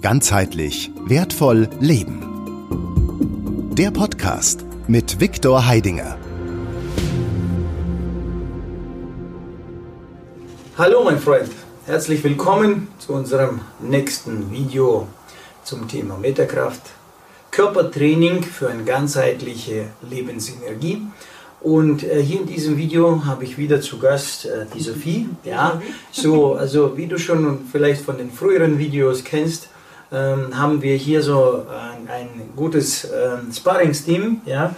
Ganzheitlich 0.00 0.92
wertvoll 1.06 1.68
leben. 1.80 2.22
Der 3.72 3.90
Podcast 3.90 4.64
mit 4.86 5.18
Viktor 5.18 5.66
Heidinger. 5.66 6.16
Hallo 10.76 11.02
mein 11.02 11.18
Freund, 11.18 11.50
herzlich 11.86 12.22
willkommen 12.22 12.86
zu 13.00 13.12
unserem 13.12 13.60
nächsten 13.80 14.52
Video 14.52 15.08
zum 15.64 15.88
Thema 15.88 16.16
Metakraft, 16.16 16.82
Körpertraining 17.50 18.44
für 18.44 18.68
eine 18.68 18.84
ganzheitliche 18.84 19.86
Lebensenergie. 20.08 21.02
Und 21.60 22.04
äh, 22.04 22.22
hier 22.22 22.42
in 22.42 22.46
diesem 22.46 22.76
Video 22.76 23.24
habe 23.24 23.42
ich 23.42 23.58
wieder 23.58 23.80
zu 23.80 23.98
Gast 23.98 24.46
äh, 24.46 24.64
die 24.72 24.80
Sophie. 24.80 25.28
Ja, 25.42 25.82
so, 26.12 26.54
also 26.54 26.96
wie 26.96 27.08
du 27.08 27.18
schon 27.18 27.66
vielleicht 27.72 28.02
von 28.02 28.16
den 28.16 28.30
früheren 28.30 28.78
Videos 28.78 29.24
kennst, 29.24 29.68
ähm, 30.12 30.58
haben 30.58 30.80
wir 30.82 30.96
hier 30.96 31.22
so 31.22 31.66
ein, 31.68 32.08
ein 32.08 32.28
gutes 32.56 33.04
ähm, 33.04 33.52
Sparringsteam, 33.52 34.40
ja, 34.46 34.74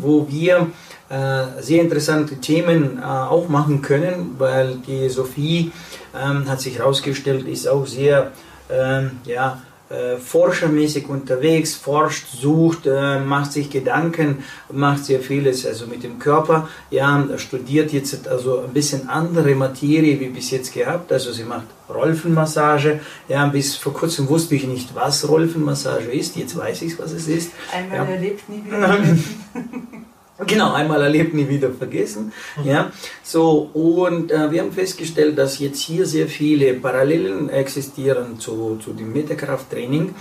wo 0.00 0.26
wir 0.28 0.68
äh, 1.08 1.60
sehr 1.60 1.82
interessante 1.82 2.36
Themen 2.36 2.98
äh, 2.98 3.02
auch 3.04 3.48
machen 3.48 3.82
können, 3.82 4.36
weil 4.38 4.76
die 4.86 5.08
Sophie 5.08 5.72
ähm, 6.14 6.48
hat 6.48 6.60
sich 6.60 6.78
herausgestellt, 6.78 7.46
ist 7.46 7.68
auch 7.68 7.86
sehr 7.86 8.32
ähm, 8.70 9.20
ja, 9.24 9.62
äh, 9.92 10.16
forschermäßig 10.16 11.08
unterwegs, 11.08 11.74
forscht, 11.74 12.26
sucht, 12.28 12.86
äh, 12.86 13.20
macht 13.20 13.52
sich 13.52 13.68
Gedanken, 13.68 14.42
macht 14.70 15.04
sehr 15.04 15.20
vieles 15.20 15.66
also 15.66 15.86
mit 15.86 16.02
dem 16.02 16.18
Körper. 16.18 16.68
Ja, 16.90 17.26
studiert 17.36 17.92
jetzt 17.92 18.26
also 18.26 18.60
ein 18.60 18.72
bisschen 18.72 19.08
andere 19.08 19.54
Materie 19.54 20.18
wie 20.18 20.28
bis 20.28 20.50
jetzt 20.50 20.72
gehabt. 20.72 21.12
Also 21.12 21.30
sie 21.32 21.44
macht 21.44 21.66
Rolfenmassage. 21.90 23.00
Ja, 23.28 23.46
bis 23.46 23.76
vor 23.76 23.92
kurzem 23.92 24.28
wusste 24.28 24.54
ich 24.54 24.66
nicht, 24.66 24.94
was 24.94 25.28
Rolfenmassage 25.28 26.10
ist. 26.10 26.36
Jetzt 26.36 26.56
weiß 26.56 26.82
ich, 26.82 26.98
was 26.98 27.12
es 27.12 27.28
ist. 27.28 27.50
Einmal 27.70 27.98
ja. 27.98 28.04
erlebt, 28.14 28.48
nie 28.48 28.64
wieder. 28.64 28.98
Genau, 30.46 30.72
einmal 30.72 31.02
erlebt, 31.02 31.34
nie 31.34 31.48
wieder 31.48 31.70
vergessen. 31.70 32.32
Mhm. 32.56 32.64
Ja, 32.64 32.90
so, 33.22 33.70
und 33.74 34.32
äh, 34.32 34.50
wir 34.50 34.62
haben 34.62 34.72
festgestellt, 34.72 35.36
dass 35.38 35.58
jetzt 35.58 35.80
hier 35.80 36.06
sehr 36.06 36.26
viele 36.26 36.74
Parallelen 36.74 37.48
existieren 37.50 38.38
zu, 38.40 38.78
zu 38.82 38.92
dem 38.92 39.12
Metakrafttraining. 39.12 40.14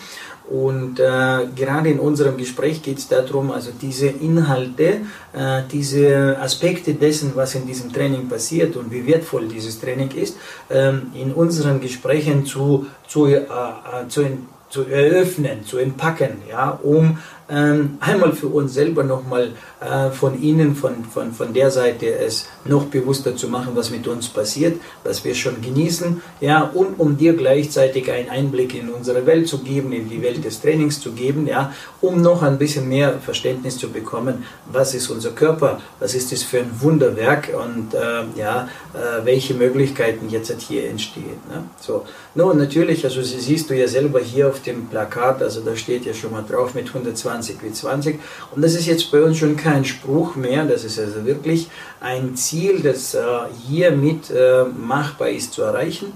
Und 0.49 0.99
äh, 0.99 1.47
gerade 1.55 1.89
in 1.89 1.99
unserem 1.99 2.35
Gespräch 2.35 2.81
geht 2.81 2.97
es 2.97 3.07
darum, 3.07 3.51
also 3.51 3.71
diese 3.81 4.07
Inhalte, 4.07 5.01
äh, 5.31 5.61
diese 5.71 6.37
Aspekte 6.41 6.93
dessen, 6.93 7.31
was 7.35 7.55
in 7.55 7.65
diesem 7.65 7.93
Training 7.93 8.27
passiert 8.27 8.75
und 8.75 8.91
wie 8.91 9.07
wertvoll 9.07 9.47
dieses 9.47 9.79
Training 9.79 10.11
ist, 10.11 10.35
ähm, 10.69 11.11
in 11.13 11.31
unseren 11.31 11.79
Gesprächen 11.79 12.45
zu, 12.45 12.85
zu, 13.07 13.27
äh, 13.27 13.37
äh 13.37 14.07
zu, 14.09 14.25
zu 14.69 14.85
eröffnen, 14.87 15.65
zu 15.65 15.77
entpacken, 15.77 16.41
ja, 16.49 16.71
um 16.83 17.19
einmal 17.55 18.31
für 18.33 18.47
uns 18.47 18.73
selber 18.73 19.03
nochmal 19.03 19.51
äh, 19.81 20.09
von 20.11 20.41
Ihnen, 20.41 20.75
von, 20.75 21.03
von, 21.03 21.33
von 21.33 21.53
der 21.53 21.69
Seite 21.69 22.13
es 22.15 22.47
noch 22.65 22.85
bewusster 22.85 23.35
zu 23.35 23.47
machen, 23.47 23.71
was 23.73 23.89
mit 23.89 24.07
uns 24.07 24.29
passiert, 24.29 24.79
was 25.03 25.25
wir 25.25 25.35
schon 25.35 25.61
genießen, 25.61 26.21
ja, 26.39 26.61
und 26.61 26.99
um 26.99 27.17
dir 27.17 27.33
gleichzeitig 27.33 28.09
einen 28.11 28.29
Einblick 28.29 28.75
in 28.75 28.89
unsere 28.89 29.25
Welt 29.25 29.47
zu 29.47 29.59
geben, 29.59 29.91
in 29.91 30.07
die 30.07 30.21
Welt 30.21 30.45
des 30.45 30.61
Trainings 30.61 31.01
zu 31.01 31.11
geben, 31.11 31.47
ja, 31.47 31.73
um 31.99 32.21
noch 32.21 32.41
ein 32.41 32.57
bisschen 32.57 32.87
mehr 32.87 33.19
Verständnis 33.19 33.77
zu 33.77 33.89
bekommen, 33.89 34.45
was 34.71 34.93
ist 34.93 35.09
unser 35.09 35.31
Körper, 35.31 35.81
was 35.99 36.13
ist 36.13 36.31
das 36.31 36.43
für 36.43 36.59
ein 36.59 36.71
Wunderwerk 36.79 37.49
und 37.53 37.93
äh, 37.93 38.39
ja, 38.39 38.69
äh, 38.93 39.25
welche 39.25 39.55
Möglichkeiten 39.55 40.29
jetzt 40.29 40.51
hier 40.61 40.89
entstehen. 40.89 41.39
Ne? 41.49 41.63
So, 41.79 42.05
nun 42.35 42.57
natürlich, 42.57 43.03
also 43.03 43.21
Sie 43.21 43.39
siehst 43.39 43.69
du 43.69 43.75
ja 43.75 43.87
selber 43.87 44.19
hier 44.19 44.47
auf 44.47 44.61
dem 44.61 44.87
Plakat, 44.87 45.41
also 45.41 45.61
da 45.61 45.75
steht 45.75 46.05
ja 46.05 46.13
schon 46.13 46.31
mal 46.31 46.43
drauf 46.47 46.73
mit 46.75 46.87
120 46.87 47.40
20 47.41 47.63
wie 47.63 47.71
20. 47.71 48.19
Und 48.55 48.61
das 48.61 48.75
ist 48.75 48.85
jetzt 48.85 49.11
bei 49.11 49.21
uns 49.21 49.37
schon 49.37 49.57
kein 49.57 49.83
Spruch 49.85 50.35
mehr, 50.35 50.65
das 50.65 50.83
ist 50.83 50.99
also 50.99 51.25
wirklich 51.25 51.69
ein 51.99 52.35
Ziel, 52.35 52.81
das 52.81 53.13
äh, 53.13 53.21
hiermit 53.67 54.29
äh, 54.29 54.63
machbar 54.63 55.29
ist 55.29 55.53
zu 55.53 55.63
erreichen. 55.63 56.13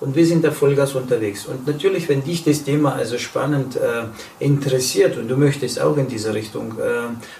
Und 0.00 0.16
wir 0.16 0.26
sind 0.26 0.44
da 0.44 0.50
Vollgas 0.50 0.94
unterwegs. 0.94 1.46
Und 1.46 1.66
natürlich, 1.66 2.08
wenn 2.08 2.22
dich 2.22 2.44
das 2.44 2.64
Thema 2.64 2.94
also 2.94 3.18
spannend 3.18 3.76
äh, 3.76 4.04
interessiert 4.38 5.16
und 5.16 5.28
du 5.28 5.36
möchtest 5.36 5.80
auch 5.80 5.96
in 5.96 6.08
diese 6.08 6.34
Richtung 6.34 6.74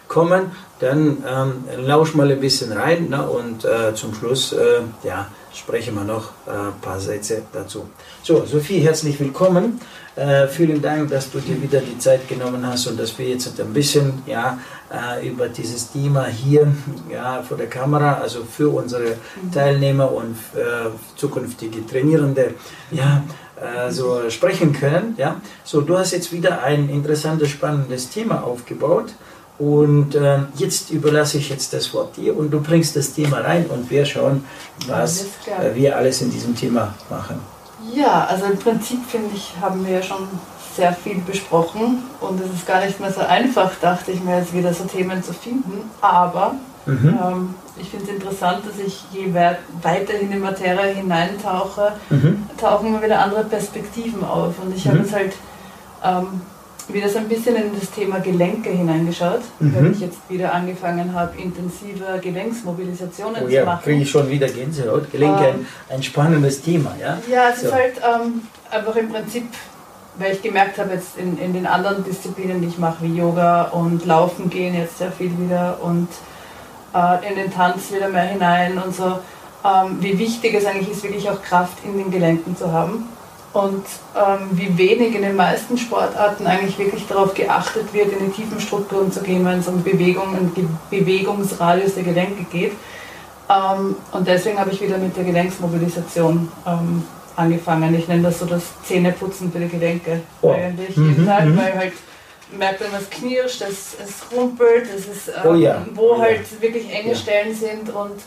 kommen, 0.09 0.51
dann 0.81 1.25
ähm, 1.27 1.87
lausch 1.87 2.15
mal 2.15 2.31
ein 2.31 2.41
bisschen 2.41 2.73
rein 2.73 3.09
ne? 3.09 3.29
und 3.29 3.67
zum 3.95 4.15
Schluss 4.15 4.55
ja, 5.03 5.29
sprechen 5.55 5.95
wir 5.95 6.05
noch 6.05 6.31
ein 6.47 6.81
paar 6.81 7.01
Sätze 7.01 7.43
dazu. 7.53 7.89
So, 8.23 8.45
Sophie, 8.45 8.81
herzlich 8.81 9.19
willkommen. 9.19 9.81
Äh, 10.17 10.49
vielen 10.49 10.83
Dank, 10.83 11.11
dass 11.11 11.31
du 11.31 11.39
dir 11.39 11.61
wieder 11.63 11.81
die 11.81 11.99
Zeit 11.99 12.29
genommen 12.29 12.67
hast 12.67 12.87
und 12.87 12.99
dass 12.99 13.17
wir 13.19 13.29
jetzt 13.29 13.59
ein 13.61 13.73
bisschen 13.73 14.23
ja, 14.27 14.59
äh, 14.93 15.29
über 15.29 15.49
dieses 15.49 15.93
Thema 15.93 16.27
hier 16.27 16.67
ja, 17.11 17.43
vor 17.43 17.57
der 17.57 17.69
Kamera, 17.69 18.15
also 18.15 18.45
für 18.45 18.69
unsere 18.69 19.15
Teilnehmer 19.53 20.11
und 20.11 20.37
äh, 20.57 20.91
zukünftige 21.17 21.87
Trainierende, 21.87 22.55
ja, 22.91 23.23
äh, 23.57 23.91
so 23.91 24.29
sprechen 24.31 24.73
können. 24.73 25.15
Ja. 25.17 25.41
So, 25.65 25.81
du 25.81 25.97
hast 25.97 26.13
jetzt 26.13 26.33
wieder 26.33 26.63
ein 26.63 26.89
interessantes, 26.89 27.51
spannendes 27.51 28.11
Thema 28.11 28.43
aufgebaut. 28.43 29.15
Und 29.61 30.15
äh, 30.15 30.39
jetzt 30.57 30.91
überlasse 30.91 31.37
ich 31.37 31.51
jetzt 31.51 31.75
das 31.75 31.93
Wort 31.93 32.17
dir 32.17 32.35
und 32.35 32.51
du 32.51 32.63
bringst 32.63 32.97
das 32.97 33.13
Thema 33.13 33.41
rein 33.41 33.67
und 33.67 33.91
wir 33.91 34.07
schauen, 34.07 34.43
was 34.87 35.27
äh, 35.47 35.75
wir 35.75 35.99
alles 35.99 36.23
in 36.23 36.31
diesem 36.31 36.57
Thema 36.57 36.95
machen. 37.11 37.39
Ja, 37.95 38.25
also 38.25 38.47
im 38.47 38.59
Prinzip 38.59 39.05
finde 39.07 39.29
ich, 39.35 39.53
haben 39.61 39.87
wir 39.87 39.97
ja 39.97 40.03
schon 40.03 40.27
sehr 40.75 40.95
viel 40.95 41.19
besprochen 41.19 42.05
und 42.21 42.41
es 42.41 42.51
ist 42.55 42.67
gar 42.67 42.83
nicht 42.83 42.99
mehr 43.01 43.13
so 43.13 43.21
einfach, 43.21 43.73
dachte 43.83 44.13
ich 44.13 44.25
mir, 44.25 44.39
jetzt 44.39 44.55
wieder 44.55 44.73
so 44.73 44.85
Themen 44.85 45.23
zu 45.23 45.35
finden. 45.35 45.91
Aber 46.01 46.55
mhm. 46.87 47.19
ähm, 47.23 47.55
ich 47.77 47.91
finde 47.91 48.07
es 48.07 48.13
interessant, 48.13 48.63
dass 48.67 48.79
ich 48.79 49.05
je 49.13 49.31
weiter 49.35 50.15
in 50.19 50.31
die 50.31 50.39
Materie 50.39 50.95
hineintauche, 50.95 51.93
mhm. 52.09 52.47
tauchen 52.59 52.93
mir 52.93 53.03
wieder 53.03 53.21
andere 53.21 53.45
Perspektiven 53.45 54.25
auf. 54.25 54.55
Und 54.65 54.75
ich 54.75 54.87
mhm. 54.87 54.89
habe 54.89 54.99
jetzt 55.01 55.15
halt 55.15 55.33
ähm, 56.03 56.41
wieder 56.93 57.09
so 57.09 57.19
ein 57.19 57.29
bisschen 57.29 57.57
in 57.57 57.79
das 57.79 57.91
Thema 57.91 58.21
Gelenke 58.21 58.71
hineingeschaut, 58.71 59.43
mhm. 59.59 59.75
weil 59.75 59.93
ich 59.93 60.01
jetzt 60.01 60.19
wieder 60.29 60.53
angefangen 60.53 61.15
habe, 61.15 61.41
intensive 61.41 62.21
Gelenksmobilisationen 62.21 63.45
oh, 63.45 63.49
ja, 63.49 63.61
zu 63.61 63.67
machen. 63.67 63.83
kriege 63.85 64.03
ich 64.03 64.11
schon 64.11 64.29
wieder 64.29 64.49
Gänsehaut. 64.49 65.11
Gelenke, 65.11 65.45
ähm, 65.45 65.67
ein, 65.89 65.97
ein, 65.97 66.03
spannendes 66.03 66.63
Thema, 66.63 66.95
ja? 67.01 67.19
Ja, 67.31 67.51
es 67.51 67.61
so. 67.61 67.69
ist 67.69 67.75
halt 67.75 67.95
ähm, 67.99 68.43
einfach 68.71 68.97
im 68.97 69.09
Prinzip, 69.11 69.45
weil 70.19 70.33
ich 70.33 70.43
gemerkt 70.43 70.79
habe, 70.79 70.95
jetzt 70.95 71.17
in, 71.19 71.39
in 71.39 71.53
den 71.53 71.67
anderen 71.67 72.05
Disziplinen, 72.05 72.61
die 72.61 72.69
ich 72.69 72.79
mache, 72.79 73.03
wie 73.03 73.17
Yoga 73.17 73.65
und 73.65 74.05
Laufen 74.07 74.51
gehen 74.51 74.75
jetzt 74.75 74.99
sehr 74.99 75.13
viel 75.13 75.33
wieder 75.39 75.79
und 75.83 76.09
äh, 76.95 77.29
in 77.29 77.37
den 77.37 77.53
Tanz 77.53 77.93
wieder 77.93 78.09
mehr 78.09 78.25
hinein 78.25 78.79
und 78.79 78.95
so, 78.95 79.19
ähm, 79.65 79.99
wie 80.01 80.19
wichtig 80.19 80.55
es 80.55 80.65
eigentlich 80.65 80.91
ist, 80.91 81.03
wirklich 81.03 81.29
auch 81.29 81.43
Kraft 81.43 81.79
in 81.85 81.99
den 81.99 82.11
Gelenken 82.11 82.57
zu 82.57 82.73
haben 82.73 83.09
und 83.53 83.85
ähm, 84.17 84.51
wie 84.53 84.79
wenig 84.79 85.15
in 85.15 85.23
den 85.23 85.35
meisten 85.35 85.77
Sportarten 85.77 86.47
eigentlich 86.47 86.79
wirklich 86.79 87.07
darauf 87.09 87.35
geachtet 87.35 87.93
wird, 87.93 88.13
in 88.13 88.27
die 88.27 88.43
tiefen 88.43 88.61
Strukturen 88.61 89.11
zu 89.11 89.23
gehen, 89.23 89.45
wenn 89.45 89.59
es 89.59 89.67
um 89.67 89.83
Bewegung 89.83 90.37
und 90.39 90.55
Ge 90.55 90.65
Bewegungsradius 90.91 91.95
der 91.95 92.05
Gelenke 92.05 92.45
geht. 92.45 92.73
Ähm, 93.49 93.97
und 94.13 94.29
deswegen 94.29 94.59
habe 94.59 94.71
ich 94.71 94.81
wieder 94.81 94.99
mit 94.99 95.17
der 95.17 95.25
Gelenksmobilisation 95.25 96.51
ähm, 96.65 97.03
angefangen. 97.35 97.93
Ich 97.97 98.07
nenne 98.07 98.23
das 98.23 98.39
so 98.39 98.47
das 98.47 98.63
Zähneputzen 98.85 99.51
für 99.51 99.59
die 99.59 99.69
Gelenke 99.69 100.21
oh. 100.43 100.53
eigentlich 100.53 100.97
mhm, 100.97 101.09
jeden 101.09 101.27
Tag, 101.27 101.47
mhm. 101.47 101.57
weil 101.57 101.77
halt 101.77 101.93
merkt, 102.57 102.81
wenn 102.81 102.95
es 102.97 103.11
knirscht, 103.11 103.63
es, 103.63 103.97
es 104.01 104.37
rumpelt, 104.37 104.87
es 104.95 105.09
ist, 105.09 105.29
ähm, 105.29 105.51
oh 105.51 105.55
ja. 105.55 105.85
wo 105.95 106.13
oh 106.13 106.19
halt 106.19 106.43
ja. 106.53 106.63
wirklich 106.63 106.89
enge 106.93 107.11
ja. 107.11 107.15
Stellen 107.17 107.55
sind 107.55 107.91
und 107.91 108.21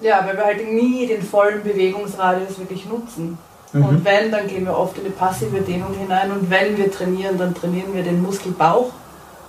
ja, 0.00 0.24
weil 0.24 0.36
wir 0.36 0.44
halt 0.44 0.72
nie 0.72 1.08
den 1.08 1.22
vollen 1.22 1.64
Bewegungsradius 1.64 2.58
wirklich 2.60 2.86
nutzen. 2.86 3.36
Mhm. 3.72 3.84
Und 3.84 4.04
wenn, 4.04 4.30
dann 4.30 4.46
gehen 4.46 4.64
wir 4.64 4.76
oft 4.76 4.96
in 4.98 5.04
die 5.04 5.10
passive 5.10 5.60
Dehnung 5.60 5.94
hinein. 5.94 6.32
Und 6.32 6.50
wenn 6.50 6.76
wir 6.76 6.90
trainieren, 6.90 7.38
dann 7.38 7.54
trainieren 7.54 7.94
wir 7.94 8.02
den 8.02 8.22
Muskelbauch, 8.22 8.90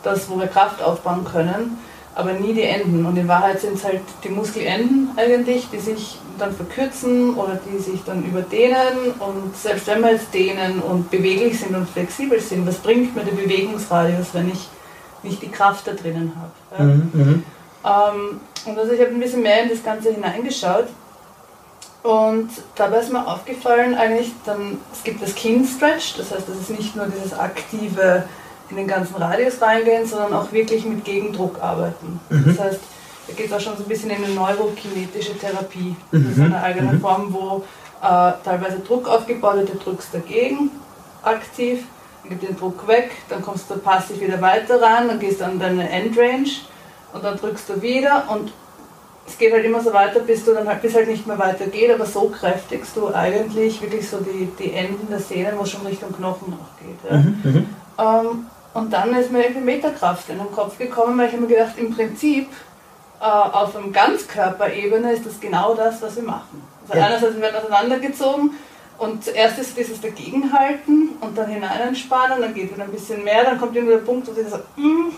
das, 0.03 0.29
wo 0.29 0.39
wir 0.39 0.47
Kraft 0.47 0.81
aufbauen 0.81 1.25
können, 1.25 1.77
aber 2.15 2.33
nie 2.33 2.53
die 2.53 2.63
Enden. 2.63 3.05
Und 3.05 3.17
in 3.17 3.27
Wahrheit 3.27 3.61
sind 3.61 3.75
es 3.75 3.83
halt 3.83 4.01
die 4.23 4.29
Muskelenden 4.29 5.09
eigentlich, 5.15 5.69
die 5.71 5.79
sich 5.79 6.17
dann 6.37 6.53
verkürzen 6.53 7.35
oder 7.35 7.59
die 7.65 7.79
sich 7.79 8.03
dann 8.05 8.23
überdehnen. 8.23 9.13
Und 9.19 9.55
selbst 9.55 9.87
wenn 9.87 10.01
wir 10.01 10.11
jetzt 10.11 10.33
dehnen 10.33 10.81
und 10.81 11.11
beweglich 11.11 11.59
sind 11.59 11.75
und 11.75 11.89
flexibel 11.89 12.39
sind, 12.39 12.67
was 12.67 12.77
bringt 12.77 13.15
mir 13.15 13.23
der 13.23 13.33
Bewegungsradius, 13.33 14.27
wenn 14.33 14.49
ich 14.49 14.69
nicht 15.23 15.41
die 15.41 15.49
Kraft 15.49 15.87
da 15.87 15.93
drinnen 15.93 16.33
habe? 16.35 16.77
Ja? 16.77 16.83
Mhm, 16.83 17.11
mhm. 17.13 17.43
ähm, 17.85 18.39
und 18.65 18.77
also 18.77 18.91
ich 18.91 18.99
habe 18.99 19.11
ein 19.11 19.19
bisschen 19.19 19.41
mehr 19.41 19.63
in 19.63 19.69
das 19.69 19.83
Ganze 19.83 20.11
hineingeschaut 20.11 20.87
und 22.03 22.49
dabei 22.75 22.99
ist 22.99 23.11
mir 23.11 23.27
aufgefallen, 23.27 23.95
eigentlich, 23.95 24.31
dann, 24.45 24.79
es 24.93 25.03
gibt 25.03 25.21
das 25.21 25.35
Kin 25.35 25.65
Stretch, 25.65 26.15
das 26.17 26.31
heißt, 26.31 26.47
das 26.47 26.57
ist 26.57 26.69
nicht 26.69 26.95
nur 26.95 27.07
dieses 27.07 27.37
aktive 27.37 28.23
in 28.69 28.77
den 28.77 28.87
ganzen 28.87 29.15
Radius 29.15 29.61
reingehen, 29.61 30.05
sondern 30.05 30.33
auch 30.33 30.51
wirklich 30.51 30.85
mit 30.85 31.03
Gegendruck 31.03 31.61
arbeiten. 31.61 32.19
Mhm. 32.29 32.45
Das 32.45 32.59
heißt, 32.59 32.79
da 33.27 33.33
geht 33.33 33.47
es 33.47 33.53
auch 33.53 33.59
schon 33.59 33.75
so 33.77 33.83
ein 33.83 33.89
bisschen 33.89 34.11
in 34.11 34.23
eine 34.23 34.33
neurokinetische 34.33 35.37
Therapie. 35.37 35.95
Das 36.11 36.21
ist 36.21 36.37
mhm. 36.37 36.45
eine 36.45 36.61
eigene 36.61 36.93
mhm. 36.93 37.01
Form, 37.01 37.33
wo 37.33 37.63
äh, 38.01 38.31
teilweise 38.43 38.79
Druck 38.79 39.07
aufgebaut 39.07 39.57
wird, 39.57 39.73
du 39.73 39.77
drückst 39.77 40.13
dagegen 40.13 40.71
aktiv, 41.23 41.83
dann 42.21 42.29
gibt 42.29 42.43
den 42.43 42.57
Druck 42.57 42.87
weg, 42.87 43.11
dann 43.27 43.41
kommst 43.41 43.69
du 43.69 43.77
passiv 43.77 44.21
wieder 44.21 44.39
weiter 44.41 44.81
rein, 44.81 45.09
dann 45.09 45.19
gehst 45.19 45.41
du 45.41 45.45
an 45.45 45.59
deine 45.59 45.89
Endrange 45.89 46.49
und 47.11 47.23
dann 47.23 47.37
drückst 47.37 47.69
du 47.69 47.81
wieder 47.81 48.25
und 48.29 48.53
es 49.29 49.37
geht 49.37 49.53
halt 49.53 49.63
immer 49.63 49.81
so 49.81 49.93
weiter, 49.93 50.19
bis 50.21 50.43
du 50.43 50.53
dann 50.53 50.67
halt, 50.67 50.81
bis 50.81 50.95
halt 50.95 51.07
nicht 51.07 51.27
mehr 51.27 51.37
weiter 51.37 51.67
geht, 51.67 51.91
aber 51.91 52.05
so 52.05 52.29
kräftigst 52.29 52.95
du 52.95 53.13
eigentlich 53.13 53.81
wirklich 53.81 54.09
so 54.09 54.17
die, 54.17 54.49
die 54.57 54.73
Enden 54.73 55.07
der 55.09 55.19
Sehnen, 55.19 55.57
wo 55.57 55.63
es 55.63 55.71
schon 55.71 55.85
Richtung 55.85 56.11
Knochen 56.11 56.51
noch 56.51 56.77
geht. 56.79 57.11
Ja. 57.11 57.17
Mhm, 57.17 57.41
mhm. 57.43 57.69
ähm, 57.99 58.45
und 58.73 58.93
dann 58.93 59.15
ist 59.15 59.31
mir 59.31 59.43
irgendwie 59.43 59.61
Meterkraft 59.61 60.29
in 60.29 60.39
den 60.39 60.51
Kopf 60.51 60.77
gekommen, 60.77 61.17
weil 61.17 61.27
ich 61.27 61.33
habe 61.33 61.43
mir 61.43 61.47
gedacht, 61.47 61.73
im 61.77 61.93
Prinzip 61.93 62.49
äh, 63.19 63.23
auf 63.23 63.75
einem 63.75 63.93
Ganzkörperebene 63.93 65.13
ist 65.13 65.25
das 65.25 65.39
genau 65.39 65.75
das, 65.75 66.01
was 66.01 66.15
wir 66.15 66.23
machen. 66.23 66.63
Also 66.87 66.99
ja. 66.99 67.07
einerseits 67.07 67.39
werden 67.39 67.55
auseinandergezogen 67.55 68.51
und 68.97 69.23
zuerst 69.23 69.59
ist 69.59 69.77
dieses 69.77 70.01
Dagegenhalten 70.01 71.09
und 71.21 71.37
dann 71.37 71.49
hinein 71.49 71.81
entspannen, 71.81 72.41
dann 72.41 72.53
geht 72.53 72.73
wieder 72.73 72.83
ein 72.83 72.91
bisschen 72.91 73.23
mehr, 73.23 73.43
dann 73.43 73.59
kommt 73.59 73.75
immer 73.75 73.91
der 73.91 73.97
Punkt, 73.99 74.27
wo 74.27 74.33
sie 74.33 74.43
so, 74.43 74.57
mm, 74.75 75.11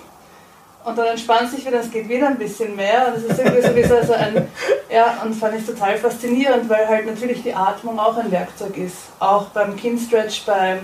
und 0.83 0.97
dann 0.97 1.07
entspannt 1.07 1.51
sich 1.51 1.65
wieder, 1.65 1.79
es 1.79 1.91
geht 1.91 2.09
wieder 2.09 2.27
ein 2.27 2.37
bisschen 2.37 2.75
mehr. 2.75 3.07
Und 3.07 3.17
das 3.17 3.37
ist 3.37 3.45
irgendwie 3.45 3.83
so, 3.83 4.01
so 4.03 4.13
ein, 4.13 4.47
ja, 4.89 5.21
und 5.23 5.33
fand 5.33 5.55
ich 5.59 5.65
total 5.65 5.97
faszinierend, 5.97 6.67
weil 6.69 6.87
halt 6.87 7.05
natürlich 7.05 7.43
die 7.43 7.53
Atmung 7.53 7.99
auch 7.99 8.17
ein 8.17 8.31
Werkzeug 8.31 8.77
ist. 8.77 8.97
Auch 9.19 9.45
beim 9.45 9.75
Kinstretch, 9.75 10.45
bei 10.45 10.79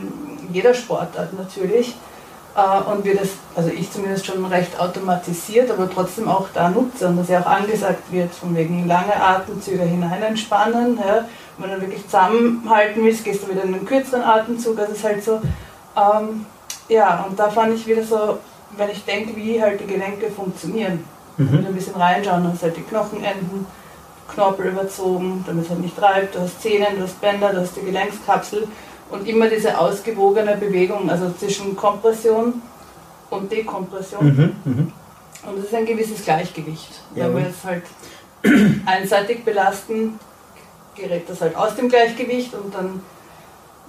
jeder 0.52 0.74
Sportart 0.74 1.34
natürlich. 1.34 1.96
Äh, 2.56 2.92
und 2.92 3.06
wir 3.06 3.16
das, 3.16 3.30
also 3.56 3.70
ich 3.70 3.92
zumindest 3.92 4.26
schon 4.26 4.46
recht 4.46 4.80
automatisiert, 4.80 5.72
aber 5.72 5.90
trotzdem 5.90 6.28
auch 6.28 6.48
da 6.54 6.70
nutzen, 6.70 7.18
dass 7.18 7.30
ja 7.30 7.42
auch 7.42 7.48
angesagt 7.48 8.12
wird, 8.12 8.34
von 8.34 8.56
wegen 8.56 8.88
lange 8.88 9.16
Atemzüge 9.16 9.84
hinein 9.84 10.22
entspannen. 10.22 11.00
Ja. 11.00 11.26
Wenn 11.58 11.72
du 11.72 11.82
wirklich 11.82 12.06
zusammenhalten 12.06 13.04
willst, 13.04 13.24
gehst 13.24 13.44
du 13.44 13.50
wieder 13.50 13.64
in 13.64 13.74
einen 13.74 13.86
kürzeren 13.86 14.24
Atemzug. 14.24 14.78
Das 14.78 14.90
ist 14.90 15.04
halt 15.04 15.24
so, 15.24 15.42
ähm, 15.96 16.46
ja, 16.88 17.26
und 17.28 17.38
da 17.40 17.50
fand 17.50 17.74
ich 17.74 17.88
wieder 17.88 18.04
so, 18.04 18.38
wenn 18.75 18.90
ich 18.90 19.06
denke, 19.06 19.36
wie 19.36 19.62
halt 19.62 19.80
die 19.80 19.88
Gelenke 19.88 20.30
funktionieren. 20.30 21.04
Mhm. 21.38 21.52
Wenn 21.52 21.62
wir 21.62 21.69
ein 21.69 21.75
bisschen 21.75 21.96
reinschauen, 21.96 22.44
dann 22.44 22.54
hast 22.54 22.64
halt 22.64 22.78
die 22.78 22.81
Knochenenden, 22.81 23.66
Knorpel 24.28 24.68
überzogen, 24.68 25.44
damit 25.48 25.66
es 25.66 25.69
halt 25.69 25.80
nicht 25.80 26.02
reibt, 26.02 26.36
du 26.36 26.40
hast 26.40 26.62
Zähne, 26.62 26.88
du 26.96 27.04
hast 27.04 27.22
Bänder, 27.22 27.54
du 27.54 27.62
hast 27.62 27.78
die 27.78 27.81
Gelenkskapsel 27.81 28.68
und 29.10 29.28
immer 29.28 29.48
diese 29.48 29.78
ausgewogene 29.78 30.58
Bewegung, 30.58 31.10
also 31.10 31.31
zwischen 31.31 31.75
Kompression 31.75 32.62
und 33.30 33.52
Dekompression. 33.52 34.25
Mhm, 34.25 34.56
mh. 34.66 34.92
Und 35.48 35.58
das 35.58 35.66
ist 35.66 35.75
ein 35.75 35.86
gewisses 35.86 36.24
Gleichgewicht. 36.25 37.02
Ja. 37.16 37.25
Wenn 37.25 37.38
wir 37.38 37.44
jetzt 37.44 37.63
halt 37.63 37.84
einseitig 38.86 39.46
belasten, 39.46 40.20
gerät 40.96 41.30
das 41.30 41.42
halt 41.42 41.56
aus 41.56 41.75
dem 41.75 41.88
Gleichgewicht 41.88 42.54
und 42.54 42.74
dann, 42.74 43.02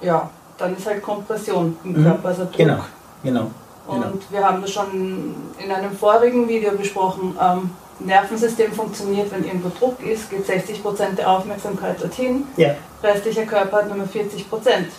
ja, 0.03 0.31
dann 0.57 0.77
ist 0.77 0.87
halt 0.87 1.03
Kompression 1.03 1.77
im 1.85 1.93
mhm. 1.93 2.05
Körper, 2.05 2.29
also 2.29 2.45
Druck. 2.45 2.57
Genau, 2.57 2.85
genau. 3.23 3.51
Und 3.89 4.03
genau. 4.03 4.15
wir 4.31 4.47
haben 4.47 4.61
das 4.61 4.71
schon 4.71 5.35
in 5.59 5.73
einem 5.73 5.97
vorigen 5.97 6.47
Video 6.47 6.73
besprochen. 6.73 7.37
Ähm, 7.43 7.71
Nervensystem 8.01 8.73
funktioniert, 8.73 9.33
wenn 9.33 9.45
irgendwo 9.45 9.71
Druck 9.77 10.01
ist, 10.05 10.31
geht 10.31 10.47
60% 10.47 11.17
der 11.17 11.29
Aufmerksamkeit 11.29 12.01
dorthin. 12.01 12.45
Ja. 12.57 12.75
Restlicher 13.03 13.45
Körper 13.45 13.79
hat 13.79 13.97
nur 13.97 14.07
40%. 14.07 14.45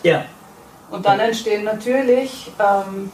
Ja. 0.04 0.26
Und 0.90 1.06
dann 1.06 1.20
entstehen 1.20 1.64
natürlich 1.64 2.52
ähm, 2.60 3.12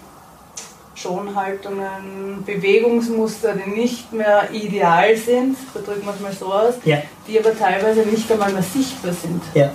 Schonhaltungen, 0.96 2.44
Bewegungsmuster, 2.46 3.54
die 3.54 3.70
nicht 3.70 4.14
mehr 4.14 4.50
ideal 4.52 5.16
sind, 5.18 5.58
da 5.74 5.82
drücken 5.82 6.06
wir 6.06 6.14
es 6.14 6.22
mal 6.22 6.32
so 6.32 6.54
aus, 6.54 6.76
ja. 6.86 7.00
die 7.28 7.38
aber 7.38 7.56
teilweise 7.56 8.02
nicht 8.02 8.32
einmal 8.32 8.54
mehr 8.54 8.64
sichtbar 8.64 9.12
sind. 9.12 9.44
Ja. 9.54 9.72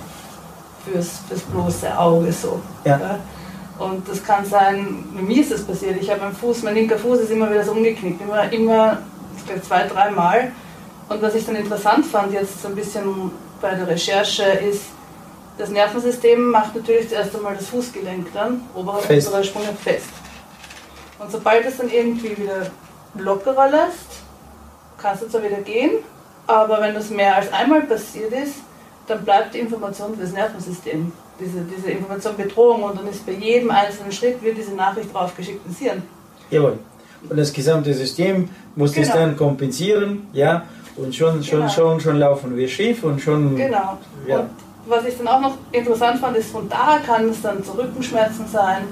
Fürs, 0.83 1.19
fürs 1.29 1.41
bloße 1.41 1.95
Auge 1.97 2.33
so. 2.33 2.59
Ja. 2.83 3.19
Und 3.81 4.07
das 4.07 4.23
kann 4.23 4.45
sein, 4.45 5.05
bei 5.15 5.23
mir 5.23 5.41
ist 5.41 5.51
das 5.51 5.63
passiert. 5.63 5.99
Ich 5.99 6.11
habe 6.11 6.21
meinen 6.21 6.35
Fuß, 6.35 6.61
mein 6.61 6.75
linker 6.75 6.99
Fuß 6.99 7.21
ist 7.21 7.31
immer 7.31 7.49
wieder 7.49 7.63
so 7.63 7.71
umgeknickt, 7.71 8.21
immer, 8.21 8.51
immer 8.51 8.99
ich 9.35 9.45
glaube 9.45 9.61
zwei, 9.63 9.87
dreimal. 9.87 10.51
Und 11.09 11.19
was 11.19 11.33
ich 11.33 11.47
dann 11.47 11.55
interessant 11.55 12.05
fand 12.05 12.31
jetzt 12.31 12.61
so 12.61 12.67
ein 12.67 12.75
bisschen 12.75 13.31
bei 13.59 13.73
der 13.73 13.87
Recherche 13.87 14.43
ist, 14.43 14.83
das 15.57 15.69
Nervensystem 15.69 16.51
macht 16.51 16.75
natürlich 16.75 17.09
zuerst 17.09 17.35
einmal 17.35 17.55
das 17.55 17.69
Fußgelenk 17.69 18.27
dann, 18.35 18.61
obere 18.75 18.97
und 18.97 19.09
untere 19.09 19.43
Sprünge 19.43 19.73
fest. 19.83 20.09
Und 21.17 21.31
sobald 21.31 21.65
es 21.65 21.77
dann 21.77 21.89
irgendwie 21.89 22.37
wieder 22.37 22.67
lockerer 23.15 23.67
lässt, 23.67 24.21
kannst 24.99 25.23
du 25.23 25.27
zwar 25.27 25.43
wieder 25.43 25.57
gehen, 25.57 26.03
aber 26.45 26.81
wenn 26.81 26.93
das 26.93 27.09
mehr 27.09 27.35
als 27.35 27.51
einmal 27.51 27.81
passiert 27.81 28.31
ist, 28.31 28.57
dann 29.07 29.25
bleibt 29.25 29.55
die 29.55 29.59
Information 29.59 30.13
für 30.13 30.21
das 30.21 30.33
Nervensystem 30.33 31.11
diese, 31.41 31.61
diese 31.61 31.91
Information 31.91 32.35
Bedrohung 32.37 32.83
und 32.83 32.97
dann 32.97 33.07
ist 33.07 33.25
bei 33.25 33.33
jedem 33.33 33.71
einzelnen 33.71 34.11
Schritt 34.11 34.41
wird 34.43 34.57
diese 34.57 34.73
Nachricht 34.73 35.13
draufgeschickt 35.13 35.65
ins 35.65 35.79
Hirn. 35.79 36.03
Jawohl. 36.49 36.79
Und 37.29 37.37
das 37.37 37.51
gesamte 37.53 37.93
System 37.93 38.49
muss 38.75 38.93
genau. 38.93 39.07
das 39.07 39.15
dann 39.15 39.37
kompensieren, 39.37 40.27
ja, 40.33 40.63
und 40.95 41.15
schon, 41.15 41.43
schon, 41.43 41.59
genau. 41.59 41.71
schon, 41.71 41.99
schon 41.99 42.17
laufen 42.17 42.55
wir 42.55 42.67
schief 42.67 43.03
und 43.03 43.21
schon. 43.21 43.55
Genau. 43.55 43.97
Ja. 44.27 44.39
Und 44.39 44.49
was 44.87 45.05
ich 45.05 45.17
dann 45.17 45.27
auch 45.27 45.41
noch 45.41 45.57
interessant 45.71 46.19
fand, 46.19 46.37
ist, 46.37 46.51
von 46.51 46.67
da 46.67 46.99
kann 47.05 47.29
es 47.29 47.41
dann 47.41 47.63
zu 47.63 47.71
Rückenschmerzen 47.73 48.47
sein, 48.47 48.83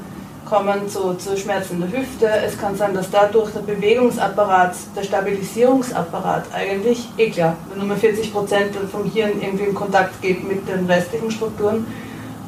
kommen 0.49 0.87
zu, 0.87 1.13
zu 1.15 1.37
Schmerzen 1.37 1.75
in 1.75 1.91
der 1.91 1.99
Hüfte. 1.99 2.27
Es 2.27 2.57
kann 2.57 2.75
sein, 2.75 2.93
dass 2.93 3.09
dadurch 3.11 3.51
der 3.51 3.59
Bewegungsapparat, 3.61 4.75
der 4.95 5.03
Stabilisierungsapparat 5.03 6.45
eigentlich, 6.53 7.07
eh 7.17 7.29
klar, 7.29 7.55
wenn 7.69 7.87
nur 7.87 7.97
40 7.97 8.33
Prozent 8.33 8.75
vom 8.91 9.09
Hirn 9.11 9.41
irgendwie 9.41 9.65
in 9.65 9.75
Kontakt 9.75 10.21
geht 10.21 10.47
mit 10.47 10.67
den 10.67 10.85
restlichen 10.85 11.29
Strukturen, 11.29 11.85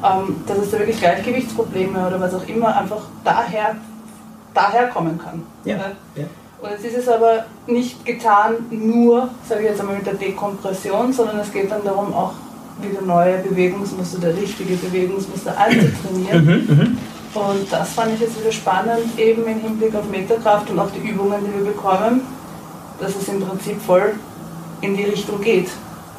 ähm, 0.02 0.36
dass 0.46 0.58
es 0.58 0.70
da 0.70 0.78
wirklich 0.78 0.98
Gleichgewichtsprobleme 0.98 2.06
oder 2.06 2.20
was 2.20 2.34
auch 2.34 2.46
immer 2.46 2.76
einfach 2.76 3.02
daher, 3.24 3.76
daher 4.54 4.88
kommen 4.88 5.18
kann. 5.18 5.42
Ja. 5.64 5.76
ja. 6.16 6.24
Und 6.60 6.70
jetzt 6.70 6.84
ist 6.84 6.98
es 6.98 7.08
aber 7.08 7.44
nicht 7.66 8.04
getan 8.04 8.54
nur, 8.70 9.30
sage 9.48 9.62
ich 9.62 9.68
jetzt 9.68 9.80
einmal 9.80 9.96
mit 9.96 10.06
der 10.06 10.14
Dekompression, 10.14 11.12
sondern 11.12 11.40
es 11.40 11.52
geht 11.52 11.70
dann 11.70 11.84
darum, 11.84 12.14
auch 12.14 12.34
wieder 12.80 13.02
neue 13.02 13.38
Bewegungsmuster, 13.38 14.18
der 14.18 14.36
richtige 14.36 14.74
Bewegungsmuster 14.76 15.56
einzutrainieren. 15.58 16.44
Mhm, 16.44 16.76
mhm, 16.76 16.98
und 17.34 17.72
das 17.72 17.92
fand 17.92 18.14
ich 18.14 18.20
jetzt 18.20 18.38
wieder 18.40 18.52
spannend, 18.52 19.18
eben 19.18 19.46
im 19.46 19.58
Hinblick 19.58 19.94
auf 19.94 20.08
Meterkraft 20.08 20.70
und 20.70 20.78
auch 20.78 20.90
die 20.90 21.08
Übungen, 21.08 21.38
die 21.44 21.64
wir 21.64 21.72
bekommen, 21.72 22.22
dass 23.00 23.16
es 23.16 23.28
im 23.28 23.40
Prinzip 23.40 23.80
voll 23.80 24.14
in 24.80 24.96
die 24.96 25.04
Richtung 25.04 25.40
geht. 25.40 25.70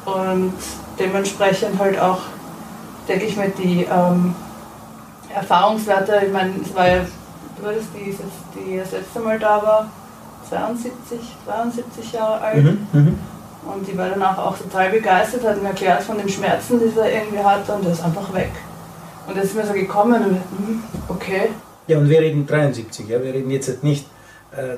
Und 0.04 0.54
dementsprechend 0.98 1.78
halt 1.78 1.98
auch 1.98 2.20
denke 3.08 3.24
ich 3.26 3.36
mir, 3.36 3.48
die 3.50 3.84
ähm, 3.84 4.34
Erfahrungswerte, 5.34 6.22
ich 6.26 6.32
meine, 6.32 6.52
es 6.62 6.74
war 6.74 6.88
ja, 6.88 7.00
du 7.60 7.66
hattest 7.66 7.88
die, 7.94 8.10
jetzt, 8.10 8.20
die 8.54 8.78
das 8.78 8.92
letzte 8.92 9.20
Mal 9.20 9.38
da 9.38 9.62
war, 9.62 9.90
72, 10.48 11.18
72 11.44 12.12
Jahre 12.12 12.40
alt. 12.40 12.64
Mhm, 12.64 12.86
mhm, 12.92 13.18
und 13.66 13.88
die 13.88 13.96
war 13.96 14.10
danach 14.10 14.38
auch 14.38 14.58
total 14.58 14.90
begeistert, 14.90 15.44
hat 15.44 15.62
mir 15.62 15.68
erklärt 15.68 16.02
von 16.02 16.18
den 16.18 16.28
Schmerzen, 16.28 16.78
die 16.78 16.88
sie 16.88 17.00
irgendwie 17.00 17.42
hatte 17.42 17.72
und 17.72 17.84
der 17.84 17.92
ist 17.92 18.04
einfach 18.04 18.32
weg. 18.34 18.52
Und 19.26 19.36
das 19.36 19.46
ist 19.46 19.56
mir 19.56 19.66
so 19.66 19.72
gekommen 19.72 20.22
und 20.22 20.66
hm, 20.66 20.82
okay. 21.08 21.48
Ja, 21.86 21.98
und 21.98 22.08
wir 22.08 22.20
reden 22.20 22.46
73, 22.46 23.08
ja, 23.08 23.22
wir 23.22 23.32
reden 23.32 23.50
jetzt 23.50 23.82
nicht 23.82 24.06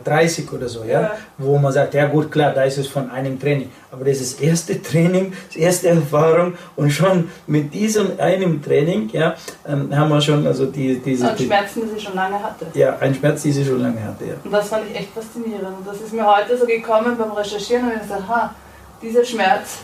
30 0.05 0.53
oder 0.53 0.69
so, 0.69 0.85
ja? 0.85 1.01
ja? 1.01 1.13
wo 1.39 1.59
man 1.59 1.73
sagt, 1.73 1.95
ja 1.95 2.07
gut, 2.07 2.31
klar, 2.31 2.53
da 2.53 2.63
ist 2.65 2.79
es 2.79 2.87
von 2.87 3.11
einem 3.11 3.39
Training. 3.39 3.71
Aber 3.91 4.05
das 4.05 4.21
ist 4.21 4.35
das 4.35 4.41
erste 4.41 4.83
Training, 4.91 5.33
das 5.49 5.57
erste 5.57 5.89
Erfahrung 5.89 6.55
und 6.77 6.91
schon 6.91 7.31
mit 7.47 7.73
diesem 7.73 8.19
einem 8.19 8.63
Training 8.63 9.11
ja, 9.13 9.35
ähm, 9.67 9.95
haben 9.95 10.09
wir 10.09 10.21
schon 10.21 10.47
also 10.47 10.67
die, 10.67 10.99
diese... 10.99 11.29
Und 11.29 11.41
Schmerzen, 11.41 11.83
die 11.83 11.95
sie 11.95 12.01
schon 12.01 12.15
lange 12.15 12.43
hatte. 12.43 12.67
Ja, 12.75 12.97
ein 12.99 13.15
Schmerz, 13.15 13.43
die 13.43 13.53
sie 13.53 13.65
schon 13.65 13.83
lange 13.83 14.03
hatte, 14.03 14.25
ja. 14.25 14.35
Und 14.43 14.51
das 14.51 14.69
fand 14.69 14.91
ich 14.91 14.97
echt 14.97 15.13
faszinierend. 15.13 15.79
Und 15.79 15.87
das 15.87 16.01
ist 16.01 16.13
mir 16.13 16.27
heute 16.27 16.57
so 16.57 16.67
gekommen 16.67 17.17
beim 17.17 17.33
Recherchieren 17.33 17.87
und 17.87 17.97
ich 17.97 18.03
gesagt, 18.03 18.29
ha, 18.29 18.55
dieser 19.03 19.25
Schmerz, 19.25 19.79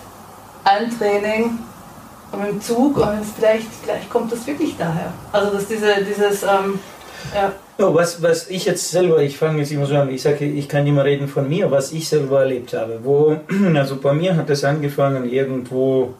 ein 0.64 0.90
Training 0.96 1.58
und 2.32 2.48
im 2.48 2.60
Zug 2.60 2.96
und 2.96 3.24
vielleicht, 3.36 3.66
vielleicht 3.82 4.08
kommt 4.08 4.32
das 4.32 4.46
wirklich 4.46 4.76
daher. 4.78 5.12
Also 5.32 5.52
dass 5.52 5.66
diese, 5.66 5.94
dieses... 6.04 6.42
Ähm, 6.42 6.78
ja. 7.34 7.52
Was, 7.78 8.22
was 8.22 8.48
ich 8.48 8.64
jetzt 8.64 8.90
selber, 8.90 9.22
ich 9.22 9.36
fange 9.36 9.58
jetzt 9.58 9.72
immer 9.72 9.86
so 9.86 9.96
an, 9.96 10.08
ich 10.08 10.22
sage, 10.22 10.44
ich 10.44 10.68
kann 10.68 10.86
immer 10.86 11.04
reden 11.04 11.26
von 11.26 11.48
mir, 11.48 11.70
was 11.70 11.92
ich 11.92 12.08
selber 12.08 12.40
erlebt 12.40 12.74
habe. 12.74 13.00
Wo, 13.02 13.36
also 13.74 13.96
bei 13.96 14.12
mir 14.12 14.36
hat 14.36 14.50
es 14.50 14.62
angefangen 14.62 15.28
irgendwo 15.28 16.14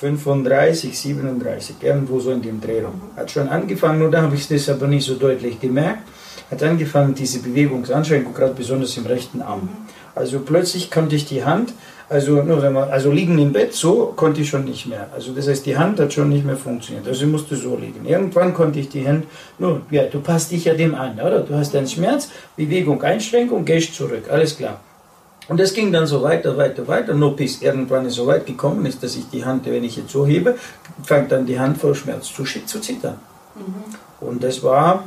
35, 0.00 0.98
37, 0.98 1.76
irgendwo 1.82 2.20
so 2.20 2.30
in 2.30 2.40
dem 2.40 2.60
Dreh 2.60 2.82
Hat 3.16 3.30
schon 3.30 3.48
angefangen, 3.48 3.98
nur 3.98 4.10
da 4.10 4.22
habe 4.22 4.34
ich 4.34 4.48
das 4.48 4.68
aber 4.68 4.86
nicht 4.86 5.04
so 5.04 5.16
deutlich 5.16 5.60
gemerkt. 5.60 6.04
Hat 6.50 6.62
angefangen, 6.62 7.14
diese 7.14 7.40
Bewegungsanschränkung, 7.40 8.32
gerade 8.32 8.54
besonders 8.54 8.96
im 8.96 9.06
rechten 9.06 9.42
Arm. 9.42 9.68
Also 10.14 10.40
plötzlich 10.40 10.90
konnte 10.90 11.16
ich 11.16 11.26
die 11.26 11.44
Hand 11.44 11.74
also, 12.10 12.42
nur 12.42 12.60
wenn 12.60 12.72
man, 12.72 12.90
also 12.90 13.12
liegen 13.12 13.38
im 13.38 13.52
Bett, 13.52 13.72
so 13.72 14.12
konnte 14.16 14.40
ich 14.40 14.48
schon 14.48 14.64
nicht 14.64 14.84
mehr. 14.86 15.06
Also 15.14 15.32
das 15.32 15.46
heißt, 15.46 15.64
die 15.64 15.78
Hand 15.78 16.00
hat 16.00 16.12
schon 16.12 16.28
nicht 16.28 16.44
mehr 16.44 16.56
funktioniert. 16.56 17.06
Also 17.06 17.24
ich 17.24 17.30
musste 17.30 17.54
so 17.54 17.76
liegen. 17.76 18.04
Irgendwann 18.04 18.52
konnte 18.52 18.80
ich 18.80 18.88
die 18.88 19.06
Hand, 19.06 19.26
nur, 19.60 19.82
ja, 19.92 20.02
du 20.06 20.20
passt 20.20 20.50
dich 20.50 20.64
ja 20.64 20.74
dem 20.74 20.96
an, 20.96 21.20
oder? 21.20 21.38
Du 21.42 21.54
hast 21.54 21.76
einen 21.76 21.86
Schmerz, 21.86 22.28
Bewegung, 22.56 23.00
Einschränkung, 23.00 23.64
gehst 23.64 23.94
zurück, 23.94 24.24
alles 24.28 24.56
klar. 24.56 24.80
Und 25.46 25.60
das 25.60 25.72
ging 25.72 25.92
dann 25.92 26.08
so 26.08 26.20
weiter, 26.20 26.56
weiter, 26.56 26.88
weiter, 26.88 27.14
nur 27.14 27.36
bis 27.36 27.62
irgendwann 27.62 28.06
es 28.06 28.14
so 28.14 28.26
weit 28.26 28.44
gekommen 28.44 28.86
ist, 28.86 29.04
dass 29.04 29.14
ich 29.14 29.30
die 29.30 29.44
Hand, 29.44 29.66
wenn 29.66 29.84
ich 29.84 29.94
jetzt 29.96 30.10
so 30.10 30.26
hebe, 30.26 30.58
fängt 31.04 31.30
dann 31.30 31.46
die 31.46 31.60
Hand 31.60 31.78
vor 31.78 31.94
Schmerz 31.94 32.26
zu, 32.26 32.42
zu 32.42 32.80
zittern. 32.80 33.20
Mhm. 33.54 34.26
Und 34.26 34.42
das 34.42 34.64
war, 34.64 35.04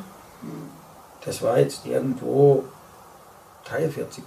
das 1.25 1.41
war 1.41 1.60
jetzt 1.60 1.86
irgendwo 1.86 2.63
43, 3.65 4.24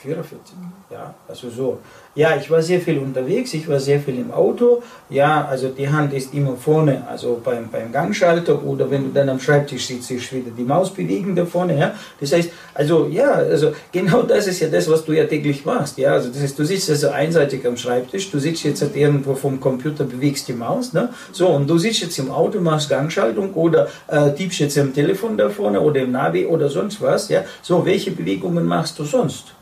44, 0.00 0.56
mhm. 0.56 0.72
ja, 0.90 1.14
also 1.28 1.50
so. 1.50 1.78
Ja, 2.14 2.36
ich 2.36 2.50
war 2.50 2.62
sehr 2.62 2.80
viel 2.80 2.98
unterwegs, 2.98 3.52
ich 3.54 3.68
war 3.68 3.78
sehr 3.80 4.00
viel 4.00 4.18
im 4.18 4.32
Auto. 4.32 4.82
Ja, 5.10 5.46
also 5.46 5.68
die 5.68 5.88
Hand 5.88 6.12
ist 6.12 6.34
immer 6.34 6.56
vorne, 6.56 7.02
also 7.08 7.40
beim, 7.44 7.68
beim 7.68 7.92
Gangschalter 7.92 8.62
oder 8.64 8.90
wenn 8.90 9.04
du 9.04 9.10
dann 9.12 9.28
am 9.28 9.40
Schreibtisch 9.40 9.86
sitzt, 9.86 10.10
ist 10.10 10.32
wieder 10.32 10.50
die 10.50 10.62
Maus 10.64 10.92
bewegen 10.92 11.34
da 11.34 11.44
vorne. 11.44 11.78
Ja? 11.78 11.94
Das 12.20 12.32
heißt, 12.32 12.50
also 12.74 13.06
ja, 13.06 13.30
also 13.32 13.72
genau 13.92 14.22
das 14.22 14.46
ist 14.46 14.60
ja 14.60 14.68
das, 14.68 14.88
was 14.90 15.04
du 15.04 15.12
ja 15.12 15.24
täglich 15.24 15.64
machst. 15.64 15.98
Ja? 15.98 16.12
Also 16.12 16.28
das 16.30 16.42
heißt, 16.42 16.58
du 16.58 16.64
sitzt 16.64 16.90
also 16.90 17.10
einseitig 17.10 17.66
am 17.66 17.76
Schreibtisch, 17.76 18.30
du 18.30 18.38
sitzt 18.38 18.64
jetzt 18.64 18.82
halt 18.82 18.96
irgendwo 18.96 19.34
vom 19.34 19.60
Computer, 19.60 20.04
bewegst 20.04 20.48
die 20.48 20.54
Maus. 20.54 20.92
Ne? 20.92 21.10
So, 21.32 21.48
und 21.48 21.68
du 21.68 21.78
sitzt 21.78 22.00
jetzt 22.00 22.18
im 22.18 22.30
Auto, 22.30 22.60
machst 22.60 22.88
Gangschaltung 22.88 23.52
oder 23.54 23.88
äh, 24.08 24.32
tippst 24.32 24.60
jetzt 24.60 24.78
am 24.78 24.92
Telefon 24.92 25.36
da 25.36 25.48
vorne 25.48 25.80
oder 25.80 26.00
im 26.00 26.12
Navi 26.12 26.46
oder 26.46 26.68
sonst 26.68 27.00
was. 27.00 27.28
Ja? 27.28 27.44
So, 27.62 27.84
welche 27.84 28.10
Bewegungen 28.10 28.64
machst 28.64 28.98
du 28.98 29.04
sonst? 29.04 29.57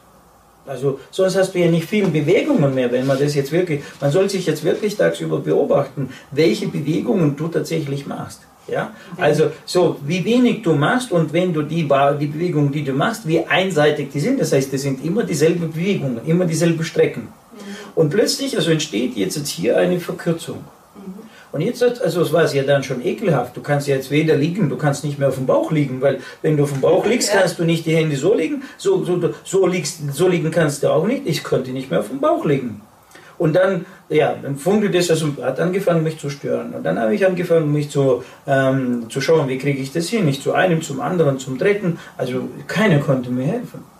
Also 0.66 1.00
sonst 1.10 1.36
hast 1.36 1.54
du 1.54 1.58
ja 1.58 1.70
nicht 1.70 1.88
viele 1.88 2.08
Bewegungen 2.08 2.74
mehr, 2.74 2.90
wenn 2.90 3.06
man 3.06 3.18
das 3.18 3.34
jetzt 3.34 3.52
wirklich, 3.52 3.82
man 4.00 4.10
soll 4.10 4.28
sich 4.28 4.46
jetzt 4.46 4.64
wirklich 4.64 4.96
tagsüber 4.96 5.38
beobachten, 5.38 6.10
welche 6.30 6.68
Bewegungen 6.68 7.36
du 7.36 7.48
tatsächlich 7.48 8.06
machst. 8.06 8.40
Ja? 8.68 8.92
Also 9.16 9.50
so, 9.64 9.96
wie 10.04 10.24
wenig 10.24 10.62
du 10.62 10.74
machst 10.74 11.12
und 11.12 11.32
wenn 11.32 11.52
du 11.52 11.62
die, 11.62 11.88
die 12.20 12.26
Bewegungen, 12.26 12.72
die 12.72 12.84
du 12.84 12.92
machst, 12.92 13.26
wie 13.26 13.44
einseitig 13.44 14.10
die 14.12 14.20
sind, 14.20 14.40
das 14.40 14.52
heißt, 14.52 14.72
das 14.72 14.82
sind 14.82 15.04
immer 15.04 15.22
dieselben 15.22 15.70
Bewegungen, 15.70 16.20
immer 16.26 16.46
dieselben 16.46 16.84
Strecken. 16.84 17.22
Mhm. 17.22 17.58
Und 17.94 18.10
plötzlich 18.10 18.56
also 18.56 18.70
entsteht 18.70 19.16
jetzt 19.16 19.46
hier 19.46 19.76
eine 19.76 20.00
Verkürzung. 20.00 20.64
Und 21.56 21.62
jetzt, 21.62 21.82
also 21.82 22.20
es 22.20 22.34
war 22.34 22.44
es 22.44 22.52
ja 22.52 22.64
dann 22.64 22.82
schon 22.82 23.02
ekelhaft. 23.02 23.56
Du 23.56 23.62
kannst 23.62 23.88
jetzt 23.88 24.10
weder 24.10 24.36
liegen, 24.36 24.68
du 24.68 24.76
kannst 24.76 25.04
nicht 25.04 25.18
mehr 25.18 25.28
auf 25.28 25.36
dem 25.36 25.46
Bauch 25.46 25.72
liegen, 25.72 26.02
weil 26.02 26.18
wenn 26.42 26.58
du 26.58 26.64
auf 26.64 26.72
dem 26.72 26.82
Bauch 26.82 27.06
liegst, 27.06 27.32
ja. 27.32 27.40
kannst 27.40 27.58
du 27.58 27.64
nicht 27.64 27.86
die 27.86 27.96
Hände 27.96 28.14
so 28.16 28.34
liegen, 28.34 28.62
so, 28.76 29.02
so, 29.04 29.18
so, 29.42 29.66
liegst, 29.66 30.00
so 30.12 30.28
liegen 30.28 30.50
kannst 30.50 30.82
du 30.82 30.90
auch 30.90 31.06
nicht. 31.06 31.22
Ich 31.24 31.42
konnte 31.42 31.70
nicht 31.70 31.90
mehr 31.90 32.00
auf 32.00 32.08
dem 32.08 32.20
Bauch 32.20 32.44
liegen. 32.44 32.82
Und 33.38 33.56
dann, 33.56 33.86
ja, 34.10 34.34
dann 34.42 34.56
funkte 34.56 34.90
das, 34.90 35.08
also 35.10 35.28
hat 35.40 35.58
angefangen 35.58 36.02
mich 36.02 36.18
zu 36.18 36.28
stören. 36.28 36.74
Und 36.74 36.84
dann 36.84 36.98
habe 36.98 37.14
ich 37.14 37.24
angefangen, 37.24 37.72
mich 37.72 37.88
zu, 37.88 38.22
ähm, 38.46 39.08
zu 39.08 39.22
schauen, 39.22 39.48
wie 39.48 39.56
kriege 39.56 39.80
ich 39.80 39.90
das 39.90 40.10
hin? 40.10 40.26
Nicht 40.26 40.42
zu 40.42 40.52
einem, 40.52 40.82
zum 40.82 41.00
anderen, 41.00 41.38
zum 41.38 41.56
dritten. 41.56 41.98
Also 42.18 42.50
keiner 42.66 42.98
konnte 42.98 43.30
mir 43.30 43.46
helfen. 43.46 43.95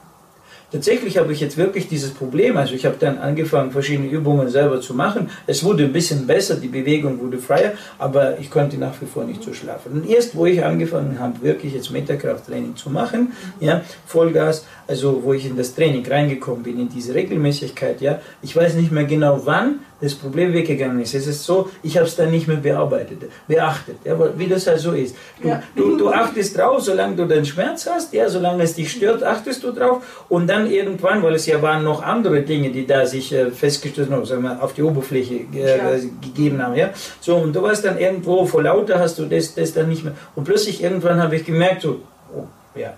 Tatsächlich 0.73 1.17
habe 1.17 1.33
ich 1.33 1.41
jetzt 1.41 1.57
wirklich 1.57 1.87
dieses 1.89 2.11
Problem. 2.11 2.57
Also 2.57 2.75
ich 2.75 2.85
habe 2.85 2.97
dann 2.99 3.19
angefangen, 3.19 3.71
verschiedene 3.71 4.09
Übungen 4.09 4.49
selber 4.49 4.81
zu 4.81 4.95
machen. 4.95 5.31
Es 5.47 5.63
wurde 5.63 5.85
ein 5.85 5.93
bisschen 5.93 6.27
besser, 6.27 6.57
die 6.57 6.67
Bewegung 6.67 7.21
wurde 7.21 7.39
freier, 7.39 7.73
aber 7.99 8.39
ich 8.41 8.51
konnte 8.51 8.77
nach 8.77 9.01
wie 9.01 9.07
vor 9.07 9.25
nicht 9.25 9.45
so 9.45 9.53
schlafen. 9.53 9.93
Und 9.93 10.11
erst, 10.11 10.35
wo 10.35 10.45
ich 10.45 10.65
angefangen 10.65 11.21
habe, 11.21 11.41
wirklich 11.43 11.73
jetzt 11.73 11.93
Metakrafttraining 11.93 12.75
zu 12.75 12.91
machen, 12.91 13.33
ja, 13.61 13.83
Vollgas, 14.07 14.65
also 14.89 15.23
wo 15.23 15.33
ich 15.33 15.47
in 15.47 15.57
das 15.57 15.75
Training 15.75 16.07
reingekommen 16.07 16.63
bin, 16.63 16.81
in 16.81 16.89
diese 16.89 17.15
Regelmäßigkeit, 17.15 18.01
ja, 18.01 18.21
ich 18.43 18.55
weiß 18.55 18.75
nicht 18.75 18.93
mehr 18.93 19.05
genau 19.05 19.41
wann, 19.45 19.81
das 20.01 20.15
Problem 20.15 20.53
weggegangen 20.53 21.01
ist. 21.01 21.15
Es 21.15 21.27
ist 21.27 21.45
so, 21.45 21.71
ich 21.83 21.97
habe 21.97 22.07
es 22.07 22.17
dann 22.17 22.31
nicht 22.31 22.47
mehr 22.47 22.59
bearbeitet, 22.59 23.31
beachtet, 23.49 23.97
ja, 24.05 24.17
wie 24.39 24.47
das 24.47 24.67
halt 24.67 24.79
so 24.79 24.93
ist. 24.93 25.17
Du, 25.41 25.49
ja. 25.49 25.63
du, 25.75 25.97
du, 25.97 26.11
achtest 26.11 26.57
drauf, 26.57 26.83
solange 26.83 27.17
du 27.17 27.27
den 27.27 27.45
Schmerz 27.45 27.87
hast, 27.87 28.13
ja, 28.13 28.29
solange 28.29 28.63
es 28.63 28.75
dich 28.75 28.93
stört, 28.93 29.23
achtest 29.23 29.65
du 29.65 29.73
drauf 29.73 30.27
und 30.29 30.49
dann 30.49 30.71
irgendwann, 30.71 31.23
weil 31.23 31.35
es 31.35 31.47
ja 31.47 31.63
waren 31.63 31.83
noch 31.83 32.03
andere 32.03 32.43
Dinge, 32.43 32.71
die 32.71 32.87
da 32.87 33.07
sich 33.07 33.33
äh, 33.33 33.51
festgestellt 33.51 34.11
haben, 34.11 34.25
sagen 34.27 34.43
wir, 34.43 34.63
auf 34.63 34.75
die 34.75 34.83
Oberfläche 34.83 35.47
äh, 35.55 35.79
ja. 35.79 35.99
gegeben 36.21 36.63
haben, 36.63 36.77
ja. 36.77 36.91
So, 37.21 37.37
und 37.37 37.55
du 37.55 37.63
warst 37.63 37.85
dann 37.85 37.99
irgendwo 37.99 38.45
vor 38.45 38.63
lauter, 38.63 38.99
hast 38.99 39.19
du 39.19 39.25
das, 39.25 39.55
das 39.55 39.73
dann 39.73 39.89
nicht 39.89 40.05
mehr. 40.05 40.15
Und 40.35 40.45
plötzlich 40.45 40.83
irgendwann 40.83 41.23
habe 41.23 41.37
ich 41.37 41.45
gemerkt, 41.45 41.83
so, 41.83 42.01
oh, 42.35 42.45
ja, 42.75 42.95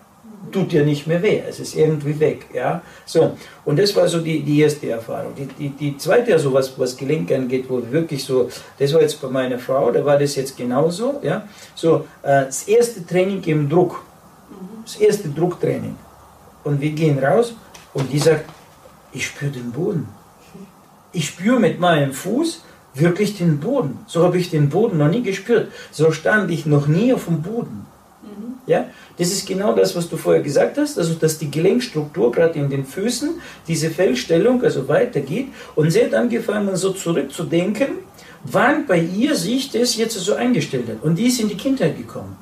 tut 0.53 0.73
dir 0.73 0.85
nicht 0.85 1.07
mehr 1.07 1.23
weh, 1.23 1.43
es 1.49 1.61
ist 1.61 1.75
irgendwie 1.75 2.19
weg. 2.19 2.47
Ja? 2.55 2.83
So, 3.05 3.37
und 3.65 3.79
das 3.79 3.95
war 3.97 4.09
so 4.09 4.21
die, 4.21 4.43
die 4.43 4.61
erste 4.61 4.91
Erfahrung. 4.91 5.35
Die, 5.35 5.47
die, 5.47 5.71
die 5.71 5.97
zweite, 5.99 6.33
also 6.33 6.53
was, 6.53 6.79
was 6.79 6.97
Gelenk 6.97 7.31
angeht, 7.33 7.67
wo 7.69 7.83
wirklich 7.91 8.25
so, 8.25 8.49
das 8.79 8.93
war 8.95 9.03
jetzt 9.03 9.21
bei 9.21 9.29
meiner 9.29 9.59
Frau, 9.59 9.91
da 9.91 10.05
war 10.05 10.19
das 10.19 10.37
jetzt 10.37 10.57
genauso. 10.57 11.21
Ja? 11.23 11.47
So, 11.75 12.07
äh, 12.23 12.47
das 12.47 12.69
erste 12.69 13.05
Training 13.05 13.43
im 13.45 13.69
Druck, 13.69 14.05
das 14.85 14.97
erste 14.97 15.29
Drucktraining. 15.29 15.97
Und 16.65 16.81
wir 16.81 16.91
gehen 16.91 17.19
raus 17.19 17.55
und 17.95 18.13
die 18.13 18.19
sagt, 18.19 18.45
ich 19.13 19.27
spüre 19.27 19.51
den 19.51 19.73
Boden. 19.73 20.09
Ich 21.13 21.27
spüre 21.27 21.59
mit 21.59 21.81
meinem 21.81 22.13
Fuß 22.13 22.63
wirklich 22.95 23.39
den 23.39 23.61
Boden. 23.61 24.01
So 24.07 24.25
habe 24.25 24.39
ich 24.39 24.51
den 24.51 24.69
Boden 24.69 24.99
noch 24.99 25.09
nie 25.09 25.23
gespürt. 25.23 25.73
So 25.91 26.13
stand 26.13 26.51
ich 26.51 26.67
noch 26.67 26.87
nie 26.87 27.13
auf 27.13 27.27
dem 27.27 27.43
Boden. 27.43 27.87
Mhm. 28.23 28.55
Ja? 28.67 28.87
Das 29.19 29.33
ist 29.33 29.47
genau 29.47 29.75
das, 29.75 29.97
was 29.97 30.09
du 30.09 30.17
vorher 30.17 30.43
gesagt 30.43 30.79
hast, 30.79 30.97
also 30.97 31.15
dass 31.15 31.39
die 31.39 31.51
Gelenkstruktur 31.51 32.31
gerade 32.31 32.59
in 32.59 32.71
den 32.71 32.85
Füßen, 32.85 33.41
diese 33.67 33.91
Fellstellung 33.91 34.63
also 34.63 34.87
weitergeht 34.87 35.49
und 35.75 35.91
sie 35.91 36.05
hat 36.05 36.15
angefangen 36.15 36.77
so 36.77 36.91
zurückzudenken, 36.93 37.89
wann 38.45 38.87
bei 38.87 39.01
ihr 39.01 39.35
sich 39.35 39.71
das 39.73 39.97
jetzt 39.97 40.15
so 40.15 40.35
eingestellt 40.35 40.89
hat. 40.89 41.03
Und 41.03 41.17
die 41.17 41.27
ist 41.27 41.41
in 41.41 41.49
die 41.49 41.57
Kindheit 41.57 41.99
gekommen. 41.99 42.37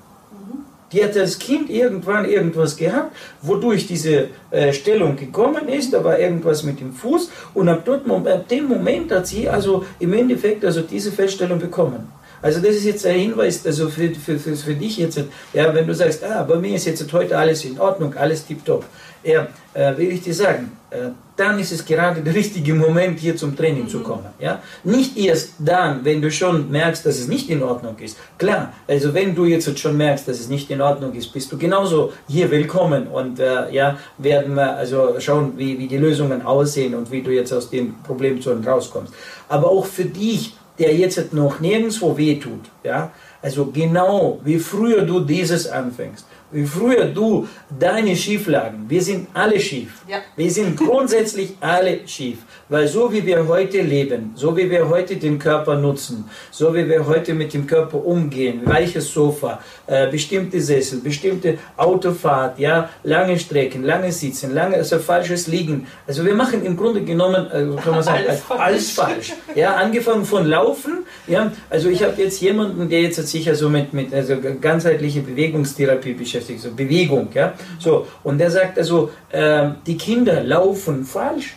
Die 0.92 1.02
hat 1.02 1.16
als 1.16 1.38
Kind 1.38 1.68
irgendwann 1.68 2.26
irgendwas 2.26 2.76
gehabt, 2.76 3.16
wodurch 3.42 3.86
diese 3.88 4.28
äh, 4.50 4.72
Stellung 4.72 5.16
gekommen 5.16 5.68
ist, 5.68 5.92
da 5.92 6.04
war 6.04 6.18
irgendwas 6.18 6.62
mit 6.62 6.78
dem 6.78 6.92
Fuß 6.92 7.30
und 7.54 7.68
ab, 7.68 7.82
dort, 7.84 8.08
ab 8.08 8.48
dem 8.48 8.68
Moment 8.68 9.10
hat 9.10 9.26
sie 9.26 9.48
also 9.48 9.84
im 9.98 10.12
Endeffekt 10.12 10.64
also 10.64 10.82
diese 10.82 11.10
Feststellung 11.10 11.58
bekommen. 11.58 12.06
Also 12.42 12.60
das 12.60 12.76
ist 12.76 12.84
jetzt 12.84 13.06
ein 13.06 13.18
Hinweis 13.18 13.64
also 13.66 13.88
für, 13.88 14.14
für, 14.14 14.38
für, 14.38 14.56
für 14.56 14.74
dich 14.74 14.98
jetzt, 14.98 15.20
ja, 15.52 15.74
wenn 15.74 15.86
du 15.86 15.94
sagst, 15.94 16.22
ah, 16.24 16.42
bei 16.42 16.56
mir 16.56 16.76
ist 16.76 16.86
jetzt 16.86 17.12
heute 17.12 17.36
alles 17.36 17.64
in 17.64 17.78
Ordnung, 17.78 18.14
alles 18.14 18.46
tiptop, 18.46 18.84
ja, 19.24 19.48
äh, 19.74 19.96
will 19.96 20.12
ich 20.12 20.22
dir 20.22 20.34
sagen, 20.34 20.72
äh, 20.90 21.08
dann 21.36 21.58
ist 21.58 21.72
es 21.72 21.84
gerade 21.84 22.22
der 22.22 22.34
richtige 22.34 22.74
Moment, 22.74 23.18
hier 23.18 23.36
zum 23.36 23.56
Training 23.56 23.84
mhm. 23.84 23.88
zu 23.88 24.00
kommen. 24.00 24.26
Ja? 24.38 24.62
Nicht 24.84 25.16
erst 25.18 25.54
dann, 25.58 26.04
wenn 26.04 26.22
du 26.22 26.30
schon 26.30 26.70
merkst, 26.70 27.04
dass 27.04 27.18
es 27.18 27.28
nicht 27.28 27.50
in 27.50 27.62
Ordnung 27.62 27.98
ist. 27.98 28.16
Klar, 28.38 28.72
also 28.86 29.12
wenn 29.12 29.34
du 29.34 29.44
jetzt 29.44 29.78
schon 29.78 29.96
merkst, 29.96 30.28
dass 30.28 30.40
es 30.40 30.48
nicht 30.48 30.70
in 30.70 30.80
Ordnung 30.80 31.12
ist, 31.14 31.32
bist 31.32 31.50
du 31.50 31.58
genauso 31.58 32.12
hier 32.28 32.50
willkommen 32.50 33.08
und 33.08 33.40
äh, 33.40 33.70
ja, 33.72 33.98
werden 34.18 34.54
wir 34.54 34.76
also 34.76 35.16
schauen, 35.18 35.54
wie, 35.56 35.78
wie 35.78 35.88
die 35.88 35.98
Lösungen 35.98 36.42
aussehen 36.42 36.94
und 36.94 37.10
wie 37.10 37.22
du 37.22 37.30
jetzt 37.32 37.52
aus 37.52 37.68
den 37.68 37.94
Problemzonen 38.02 38.66
rauskommst. 38.66 39.12
Aber 39.48 39.68
auch 39.68 39.86
für 39.86 40.04
dich 40.04 40.54
der 40.78 40.94
jetzt 40.94 41.32
noch 41.32 41.60
nirgendwo 41.60 42.16
wehtut. 42.16 42.64
Ja? 42.84 43.12
Also 43.42 43.66
genau 43.66 44.40
wie 44.44 44.58
früher 44.58 45.02
du 45.02 45.20
dieses 45.20 45.66
anfängst, 45.68 46.26
wie 46.52 46.64
früher 46.64 47.06
du 47.06 47.46
deine 47.78 48.14
Schieflagen, 48.14 48.88
wir 48.88 49.02
sind 49.02 49.28
alle 49.34 49.58
schief. 49.58 50.02
Ja. 50.08 50.18
Wir 50.36 50.50
sind 50.50 50.76
grundsätzlich 50.76 51.56
alle 51.60 52.06
schief. 52.06 52.38
Weil 52.68 52.88
so 52.88 53.12
wie 53.12 53.24
wir 53.24 53.46
heute 53.46 53.80
leben, 53.80 54.32
so 54.34 54.56
wie 54.56 54.70
wir 54.70 54.88
heute 54.88 55.16
den 55.16 55.38
Körper 55.38 55.76
nutzen, 55.76 56.28
so 56.50 56.74
wie 56.74 56.88
wir 56.88 57.06
heute 57.06 57.34
mit 57.34 57.52
dem 57.52 57.66
Körper 57.66 58.04
umgehen, 58.04 58.62
weiches 58.64 59.12
Sofa, 59.12 59.60
äh, 59.86 60.10
bestimmte 60.10 60.60
Sessel, 60.60 61.00
bestimmte 61.00 61.58
Autofahrt, 61.76 62.58
ja, 62.58 62.90
lange 63.02 63.38
Strecken, 63.38 63.84
lange 63.84 64.12
Sitzen, 64.12 64.52
lange, 64.54 64.76
also 64.76 64.98
falsches 64.98 65.46
Liegen. 65.46 65.86
Also 66.06 66.24
wir 66.24 66.34
machen 66.34 66.64
im 66.64 66.76
Grunde 66.76 67.02
genommen, 67.02 67.46
also 67.48 67.76
kann 67.76 67.92
man 67.92 68.02
sagen, 68.02 68.24
alles, 68.26 68.40
falsch. 68.40 68.60
alles 68.60 68.90
falsch. 68.90 69.32
Ja, 69.54 69.76
angefangen 69.76 70.24
von 70.24 70.46
Laufen, 70.46 71.04
ja, 71.26 71.52
also 71.70 71.88
ich 71.88 72.02
habe 72.02 72.20
jetzt 72.20 72.40
jemanden, 72.40 72.88
der 72.88 73.02
jetzt 73.02 73.24
sich 73.26 73.48
also 73.48 73.68
mit, 73.68 73.92
mit 73.92 74.12
also 74.12 74.36
ganzheitliche 74.60 75.20
Bewegungstherapie 75.20 76.14
beschäftigt, 76.14 76.60
so 76.60 76.70
Bewegung, 76.72 77.28
ja, 77.34 77.54
so, 77.78 78.06
und 78.22 78.38
der 78.38 78.50
sagt 78.50 78.78
also, 78.78 79.10
äh, 79.30 79.68
die 79.86 79.96
Kinder 79.96 80.42
laufen 80.42 81.04
falsch 81.04 81.54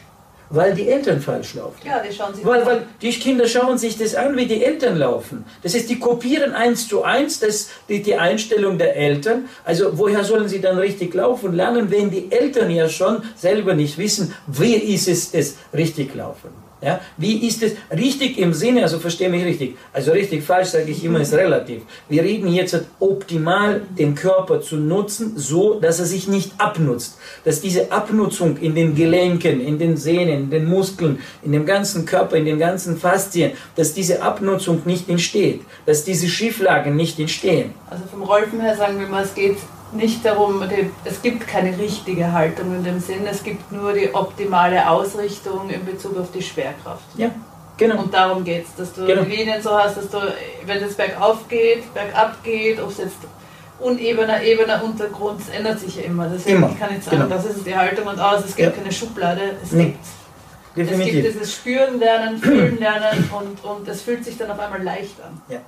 weil 0.50 0.74
die 0.74 0.90
Eltern 0.90 1.22
falsch 1.22 1.56
laufen. 1.56 1.78
Ja, 1.86 2.02
die 2.02 2.14
schauen 2.14 2.34
sich 2.34 2.46
weil, 2.46 2.66
weil 2.66 2.86
die 3.02 3.12
Kinder 3.12 3.48
schauen 3.48 3.78
sich 3.78 3.98
das 3.98 4.16
an, 4.16 4.36
wie 4.36 4.46
die 4.46 4.64
Eltern 4.64 4.98
laufen. 4.98 5.46
Das 5.62 5.76
heißt, 5.76 5.90
die 5.90 6.00
kopieren 6.00 6.54
eins 6.54 6.88
zu 6.88 7.04
eins 7.04 7.40
das, 7.40 7.70
die, 7.88 8.02
die 8.02 8.16
Einstellung 8.16 8.78
der 8.78 8.96
Eltern. 8.96 9.48
Also 9.64 9.98
woher 9.98 10.24
sollen 10.24 10.50
sie 10.50 10.62
dann 10.62 10.78
richtig 10.78 11.14
laufen 11.14 11.54
lernen, 11.54 11.92
wenn 11.92 12.10
die 12.10 12.32
Eltern 12.32 12.72
ja 12.72 12.90
schon 12.90 13.24
selber 13.36 13.74
nicht 13.74 13.98
wissen, 13.98 14.34
wie 14.48 14.76
ist 14.76 15.08
es, 15.08 15.34
es 15.34 15.58
richtig 15.74 16.16
laufen. 16.16 16.50
Ja? 16.82 17.02
Wie 17.18 17.46
ist 17.46 17.62
es 17.62 17.74
richtig 17.92 18.38
im 18.38 18.54
Sinne, 18.54 18.84
also 18.84 19.00
verstehe 19.00 19.30
mich 19.30 19.44
richtig, 19.44 19.76
also 19.92 20.12
richtig 20.12 20.44
falsch 20.44 20.70
sage 20.70 20.90
ich 20.90 21.04
immer, 21.04 21.20
ist 21.20 21.34
relativ. 21.34 21.82
Wir 22.08 22.24
reden 22.24 22.48
jetzt 22.54 22.80
optimal 23.00 23.82
den 23.98 24.16
Körper 24.16 24.62
zu 24.62 24.78
nutzen, 24.78 25.34
so 25.36 25.80
dass 25.80 26.00
er 26.00 26.06
sich 26.06 26.28
nicht 26.28 26.54
abnutzt. 26.58 27.18
Dass 27.44 27.60
diese 27.60 27.92
Abnutzung 27.92 28.58
in 28.58 28.76
den 28.76 28.96
Gelenken, 28.96 29.60
in 29.60 29.78
den 29.78 29.98
Sehnen, 29.98 30.44
in 30.44 30.50
den 30.50 30.66
Muskeln, 30.66 31.20
in 31.44 31.52
dem 31.52 31.66
ganzen 31.66 32.06
Körper, 32.06 32.38
in 32.38 32.46
den 32.46 32.60
ganzen 32.60 32.98
Faszien, 32.98 33.52
dass 33.76 33.94
diese 33.94 34.22
Abnutzung 34.22 34.82
nicht 34.86 35.10
entsteht, 35.10 35.62
dass 35.86 36.06
diese 36.06 36.30
Schieflagen 36.30 36.96
nicht 36.96 37.20
entstehen. 37.20 37.74
Also 37.90 38.06
vom 38.10 38.24
Rolfen 38.24 38.62
her 38.62 38.76
sagen 38.78 39.00
wir 39.00 39.08
mal, 39.08 39.24
es 39.24 39.34
geht 39.34 39.58
nicht 39.94 40.24
darum, 40.24 40.64
es 41.06 41.22
gibt 41.22 41.48
keine 41.48 41.78
richtige 41.78 42.32
Haltung 42.32 42.76
in 42.76 42.84
dem 42.84 43.00
Sinn, 43.00 43.26
es 43.30 43.44
gibt 43.44 43.72
nur 43.72 43.94
die 43.94 44.14
optimale 44.14 44.90
Ausrichtung 44.90 45.70
in 45.70 45.86
Bezug 45.86 46.18
auf 46.18 46.32
die 46.32 46.42
Schwerkraft. 46.42 47.04
Ja, 47.16 47.32
genau. 47.78 48.02
Und 48.02 48.14
darum 48.14 48.44
geht 48.44 48.66
es, 48.66 48.76
dass 48.76 48.94
du 48.94 49.06
genau. 49.06 49.24
Linien 49.24 49.62
so 49.62 49.72
hast, 49.72 49.98
dass 49.98 50.10
du, 50.10 50.18
wenn 50.66 50.84
es 50.84 50.96
bergauf 50.96 51.48
geht, 51.48 51.94
bergab 51.94 52.44
geht, 52.44 52.82
ob 52.82 52.92
es 52.92 53.00
jetzt 53.00 53.18
unebener, 53.80 54.44
ebener 54.44 54.84
Untergrund, 54.84 55.40
es 55.42 55.50
ändert 55.50 55.80
sich 55.80 55.96
ja 55.96 56.04
immer. 56.04 56.28
Deswegen 56.28 56.58
immer. 56.58 56.76
kann 56.80 56.90
ich 56.98 57.04
sagen, 57.04 57.18
genau. 57.18 57.36
das 57.36 57.46
ist 57.46 57.66
die 57.66 57.76
Haltung 57.76 58.08
und 58.08 58.20
aus, 58.20 58.42
es 58.46 58.56
gibt 58.56 58.76
ja. 58.76 58.82
keine 58.82 58.92
Schublade, 58.92 59.42
es 59.64 59.72
nee. 59.72 59.86
gibt 59.86 59.98
Definitiv. 60.76 61.08
Es 61.08 61.24
gibt 61.24 61.36
dieses 61.36 61.54
Spüren 61.54 62.00
lernen, 62.00 62.38
Fühlen 62.38 62.80
lernen 62.80 63.30
und, 63.38 63.64
und 63.64 63.88
es 63.88 64.02
fühlt 64.02 64.24
sich 64.24 64.38
dann 64.38 64.52
auf 64.52 64.60
einmal 64.60 64.84
leicht 64.84 65.22
an. 65.22 65.42
Ja. 65.50 65.60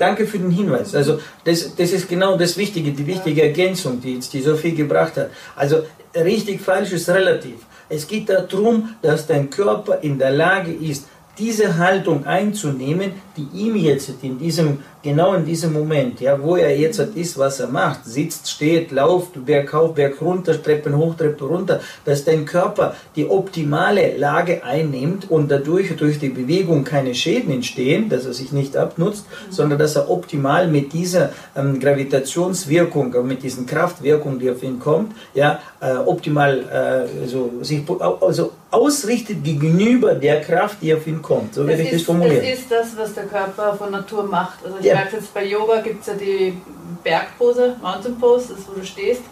Danke 0.00 0.26
für 0.26 0.38
den 0.38 0.50
Hinweis. 0.50 0.94
Also 0.94 1.20
das, 1.44 1.76
das 1.76 1.92
ist 1.92 2.08
genau 2.08 2.38
das 2.38 2.56
Wichtige, 2.56 2.90
die 2.92 3.06
wichtige 3.06 3.42
Ergänzung, 3.42 4.00
die, 4.00 4.18
die 4.18 4.40
Sophie 4.40 4.74
gebracht 4.74 5.18
hat. 5.18 5.30
Also 5.54 5.82
richtig, 6.14 6.62
falsch 6.62 6.92
ist 6.92 7.10
relativ. 7.10 7.56
Es 7.90 8.08
geht 8.08 8.30
darum, 8.30 8.96
dass 9.02 9.26
dein 9.26 9.50
Körper 9.50 9.98
in 10.00 10.18
der 10.18 10.30
Lage 10.30 10.72
ist, 10.72 11.04
diese 11.38 11.76
Haltung 11.76 12.24
einzunehmen, 12.24 13.12
die 13.36 13.46
ihm 13.52 13.76
jetzt 13.76 14.10
in 14.22 14.38
diesem 14.38 14.78
genau 15.02 15.34
in 15.34 15.44
diesem 15.44 15.72
Moment, 15.72 16.20
ja, 16.20 16.40
wo 16.42 16.56
er 16.56 16.76
jetzt 16.76 16.98
ist, 16.98 17.38
was 17.38 17.60
er 17.60 17.68
macht, 17.68 18.04
sitzt, 18.04 18.50
steht, 18.50 18.90
lauft, 18.90 19.44
bergauf, 19.44 19.94
berg 19.94 20.20
runter, 20.20 20.60
Treppen 20.62 20.96
hoch, 20.96 21.14
Treppen 21.14 21.46
runter, 21.46 21.80
dass 22.04 22.24
dein 22.24 22.44
Körper 22.44 22.94
die 23.16 23.26
optimale 23.26 24.16
Lage 24.16 24.62
einnimmt 24.64 25.30
und 25.30 25.50
dadurch 25.50 25.96
durch 25.96 26.18
die 26.18 26.28
Bewegung 26.28 26.84
keine 26.84 27.14
Schäden 27.14 27.52
entstehen, 27.52 28.08
dass 28.08 28.26
er 28.26 28.32
sich 28.32 28.52
nicht 28.52 28.76
abnutzt, 28.76 29.26
mhm. 29.28 29.52
sondern 29.52 29.78
dass 29.78 29.96
er 29.96 30.10
optimal 30.10 30.68
mit 30.68 30.92
dieser 30.92 31.30
ähm, 31.56 31.80
Gravitationswirkung, 31.80 33.14
äh, 33.14 33.22
mit 33.22 33.42
diesen 33.42 33.66
Kraftwirkung, 33.66 34.38
die 34.38 34.50
auf 34.50 34.62
ihn 34.62 34.78
kommt, 34.78 35.14
ja, 35.34 35.60
äh, 35.80 35.94
optimal 35.94 37.08
äh, 37.18 37.26
so, 37.26 37.50
sich 37.62 37.82
also 38.20 38.52
ausrichtet 38.70 39.42
gegenüber 39.42 40.14
der 40.14 40.40
Kraft, 40.42 40.78
die 40.82 40.94
auf 40.94 41.06
ihn 41.06 41.20
kommt. 41.22 41.54
So 41.54 41.66
werde 41.66 41.82
ich 41.82 41.90
das 41.90 42.02
formulieren. 42.02 42.44
Das 42.44 42.58
ist 42.58 42.70
das, 42.70 42.96
was 42.96 43.14
der 43.14 43.24
Körper 43.24 43.74
von 43.74 43.90
Natur 43.90 44.24
macht. 44.24 44.64
Also 44.64 44.76
ja. 44.90 44.96
merke 44.96 45.16
jetzt 45.16 45.32
bei 45.32 45.44
Yoga 45.44 45.80
gibt 45.80 46.00
es 46.00 46.06
ja 46.06 46.14
die 46.14 46.60
Bergpose, 47.02 47.76
Mountain 47.80 48.18
Pose, 48.18 48.54
das 48.54 48.68
wo 48.68 48.72
du 48.78 48.84
stehst. 48.84 49.22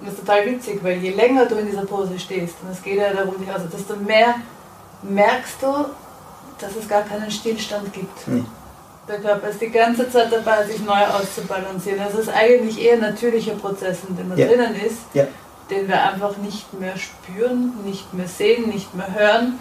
Und 0.00 0.08
das 0.08 0.14
ist 0.14 0.26
total 0.26 0.46
witzig, 0.46 0.82
weil 0.82 0.98
je 0.98 1.10
länger 1.10 1.46
du 1.46 1.56
in 1.56 1.66
dieser 1.66 1.84
Pose 1.84 2.18
stehst, 2.18 2.56
und 2.62 2.70
es 2.70 2.82
geht 2.82 2.98
ja 2.98 3.12
darum, 3.12 3.34
also 3.52 3.66
desto 3.66 3.96
mehr 3.96 4.34
merkst 5.02 5.62
du, 5.62 5.86
dass 6.58 6.76
es 6.76 6.88
gar 6.88 7.02
keinen 7.02 7.30
Stillstand 7.30 7.92
gibt. 7.92 8.26
Hm. 8.26 8.46
Der 9.08 9.18
Körper 9.18 9.48
ist 9.48 9.60
die 9.60 9.70
ganze 9.70 10.10
Zeit 10.10 10.32
dabei, 10.32 10.64
sich 10.64 10.80
neu 10.80 11.04
auszubalancieren. 11.04 12.00
Das 12.04 12.14
ist 12.14 12.30
eigentlich 12.30 12.82
eher 12.82 12.94
ein 12.94 13.00
natürlicher 13.00 13.54
Prozess, 13.54 13.98
in 14.08 14.16
dem 14.16 14.28
man 14.28 14.38
ja. 14.38 14.46
drinnen 14.46 14.74
ist, 14.74 15.00
ja. 15.12 15.26
den 15.70 15.88
wir 15.88 16.02
einfach 16.02 16.36
nicht 16.38 16.72
mehr 16.80 16.94
spüren, 16.96 17.74
nicht 17.84 18.14
mehr 18.14 18.28
sehen, 18.28 18.68
nicht 18.68 18.94
mehr 18.94 19.14
hören 19.14 19.58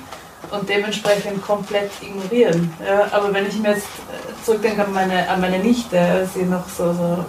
und 0.52 0.68
dementsprechend 0.70 1.42
komplett 1.42 1.92
ignorieren. 2.02 2.74
Ja, 2.86 3.08
aber 3.12 3.34
wenn 3.34 3.48
ich 3.48 3.60
mir 3.60 3.70
jetzt 3.70 3.86
äh, 3.86 4.46
zurückdenke 4.46 4.86
an 4.86 4.94
meine, 4.94 5.28
an 5.30 5.42
meine 5.42 5.60
Nichte, 5.60 6.28
sie 6.34 6.44
noch 6.44 6.68
so, 6.70 6.94
so 6.94 7.24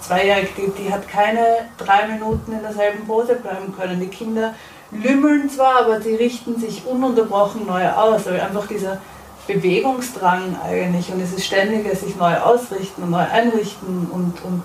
zweijährig, 0.00 0.50
die, 0.56 0.70
die 0.82 0.92
hat 0.92 1.08
keine 1.08 1.68
drei 1.78 2.06
Minuten 2.08 2.52
in 2.52 2.62
derselben 2.62 3.06
Pose 3.06 3.36
bleiben 3.36 3.74
können. 3.76 4.00
Die 4.00 4.08
Kinder 4.08 4.54
lümmeln 4.90 5.48
zwar, 5.48 5.84
aber 5.84 6.00
die 6.00 6.14
richten 6.14 6.58
sich 6.58 6.84
ununterbrochen 6.86 7.66
neu 7.66 7.88
aus. 7.90 8.26
Also 8.26 8.30
einfach 8.30 8.66
dieser 8.66 8.98
Bewegungsdrang 9.46 10.56
eigentlich 10.64 11.12
und 11.12 11.20
dieses 11.20 11.44
ständige 11.44 11.94
sich 11.94 12.16
neu 12.16 12.36
ausrichten 12.36 13.04
und 13.04 13.10
neu 13.10 13.24
einrichten 13.32 14.08
und, 14.10 14.44
und 14.44 14.62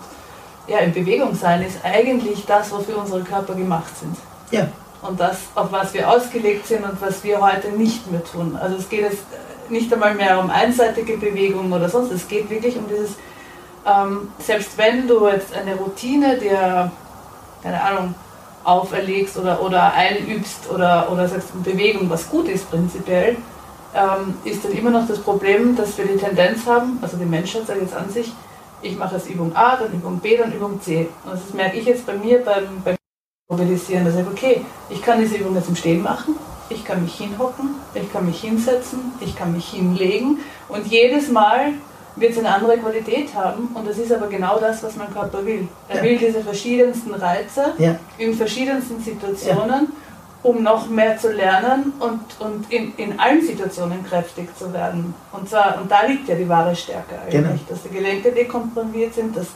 ja, 0.68 0.80
in 0.80 0.94
Bewegung 0.94 1.36
sein 1.36 1.62
ist 1.64 1.78
eigentlich 1.84 2.46
das, 2.46 2.72
wofür 2.72 2.98
unsere 2.98 3.22
Körper 3.22 3.54
gemacht 3.54 3.98
sind. 3.98 4.16
Ja, 4.52 4.68
und 5.02 5.20
das, 5.20 5.38
auf 5.56 5.72
was 5.72 5.94
wir 5.94 6.10
ausgelegt 6.10 6.68
sind 6.68 6.84
und 6.84 7.02
was 7.02 7.24
wir 7.24 7.42
heute 7.42 7.70
nicht 7.70 8.10
mehr 8.12 8.24
tun. 8.24 8.58
Also 8.62 8.78
es 8.78 8.90
geht 8.90 9.02
jetzt 9.02 9.24
nicht 9.70 9.92
einmal 9.92 10.16
mehr 10.16 10.40
um 10.40 10.50
einseitige 10.50 11.18
Bewegungen 11.18 11.72
oder 11.72 11.90
sonst, 11.90 12.12
es 12.12 12.28
geht 12.28 12.50
wirklich 12.50 12.78
um 12.78 12.88
dieses, 12.88 13.12
ähm, 13.86 14.30
selbst 14.40 14.78
wenn 14.78 15.08
du 15.08 15.28
jetzt 15.28 15.54
eine 15.56 15.76
Routine 15.76 16.38
dir, 16.38 16.92
keine 17.64 17.82
Ahnung, 17.82 18.16
auferlegst 18.64 19.38
oder, 19.38 19.62
oder 19.62 19.94
einübst 19.94 20.70
oder, 20.70 21.12
oder 21.12 21.28
sagst, 21.28 21.64
Bewegung, 21.64 22.10
was 22.10 22.30
gut 22.30 22.48
ist 22.48 22.70
prinzipiell, 22.70 23.38
ähm, 23.96 24.36
ist 24.44 24.64
dann 24.64 24.72
immer 24.74 24.92
noch 24.92 25.08
das 25.08 25.20
Problem, 25.20 25.76
dass 25.76 25.98
wir 25.98 26.06
die 26.06 26.18
Tendenz 26.18 26.66
haben, 26.68 27.00
also 27.02 27.18
die 27.18 27.26
Menschheit 27.26 27.66
sagt 27.66 27.82
jetzt 27.82 27.96
an 27.96 28.10
sich, 28.10 28.32
ich 28.84 28.98
mache 28.98 29.16
jetzt 29.16 29.30
Übung 29.30 29.56
A, 29.56 29.76
dann 29.78 29.92
Übung 29.94 30.20
B, 30.20 30.38
dann 30.38 30.52
Übung 30.52 30.82
C. 30.82 31.08
Und 31.26 31.34
das 31.34 31.54
merke 31.54 31.78
ich 31.78 31.86
jetzt 31.86 32.06
bei 32.06 32.16
mir 32.16 32.44
beim, 32.44 32.82
beim 32.84 32.96
mobilisieren, 33.52 34.06
dass 34.06 34.16
ich 34.16 34.22
sage, 34.22 34.32
okay, 34.32 34.62
ich 34.90 35.02
kann 35.02 35.20
diese 35.20 35.36
Übung 35.36 35.56
jetzt 35.56 35.68
im 35.68 35.76
Stehen 35.76 36.02
machen, 36.02 36.36
ich 36.70 36.86
kann 36.86 37.04
mich 37.04 37.16
hinhocken, 37.16 37.76
ich 37.94 38.12
kann 38.12 38.26
mich 38.26 38.40
hinsetzen, 38.40 39.00
ich 39.20 39.36
kann 39.36 39.52
mich 39.52 39.68
hinlegen 39.70 40.40
und 40.70 40.88
jedes 40.88 41.30
Mal 41.30 41.74
wird 42.16 42.32
es 42.32 42.40
eine 42.40 42.54
andere 42.54 42.78
Qualität 42.78 43.36
haben 43.36 43.70
und 43.74 43.88
das 43.88 43.98
ist 43.98 44.12
aber 44.12 44.28
genau 44.28 44.58
das, 44.58 44.82
was 44.84 44.96
mein 44.96 45.14
Körper 45.14 45.46
will. 45.46 45.68
Er 45.90 45.98
ja. 45.98 46.04
will 46.04 46.18
diese 46.18 46.42
verschiedensten 46.42 47.14
Reize 47.14 47.74
ja. 47.78 47.96
in 48.18 48.34
verschiedensten 48.34 49.02
Situationen, 49.02 49.88
ja. 49.88 50.50
um 50.50 50.64
noch 50.64 50.90
mehr 50.90 51.18
zu 51.18 51.32
lernen 51.32 51.94
und, 52.00 52.22
und 52.40 52.72
in, 52.72 52.94
in 52.96 53.20
allen 53.20 53.42
Situationen 53.42 54.06
kräftig 54.06 54.50
zu 54.58 54.74
werden. 54.74 55.14
Und, 55.34 55.50
zwar, 55.50 55.80
und 55.82 55.92
da 55.92 56.06
liegt 56.06 56.28
ja 56.30 56.36
die 56.36 56.48
wahre 56.48 56.76
Stärke 56.76 57.16
eigentlich, 57.20 57.32
genau. 57.32 57.58
dass 57.70 57.84
die 57.84 57.90
Gelenke 57.90 58.32
dekomprimiert 58.32 59.14
sind, 59.14 59.36
dass 59.36 59.48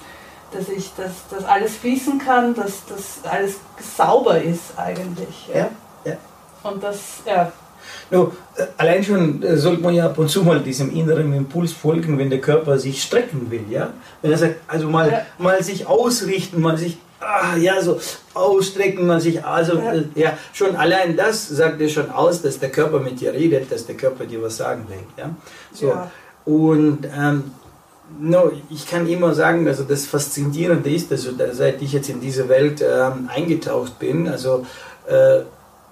dass 0.56 0.70
ich, 0.70 0.91
dass, 0.96 1.28
dass 1.30 1.46
alles 1.46 1.76
fließen 1.76 2.20
kann, 2.20 2.56
dass 2.56 2.86
das 2.88 3.30
alles 3.30 3.56
sauber 3.98 4.41
ist 4.41 4.78
eigentlich. 4.78 5.50
Ja? 5.54 5.60
ja, 5.60 5.70
ja. 6.06 6.18
Und 6.63 6.84
das, 6.84 6.98
ja. 7.26 7.52
No, 8.10 8.32
äh, 8.56 8.65
allein 8.78 9.04
schon 9.04 9.44
äh, 9.44 9.58
sollte 9.58 9.82
man 9.82 9.94
ja 9.94 10.06
ab 10.06 10.18
und 10.18 10.30
zu 10.30 10.44
mal 10.44 10.60
diesem 10.60 10.96
inneren 10.96 11.34
Impuls 11.34 11.72
folgen, 11.72 12.18
wenn 12.18 12.30
der 12.30 12.41
Körper 12.41 12.78
sich 12.80 13.02
strecken 13.04 13.52
will, 13.52 13.65
ja. 13.70 13.94
Wenn 14.22 14.32
er 14.32 14.38
sagt, 14.38 14.56
also 14.68 14.88
mal, 14.88 15.12
ja. 15.12 15.22
mal 15.38 15.62
sich 15.62 15.86
ausrichten, 15.86 16.62
mal 16.62 16.78
sich, 16.78 16.98
ah, 17.20 17.56
ja, 17.58 17.82
so 17.82 18.00
ausstrecken, 18.34 19.06
mal 19.06 19.22
sich, 19.22 19.44
also, 19.44 19.78
ja. 19.78 19.94
Äh, 19.94 20.04
ja, 20.15 20.38
schon 20.54 20.76
allein 20.76 21.15
das 21.15 21.48
sagt 21.48 21.80
dir 21.80 21.89
schon 21.89 22.10
aus, 22.10 22.41
dass 22.41 22.60
der 22.60 22.70
Körper 22.70 23.00
mit 23.00 23.20
dir 23.20 23.34
redet, 23.34 23.72
dass 23.72 23.86
der 23.86 23.96
Körper 23.96 24.26
dir 24.26 24.41
was 24.41 24.58
sagen 24.58 24.86
will, 24.88 25.04
ja. 25.18 25.30
So. 25.74 25.89
Ja. 25.89 26.12
Und 26.46 27.08
ähm, 27.15 27.52
No, 28.20 28.52
ich 28.70 28.88
kann 28.88 29.08
immer 29.08 29.34
sagen, 29.34 29.68
also 29.68 29.84
das 29.84 30.06
Faszinierende 30.06 30.89
ist, 30.89 31.12
also 31.12 31.32
seit 31.52 31.82
ich 31.82 31.91
jetzt 31.91 32.10
in 32.10 32.22
diese 32.22 32.48
Welt 32.48 32.82
ähm, 32.82 33.30
eingetaucht 33.34 34.00
bin, 34.00 34.28
also 34.28 34.65
äh, 35.08 35.41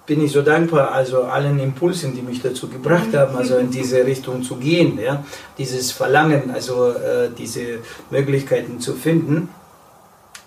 bin 0.06 0.24
ich 0.24 0.32
so 0.32 0.42
dankbar, 0.42 0.92
also 0.92 1.24
allen 1.24 1.58
Impulsen, 1.58 2.14
die 2.14 2.22
mich 2.22 2.40
dazu 2.42 2.68
gebracht 2.68 3.12
mhm. 3.12 3.16
haben, 3.16 3.36
also 3.36 3.56
in 3.56 3.70
diese 3.70 4.04
Richtung 4.04 4.42
zu 4.42 4.56
gehen, 4.56 4.98
ja, 4.98 5.24
dieses 5.58 5.92
Verlangen, 5.92 6.50
also 6.52 6.90
äh, 6.90 7.30
diese 7.36 7.80
Möglichkeiten 8.10 8.80
zu 8.80 8.94
finden. 8.94 9.48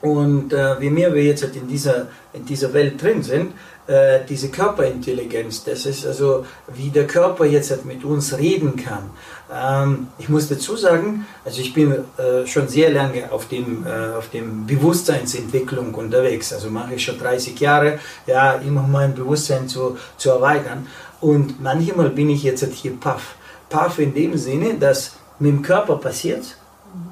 Und 0.02 0.54
äh, 0.54 0.80
wie 0.80 0.90
mehr 0.90 1.14
wir 1.14 1.24
jetzt 1.24 1.44
halt 1.44 1.56
in 1.56 1.68
dieser, 1.68 2.08
in 2.34 2.46
dieser 2.46 2.74
Welt 2.74 3.02
drin 3.02 3.24
sind, 3.24 3.54
äh, 3.88 4.20
diese 4.28 4.50
Körperintelligenz, 4.50 5.64
das 5.64 5.86
ist 5.86 6.06
also, 6.06 6.46
wie 6.68 6.90
der 6.90 7.08
Körper 7.08 7.46
jetzt 7.46 7.72
halt 7.72 7.86
mit 7.86 8.04
uns 8.04 8.38
reden 8.38 8.76
kann. 8.76 9.10
Ähm, 9.52 10.08
ich 10.18 10.30
muss 10.30 10.50
dazu 10.50 10.76
sagen, 10.76 11.26
also 11.46 11.62
ich 11.62 11.74
bin 11.74 11.92
äh, 12.18 12.46
schon 12.46 12.68
sehr 12.68 12.92
lange 12.92 13.32
auf 13.32 13.48
dem, 13.48 13.88
äh, 13.88 14.18
auf 14.18 14.30
dem 14.30 14.68
Bewusstseinsentwicklung 14.68 15.94
unterwegs. 15.94 16.52
Also 16.54 16.70
mache 16.70 16.96
ich 16.96 17.04
schon 17.04 17.18
30 17.18 17.60
Jahre, 17.60 18.00
ja, 18.28 18.56
immer 18.56 18.82
mein 18.82 19.16
Bewusstsein 19.16 19.68
zu, 19.68 19.98
zu 20.18 20.32
erweitern. 20.32 20.88
Und 21.22 21.62
manchmal 21.62 22.10
bin 22.10 22.30
ich 22.30 22.44
jetzt 22.44 22.62
halt 22.62 22.74
hier 22.74 22.98
paff. 23.00 23.36
Paff 23.70 24.00
in 24.00 24.14
dem 24.14 24.38
Sinne, 24.38 24.76
dass 24.76 25.14
mit 25.40 25.52
dem 25.52 25.62
Körper 25.62 25.96
passiert, 25.96 26.58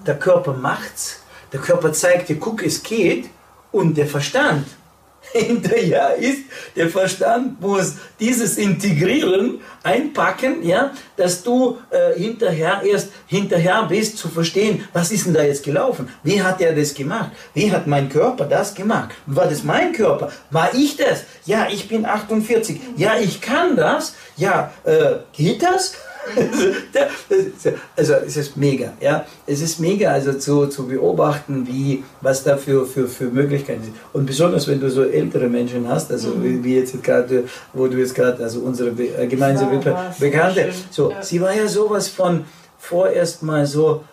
der 0.06 0.19
Körper 0.19 0.54
macht's, 0.54 1.21
der 1.56 1.63
Körper 1.63 1.94
zeigt 1.94 2.28
dir, 2.28 2.36
guck, 2.36 2.65
es 2.65 2.84
geht, 2.84 3.30
und 3.72 3.96
der 3.96 4.08
Verstand 4.08 4.68
hinterher 5.32 6.15
ist, 6.15 6.41
der 6.76 6.89
Verstand 6.89 7.62
muss 7.62 7.94
dieses 8.20 8.58
integrieren, 8.58 9.62
einpacken, 9.82 10.63
ja, 10.63 10.91
dass 11.15 11.44
du 11.44 11.78
äh, 11.91 12.20
hinterher 12.20 12.82
erst 12.86 13.10
hinterher 13.28 13.84
bist 13.88 14.18
zu 14.18 14.28
verstehen, 14.28 14.86
was 14.91 15.13
ist 15.13 15.28
denn 15.28 15.34
da 15.34 15.44
jetzt 15.44 15.63
gelaufen? 15.63 16.10
Wie 16.24 16.44
hat 16.44 16.60
er 16.60 16.76
das 16.76 16.94
gemacht? 16.94 17.32
Wie 17.54 17.72
hat 17.72 17.88
mein 17.88 18.10
Körper 18.10 18.44
das 18.44 18.76
gemacht? 18.76 19.12
War 19.26 19.48
das 19.48 19.63
mein 19.63 19.94
Körper? 19.94 20.34
War 20.52 20.74
ich 20.74 20.98
das? 20.98 21.24
Ja, 21.46 21.68
ich 21.72 21.88
bin 21.88 22.06
48. 22.06 22.82
Ja, 22.98 23.15
ich 23.18 23.39
kann 23.39 23.78
das. 23.78 24.13
Ja, 24.36 24.74
äh, 24.84 25.20
geht 25.32 25.63
das? 25.63 25.94
also 27.96 28.14
es 28.26 28.38
ist 28.38 28.58
mega, 28.58 28.94
ja. 29.00 29.26
Es 29.46 29.62
ist 29.62 29.80
mega, 29.80 30.12
also 30.12 30.34
zu, 30.34 30.68
zu 30.68 30.88
beobachten, 30.88 31.68
wie, 31.68 32.04
was 32.22 32.44
da 32.44 32.58
für, 32.58 32.86
für, 32.86 33.08
für 33.08 33.26
Möglichkeiten 33.26 33.84
sind. 33.84 33.96
Und 34.14 34.26
besonders, 34.26 34.68
wenn 34.68 34.80
du 34.80 34.90
so 34.90 35.04
ältere 35.04 35.48
Menschen 35.48 35.88
hast, 35.88 36.12
also 36.12 36.30
mhm. 36.30 36.64
wie 36.64 36.76
jetzt 36.76 37.02
gerade, 37.04 37.46
wo 37.74 37.88
du 37.88 37.98
jetzt 37.98 38.16
gerade, 38.16 38.44
also 38.44 38.60
unsere 38.62 38.90
äh, 38.90 39.28
gemeinsame 39.28 39.80
Be 39.80 39.96
Bekannte, 40.20 40.70
so, 40.90 41.12
ja. 41.12 41.22
sie 41.22 41.42
war 41.42 41.54
ja 41.54 41.68
sowas 41.68 42.08
von 42.08 42.46
vorerst 42.78 43.44
mal 43.44 43.66
so 43.66 44.04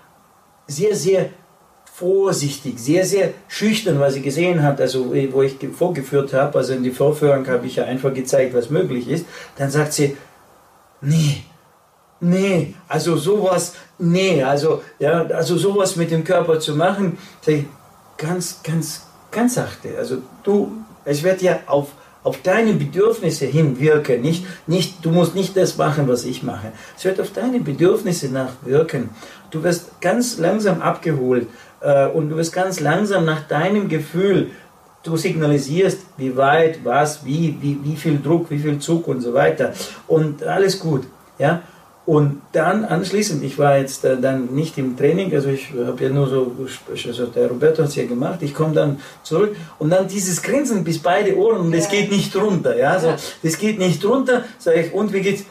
sehr, 0.67 0.95
sehr 0.95 1.31
vorsichtig, 1.95 2.79
sehr, 2.79 3.05
sehr 3.05 3.31
schüchtern, 3.49 4.01
was 4.01 4.15
sie 4.15 4.23
gesehen 4.23 4.63
hat, 4.63 4.81
also 4.81 5.11
wo 5.11 5.43
ich 5.43 5.57
vorgeführt 5.77 6.33
habe, 6.33 6.59
also 6.59 6.73
in 6.73 6.83
die 6.83 6.91
Vorführung 6.91 7.47
habe 7.47 7.67
ich 7.67 7.77
ja 7.77 7.85
einfach 7.85 8.15
gezeigt, 8.15 8.55
was 8.55 8.71
möglich 8.71 9.09
ist, 9.09 9.27
dann 9.57 9.71
sagt 9.71 9.93
sie, 9.93 10.17
nee, 11.03 11.43
nee, 12.23 12.75
also 12.89 13.17
sowas, 13.17 13.75
nee, 13.99 14.43
also, 14.43 14.83
ja, 14.99 15.27
also 15.27 15.57
sowas 15.57 15.97
mit 15.97 16.11
dem 16.11 16.25
Körper 16.25 16.59
zu 16.59 16.75
machen, 16.75 17.19
ganz, 18.17 18.63
ganz, 18.63 19.07
ganz 19.31 19.55
sachte, 19.55 19.91
also 19.99 20.19
du, 20.43 20.73
es 21.05 21.23
wird 21.23 21.43
ja 21.43 21.61
auf 21.67 21.89
auf 22.25 22.41
deine 22.43 22.75
Bedürfnisse 22.75 23.47
hinwirken. 23.47 24.21
Nicht, 24.21 24.47
nicht, 24.67 25.05
du 25.05 25.11
musst 25.11 25.35
nicht 25.35 25.57
das 25.57 25.77
machen, 25.77 26.07
was 26.09 26.25
ich 26.25 26.43
mache. 26.43 26.73
Es 26.97 27.05
wird 27.05 27.21
auf 27.21 27.33
deine 27.33 27.61
Bedürfnisse 27.61 28.29
nachwirken. 28.29 29.11
Du 29.51 29.63
wirst 29.63 30.01
ganz 30.01 30.39
langsam 30.39 30.81
abgeholt 30.81 31.49
äh, 31.81 32.07
und 32.07 32.31
du 32.31 32.37
wirst 32.37 32.53
ganz 32.53 32.81
langsam 32.81 33.25
nach 33.25 33.47
deinem 33.49 33.89
Gefühl, 33.89 34.51
du 35.03 35.17
signalisierst, 35.17 35.99
wie 36.17 36.37
weit, 36.37 36.85
was, 36.85 37.25
wie, 37.25 37.57
wie, 37.61 37.79
wie 37.83 37.97
viel 37.97 38.21
Druck, 38.21 38.51
wie 38.51 38.59
viel 38.59 38.79
Zug 38.79 39.09
und 39.09 39.21
so 39.21 39.35
weiter. 39.35 39.73
Und 40.07 40.45
alles 40.45 40.79
gut. 40.79 41.03
Ja? 41.39 41.63
Und 42.05 42.43
dann 42.51 42.85
anschließend, 42.85 43.45
ich 43.45 43.59
war 43.59 43.79
jetzt 43.79 44.05
äh, 44.05 44.21
dann 44.21 44.53
nicht 44.55 44.77
im 44.77 44.97
Training, 44.97 45.33
also 45.33 45.51
ich 45.51 45.69
habe 45.73 46.03
ja 46.03 46.11
nur 46.11 46.29
so, 46.29 46.57
also 46.93 47.27
der 47.27 47.49
Roberto 47.49 47.83
hat 47.83 47.91
es 47.91 47.95
ja 47.95 48.07
gemacht, 48.07 48.41
ich 48.43 48.55
komme 48.55 48.75
dann 48.75 49.01
zurück 49.23 49.55
und 49.79 49.91
dann 49.91 50.09
dieses 50.09 50.43
Grinsen 50.43 50.83
bis 50.83 50.99
beide 50.99 51.37
Ohren 51.37 51.61
und 51.61 51.73
es 51.73 51.85
ja. 51.85 52.01
geht 52.01 52.11
nicht 52.11 52.35
runter, 52.35 52.77
ja, 52.77 52.99
so, 52.99 53.15
das 53.45 53.57
geht 53.57 53.79
nicht 53.79 54.05
runter, 54.05 54.45
sage 54.59 54.81
ich, 54.81 54.93
und 54.93 55.13
wie 55.13 55.21
geht's? 55.21 55.45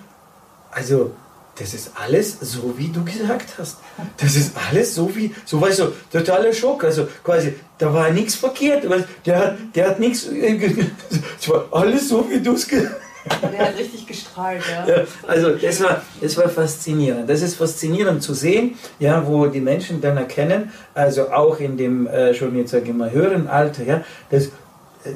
Also, 0.72 1.12
das 1.58 1.74
ist 1.74 1.92
alles 1.96 2.38
so, 2.40 2.74
wie 2.78 2.88
du 2.88 3.04
gesagt 3.04 3.50
hast. 3.58 3.78
Das 4.18 4.36
ist 4.36 4.54
alles 4.70 4.96
so 4.96 5.14
wie, 5.16 5.34
so 5.46 5.60
weißt 5.62 5.80
du, 5.80 5.94
totaler 6.12 6.54
Schock. 6.54 6.86
Also 6.86 7.08
quasi, 7.24 7.54
da 7.78 7.94
war 7.94 8.10
nichts 8.10 8.36
verkehrt. 8.36 8.86
Der 9.26 9.38
hat, 9.38 9.58
der 9.76 9.90
hat 9.90 10.00
nichts, 10.00 10.28
es 11.40 11.50
war 11.50 11.66
alles 11.72 12.08
so, 12.10 12.28
wie 12.30 12.40
du 12.40 12.54
es 12.54 12.68
gesagt 12.68 12.96
hast. 12.96 13.01
Der 13.42 13.68
hat 13.68 13.78
richtig 13.78 14.08
gestrahlt, 14.08 14.64
ja. 14.72 14.88
ja. 14.88 15.04
also 15.28 15.52
das 15.52 15.82
war, 15.84 16.02
das 16.20 16.38
war 16.38 16.50
faszinierend. 16.50 17.30
Das 17.30 17.42
ist 17.42 17.56
faszinierend 17.56 18.24
zu 18.24 18.34
sehen, 18.34 18.78
ja, 19.00 19.26
wo 19.28 19.46
die 19.48 19.62
Menschen 19.62 20.02
dann 20.02 20.18
erkennen, 20.18 20.72
also 20.94 21.32
auch 21.32 21.60
in 21.60 21.78
dem 21.78 22.08
äh, 22.08 22.34
schon 22.34 22.58
jetzt 22.58 22.72
sage 22.72 22.86
ich 22.86 22.94
mal 22.94 23.12
höheren 23.12 23.48
Alter, 23.48 23.84
ja, 23.84 24.04
das 24.30 24.50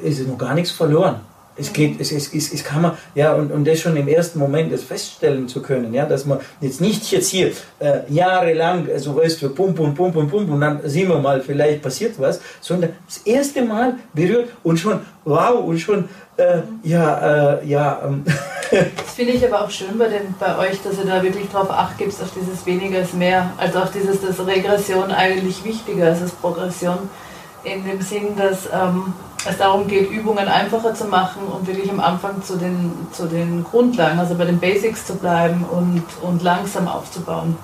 ist 0.02 0.26
noch 0.26 0.38
gar 0.38 0.54
nichts 0.54 0.70
verloren. 0.70 1.20
Es 1.58 1.72
geht, 1.72 1.98
es, 1.98 2.12
es, 2.12 2.34
es, 2.34 2.52
es 2.52 2.62
kann 2.62 2.82
man, 2.82 2.92
ja, 3.14 3.32
und, 3.32 3.50
und 3.50 3.66
das 3.66 3.80
schon 3.80 3.96
im 3.96 4.08
ersten 4.08 4.38
Moment 4.38 4.70
das 4.70 4.82
feststellen 4.82 5.48
zu 5.48 5.62
können, 5.62 5.94
ja, 5.94 6.04
dass 6.04 6.26
man 6.26 6.38
jetzt 6.60 6.82
nicht 6.82 7.10
jetzt 7.10 7.30
hier 7.30 7.52
äh, 7.78 8.00
jahrelang, 8.10 8.86
also 8.92 9.16
weißt 9.16 9.40
du, 9.40 9.48
pum, 9.54 9.74
pum, 9.74 9.94
pum, 9.94 10.12
pum, 10.12 10.28
pum, 10.28 10.50
und 10.50 10.60
dann 10.60 10.80
sehen 10.84 11.08
wir 11.08 11.18
mal, 11.18 11.40
vielleicht 11.40 11.80
passiert 11.80 12.18
was, 12.18 12.40
sondern 12.60 12.90
das 13.06 13.18
erste 13.24 13.62
Mal 13.62 13.94
berührt 14.12 14.50
und 14.62 14.78
schon, 14.78 15.00
wow, 15.24 15.64
und 15.64 15.78
schon, 15.78 16.10
äh, 16.36 16.62
ja, 16.82 17.58
äh, 17.58 17.66
ja. 17.66 18.00
Ähm. 18.04 18.24
Das 18.68 19.14
finde 19.14 19.34
ich 19.34 19.46
aber 19.46 19.64
auch 19.64 19.70
schön 19.70 19.96
bei, 19.96 20.08
den, 20.08 20.34
bei 20.40 20.58
euch, 20.58 20.82
dass 20.82 20.98
ihr 20.98 21.04
da 21.04 21.22
wirklich 21.22 21.48
drauf 21.48 21.70
acht 21.70 21.96
gibt, 21.98 22.20
auf 22.20 22.32
dieses 22.34 22.66
weniger 22.66 22.98
ist 22.98 23.14
mehr, 23.14 23.52
also 23.58 23.78
auf 23.78 23.92
dieses, 23.92 24.20
dass 24.20 24.44
Regression 24.44 25.12
eigentlich 25.12 25.62
wichtiger 25.62 26.10
ist 26.10 26.20
als 26.20 26.32
Progression, 26.32 26.98
in 27.62 27.84
dem 27.84 28.02
Sinn, 28.02 28.36
dass 28.36 28.66
ähm, 28.66 29.14
es 29.48 29.58
darum 29.58 29.86
geht, 29.86 30.10
Übungen 30.10 30.48
einfacher 30.48 30.94
zu 30.94 31.04
machen 31.04 31.42
und 31.46 31.66
wirklich 31.68 31.90
am 31.90 32.00
Anfang 32.00 32.42
zu 32.42 32.56
den, 32.56 32.92
zu 33.12 33.26
den 33.26 33.62
Grundlagen, 33.62 34.18
also 34.18 34.34
bei 34.34 34.44
den 34.44 34.58
Basics 34.58 35.06
zu 35.06 35.14
bleiben 35.14 35.64
und, 35.64 36.02
und 36.22 36.42
langsam 36.42 36.88
aufzubauen. 36.88 37.56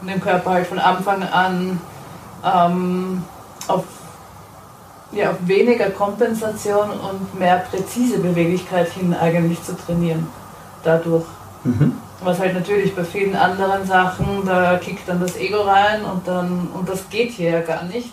Und 0.00 0.06
den 0.08 0.20
Körper 0.20 0.50
halt 0.50 0.66
von 0.68 0.78
Anfang 0.78 1.24
an 1.24 1.80
ähm, 2.44 3.24
auf, 3.66 3.84
ja, 5.14 5.30
auf 5.30 5.36
weniger 5.46 5.90
Kompensation 5.90 6.90
und 6.90 7.38
mehr 7.38 7.64
präzise 7.70 8.18
Beweglichkeit 8.18 8.90
hin 8.92 9.14
eigentlich 9.14 9.62
zu 9.62 9.76
trainieren. 9.76 10.26
Dadurch. 10.82 11.24
Mhm. 11.64 11.94
Was 12.22 12.38
halt 12.38 12.54
natürlich 12.54 12.94
bei 12.94 13.04
vielen 13.04 13.36
anderen 13.36 13.86
Sachen, 13.86 14.42
da 14.46 14.78
kickt 14.78 15.08
dann 15.08 15.20
das 15.20 15.36
Ego 15.36 15.62
rein 15.62 16.04
und 16.04 16.26
dann, 16.26 16.68
und 16.74 16.88
das 16.88 17.08
geht 17.10 17.30
hier 17.32 17.50
ja 17.50 17.60
gar 17.60 17.84
nicht 17.84 18.12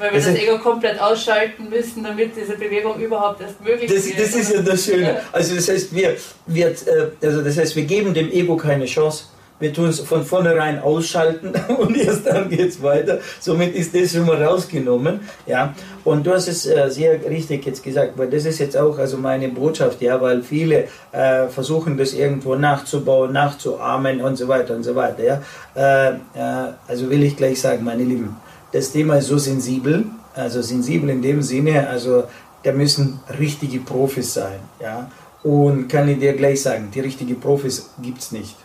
weil 0.00 0.12
wir 0.12 0.18
das, 0.18 0.28
das 0.28 0.36
Ego 0.36 0.58
komplett 0.58 0.98
ausschalten 0.98 1.68
müssen, 1.68 2.02
damit 2.02 2.34
diese 2.34 2.56
Bewegung 2.56 2.98
überhaupt 2.98 3.42
erst 3.42 3.62
möglich 3.62 3.92
das, 3.92 4.06
ist. 4.06 4.18
Das 4.18 4.34
ist 4.34 4.52
ja 4.52 4.62
das 4.62 4.84
Schöne. 4.84 5.20
Also 5.30 5.54
das 5.54 5.68
heißt, 5.68 5.94
wir, 5.94 6.16
wir, 6.46 6.68
äh, 6.68 6.74
also 7.22 7.42
das 7.42 7.58
heißt, 7.58 7.76
wir 7.76 7.84
geben 7.84 8.14
dem 8.14 8.30
Ego 8.32 8.56
keine 8.56 8.86
Chance. 8.86 9.24
Wir 9.60 9.72
tun 9.74 9.88
es 9.88 10.00
von 10.00 10.24
vornherein 10.24 10.80
ausschalten 10.80 11.52
und 11.78 11.96
erst 11.96 12.26
dann 12.26 12.48
geht 12.48 12.70
es 12.70 12.82
weiter. 12.82 13.18
Somit 13.38 13.74
ist 13.74 13.94
das 13.94 14.12
schon 14.12 14.26
mal 14.26 14.42
rausgenommen. 14.42 15.20
Ja. 15.46 15.74
Und 16.02 16.26
du 16.26 16.32
hast 16.32 16.48
es 16.48 16.66
äh, 16.66 16.90
sehr 16.90 17.22
richtig 17.28 17.66
jetzt 17.66 17.82
gesagt, 17.82 18.16
weil 18.16 18.30
das 18.30 18.46
ist 18.46 18.58
jetzt 18.58 18.76
auch 18.76 18.98
also 18.98 19.18
meine 19.18 19.48
Botschaft, 19.50 20.00
ja, 20.00 20.20
weil 20.20 20.42
viele 20.42 20.88
äh, 21.12 21.46
versuchen 21.48 21.98
das 21.98 22.14
irgendwo 22.14 22.54
nachzubauen, 22.54 23.32
nachzuahmen 23.32 24.22
und 24.22 24.36
so 24.36 24.48
weiter 24.48 24.74
und 24.74 24.82
so 24.82 24.94
weiter. 24.96 25.22
Ja. 25.22 25.42
Äh, 25.76 26.14
äh 26.14 26.72
also 26.88 27.10
will 27.10 27.22
ich 27.22 27.36
gleich 27.36 27.60
sagen, 27.60 27.84
meine 27.84 28.02
Lieben, 28.02 28.36
das 28.72 28.92
Thema 28.92 29.16
ist 29.16 29.26
so 29.26 29.36
sensibel, 29.36 30.06
also 30.34 30.62
sensibel 30.62 31.10
in 31.10 31.20
dem 31.20 31.42
Sinne, 31.42 31.86
also 31.88 32.24
da 32.62 32.72
müssen 32.72 33.20
richtige 33.38 33.80
Profis 33.80 34.34
sein. 34.34 34.60
Ja? 34.80 35.10
Und 35.42 35.88
kann 35.88 36.08
ich 36.08 36.18
dir 36.18 36.34
gleich 36.34 36.62
sagen, 36.62 36.90
die 36.94 37.00
richtigen 37.00 37.38
Profis 37.40 37.90
gibt 38.02 38.18
es 38.18 38.32
nicht. 38.32 38.56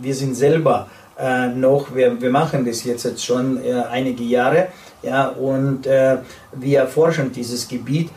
Wir 0.00 0.14
sind 0.14 0.34
selber 0.34 0.88
äh, 1.18 1.48
noch, 1.48 1.94
wir, 1.94 2.20
wir 2.20 2.30
machen 2.30 2.64
das 2.64 2.84
jetzt, 2.84 3.04
jetzt 3.04 3.24
schon 3.24 3.62
äh, 3.62 3.72
einige 3.90 4.24
Jahre, 4.24 4.68
ja, 5.02 5.28
und 5.28 5.86
äh, 5.86 6.18
wir 6.52 6.80
erforschen 6.80 7.32
dieses 7.32 7.66
Gebiet 7.68 8.10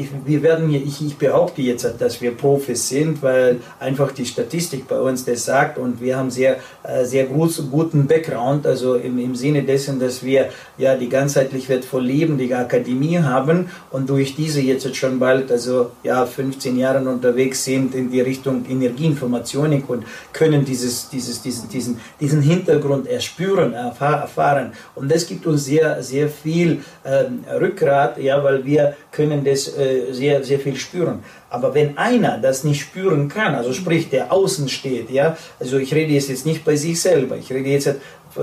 ich, 0.00 0.08
wir 0.24 0.42
werden 0.42 0.68
hier, 0.68 0.82
ich, 0.82 1.04
ich 1.04 1.16
behaupte 1.18 1.60
jetzt, 1.62 1.86
dass 1.98 2.20
wir 2.20 2.30
Profis 2.36 2.88
sind, 2.88 3.22
weil 3.22 3.60
einfach 3.78 4.12
die 4.12 4.24
Statistik 4.24 4.88
bei 4.88 4.98
uns 4.98 5.24
das 5.24 5.44
sagt 5.44 5.78
und 5.78 6.00
wir 6.00 6.16
haben 6.16 6.30
sehr, 6.30 6.56
äh, 6.82 7.04
sehr 7.04 7.26
gut, 7.26 7.62
guten 7.70 8.06
Background, 8.06 8.66
also 8.66 8.94
im, 8.94 9.18
im 9.18 9.34
Sinne 9.34 9.62
dessen, 9.62 10.00
dass 10.00 10.22
wir 10.22 10.48
ja 10.78 10.96
die 10.96 11.08
ganzheitlich 11.08 11.68
wertvoll 11.68 12.04
lebende 12.04 12.56
Akademie 12.56 13.18
haben 13.18 13.68
und 13.90 14.08
durch 14.08 14.34
diese 14.34 14.60
jetzt 14.60 14.94
schon 14.96 15.18
bald, 15.18 15.50
also 15.52 15.90
ja 16.02 16.24
15 16.24 16.78
Jahre 16.78 17.06
unterwegs 17.06 17.64
sind 17.64 17.94
in 17.94 18.10
die 18.10 18.20
Richtung 18.20 18.64
Energieinformationik 18.68 19.88
und 19.88 20.04
können 20.32 20.64
dieses, 20.64 21.10
dieses, 21.10 21.42
diesen, 21.42 21.68
diesen, 21.68 22.00
diesen 22.20 22.42
Hintergrund 22.42 23.06
erspüren, 23.06 23.74
erfahren. 23.74 24.72
Und 24.94 25.10
das 25.12 25.26
gibt 25.26 25.46
uns 25.46 25.64
sehr, 25.64 26.02
sehr 26.02 26.28
viel 26.28 26.82
ähm, 27.04 27.44
Rückgrat, 27.60 28.18
ja, 28.18 28.42
weil 28.42 28.64
wir 28.64 28.94
können 29.10 29.44
das 29.44 29.76
äh, 29.76 30.12
sehr, 30.12 30.44
sehr 30.44 30.60
viel 30.60 30.76
spüren. 30.76 31.22
Aber 31.50 31.74
wenn 31.74 31.96
einer 31.96 32.38
das 32.38 32.64
nicht 32.64 32.80
spüren 32.80 33.28
kann, 33.28 33.54
also 33.54 33.72
sprich, 33.72 34.10
der 34.10 34.32
außen 34.32 34.68
steht, 34.68 35.10
ja, 35.10 35.36
also 35.58 35.78
ich 35.78 35.94
rede 35.94 36.12
jetzt 36.12 36.46
nicht 36.46 36.64
bei 36.64 36.76
sich 36.76 37.00
selber, 37.00 37.36
ich 37.36 37.50
rede 37.50 37.68
jetzt, 37.68 37.94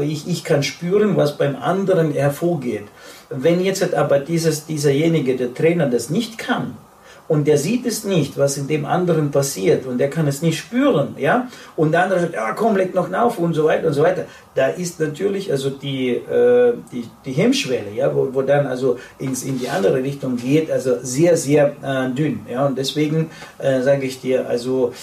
ich, 0.01 0.27
ich 0.27 0.43
kann 0.43 0.63
spüren, 0.63 1.15
was 1.15 1.37
beim 1.37 1.55
anderen 1.55 2.11
hervorgeht. 2.13 2.85
Wenn 3.29 3.63
jetzt 3.63 3.93
aber 3.93 4.19
dieses, 4.19 4.65
dieserjenige, 4.65 5.35
der 5.35 5.53
Trainer, 5.53 5.87
das 5.87 6.09
nicht 6.09 6.37
kann, 6.37 6.77
und 7.27 7.47
der 7.47 7.57
sieht 7.57 7.85
es 7.85 8.03
nicht, 8.03 8.37
was 8.37 8.57
in 8.57 8.67
dem 8.67 8.85
anderen 8.85 9.31
passiert. 9.31 9.85
Und 9.85 9.97
der 9.97 10.09
kann 10.09 10.27
es 10.27 10.41
nicht 10.41 10.57
spüren, 10.57 11.15
ja, 11.17 11.47
und 11.75 11.91
der 11.91 12.03
andere 12.03 12.19
sagt, 12.19 12.33
ja, 12.33 12.53
komm, 12.53 12.75
leg 12.75 12.93
noch 12.93 13.11
auf 13.13 13.39
und 13.39 13.53
so 13.53 13.65
weiter 13.65 13.87
und 13.87 13.93
so 13.93 14.03
weiter. 14.03 14.25
Da 14.53 14.67
ist 14.67 14.99
natürlich 14.99 15.51
also 15.51 15.69
die, 15.69 16.09
äh, 16.09 16.73
die, 16.91 17.05
die 17.25 17.31
Hemmschwelle, 17.31 17.91
ja, 17.95 18.13
wo, 18.15 18.29
wo 18.31 18.41
dann 18.41 18.67
also 18.67 18.97
ins, 19.19 19.43
in 19.43 19.59
die 19.59 19.69
andere 19.69 20.01
Richtung 20.03 20.37
geht, 20.37 20.71
also 20.71 20.97
sehr, 21.01 21.35
sehr 21.35 21.75
äh, 21.81 22.09
dünn, 22.11 22.41
ja, 22.51 22.65
und 22.65 22.77
deswegen 22.77 23.29
äh, 23.57 23.81
sage 23.81 24.05
ich 24.05 24.21
dir, 24.21 24.47
also 24.47 24.93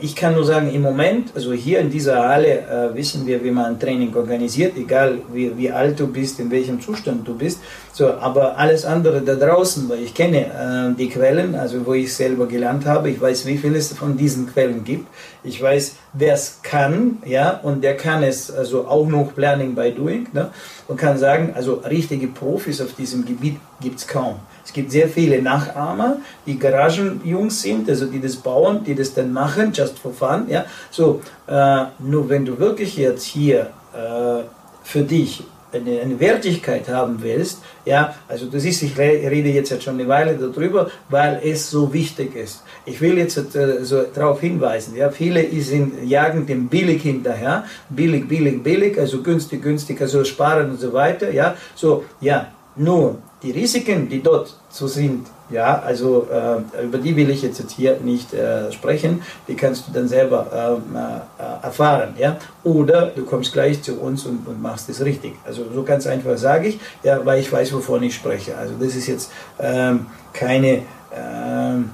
ich 0.00 0.14
kann 0.14 0.34
nur 0.34 0.44
sagen, 0.44 0.72
im 0.72 0.82
Moment, 0.82 1.32
also 1.34 1.52
hier 1.52 1.78
in 1.80 1.90
dieser 1.90 2.28
Halle 2.28 2.58
äh, 2.58 2.94
wissen 2.94 3.26
wir, 3.26 3.42
wie 3.42 3.50
man 3.50 3.64
ein 3.66 3.80
Training 3.80 4.14
organisiert, 4.14 4.76
egal 4.76 5.18
wie, 5.32 5.56
wie 5.56 5.70
alt 5.70 5.98
du 5.98 6.06
bist, 6.06 6.38
in 6.40 6.50
welchem 6.50 6.80
Zustand 6.80 7.26
du 7.26 7.34
bist. 7.34 7.60
So, 7.92 8.12
aber 8.12 8.58
alles 8.58 8.84
andere 8.84 9.22
da 9.22 9.34
draußen, 9.34 9.88
weil 9.88 10.02
ich 10.02 10.14
kenne 10.14 10.46
äh, 10.46 10.94
die 10.98 11.08
Quellen, 11.08 11.54
also 11.54 11.86
wo 11.86 11.94
ich 11.94 12.12
selber 12.12 12.46
gelernt 12.46 12.84
habe, 12.86 13.10
ich 13.10 13.20
weiß, 13.20 13.46
wie 13.46 13.56
viel 13.56 13.74
es 13.76 13.92
von 13.92 14.16
diesen 14.16 14.52
Quellen 14.52 14.84
gibt. 14.84 15.06
Ich 15.44 15.62
weiß, 15.62 15.96
wer 16.12 16.34
es 16.34 16.60
kann, 16.62 17.18
ja, 17.24 17.60
und 17.62 17.84
der 17.84 17.96
kann 17.96 18.22
es 18.22 18.50
also 18.50 18.86
auch 18.88 19.06
noch 19.06 19.36
Learning 19.36 19.74
by 19.74 19.92
Doing, 19.92 20.28
ne, 20.32 20.50
und 20.88 20.96
kann 20.96 21.18
sagen, 21.18 21.52
also 21.54 21.82
richtige 21.88 22.26
Profis 22.26 22.80
auf 22.80 22.94
diesem 22.94 23.24
Gebiet 23.24 23.58
gibt 23.80 24.00
es 24.00 24.06
kaum. 24.06 24.36
Es 24.64 24.72
gibt 24.72 24.90
sehr 24.90 25.08
viele 25.08 25.42
Nachahmer, 25.42 26.18
die 26.46 26.58
Garagenjungs 26.58 27.62
sind, 27.62 27.88
also 27.88 28.06
die 28.06 28.20
das 28.20 28.36
bauen, 28.36 28.82
die 28.84 28.94
das 28.94 29.12
dann 29.12 29.32
machen, 29.32 29.72
just 29.72 29.98
for 29.98 30.12
fun. 30.12 30.46
Ja? 30.48 30.64
So, 30.90 31.20
äh, 31.46 31.84
nur 31.98 32.28
wenn 32.28 32.44
du 32.44 32.58
wirklich 32.58 32.96
jetzt 32.96 33.24
hier 33.24 33.70
äh, 33.92 34.42
für 34.82 35.02
dich 35.02 35.44
eine, 35.72 36.00
eine 36.00 36.18
Wertigkeit 36.18 36.88
haben 36.88 37.20
willst, 37.20 37.60
ja, 37.84 38.14
also 38.28 38.46
das 38.46 38.64
ist, 38.64 38.82
ich 38.82 38.96
rede 38.96 39.48
jetzt 39.50 39.82
schon 39.82 39.94
eine 39.94 40.08
Weile 40.08 40.36
darüber, 40.36 40.88
weil 41.08 41.40
es 41.44 41.70
so 41.70 41.92
wichtig 41.92 42.34
ist. 42.36 42.62
Ich 42.86 43.00
will 43.00 43.18
jetzt 43.18 43.36
äh, 43.54 43.84
so 43.84 44.02
darauf 44.02 44.40
hinweisen, 44.40 44.96
ja, 44.96 45.10
viele 45.10 45.44
sind, 45.60 46.08
jagen 46.08 46.46
dem 46.46 46.68
billig 46.68 47.02
hinterher, 47.02 47.64
billig, 47.90 48.28
billig, 48.28 48.62
billig, 48.62 48.98
also 48.98 49.22
günstig, 49.22 49.62
günstig, 49.62 50.00
also 50.00 50.24
sparen 50.24 50.70
und 50.70 50.80
so 50.80 50.92
weiter, 50.92 51.30
ja, 51.30 51.56
so, 51.74 52.04
ja, 52.20 52.48
nur 52.76 53.18
die 53.44 53.50
Risiken, 53.50 54.08
die 54.08 54.22
dort 54.22 54.54
so 54.70 54.86
sind, 54.86 55.26
ja, 55.50 55.78
also 55.80 56.26
äh, 56.32 56.82
über 56.82 56.98
die 56.98 57.14
will 57.14 57.28
ich 57.28 57.42
jetzt 57.42 57.62
hier 57.70 57.98
nicht 58.00 58.32
äh, 58.32 58.72
sprechen, 58.72 59.22
die 59.46 59.54
kannst 59.54 59.86
du 59.86 59.92
dann 59.92 60.08
selber 60.08 60.46
ähm, 60.52 60.96
äh, 60.96 61.66
erfahren, 61.66 62.14
ja. 62.18 62.38
Oder 62.64 63.06
du 63.14 63.24
kommst 63.24 63.52
gleich 63.52 63.82
zu 63.82 64.00
uns 64.00 64.24
und, 64.24 64.46
und 64.48 64.62
machst 64.62 64.88
es 64.88 65.04
richtig. 65.04 65.34
Also 65.44 65.66
so 65.72 65.82
ganz 65.82 66.06
einfach 66.06 66.36
sage 66.38 66.68
ich, 66.68 66.80
ja, 67.02 67.24
weil 67.24 67.40
ich 67.40 67.52
weiß, 67.52 67.72
wovon 67.74 68.02
ich 68.02 68.14
spreche. 68.14 68.56
Also 68.56 68.74
das 68.80 68.96
ist 68.96 69.06
jetzt 69.06 69.30
ähm, 69.60 70.06
keine, 70.32 70.82
ähm, 71.14 71.90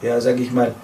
ja, 0.00 0.20
sage 0.20 0.42
ich 0.42 0.50
mal, 0.50 0.74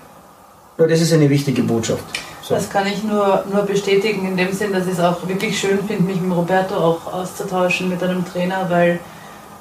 nur 0.77 0.88
das 0.88 1.01
ist 1.01 1.12
eine 1.12 1.31
wichtige 1.31 1.62
Botschaft. 1.62 2.05
So. 2.42 2.55
Das 2.55 2.68
kann 2.68 2.87
ich 2.87 3.03
nur, 3.05 3.44
nur 3.51 3.62
bestätigen, 3.62 4.27
in 4.27 4.37
dem 4.37 4.53
Sinn, 4.53 4.72
dass 4.72 4.87
ich 4.87 4.94
es 4.94 5.01
auch 5.01 5.27
wirklich 5.27 5.59
schön 5.59 5.79
finde, 5.87 6.03
mich 6.03 6.20
mit 6.20 6.37
Roberto 6.37 6.75
auch 6.75 7.12
auszutauschen, 7.12 7.88
mit 7.88 8.03
einem 8.03 8.25
Trainer, 8.25 8.66
weil 8.68 8.98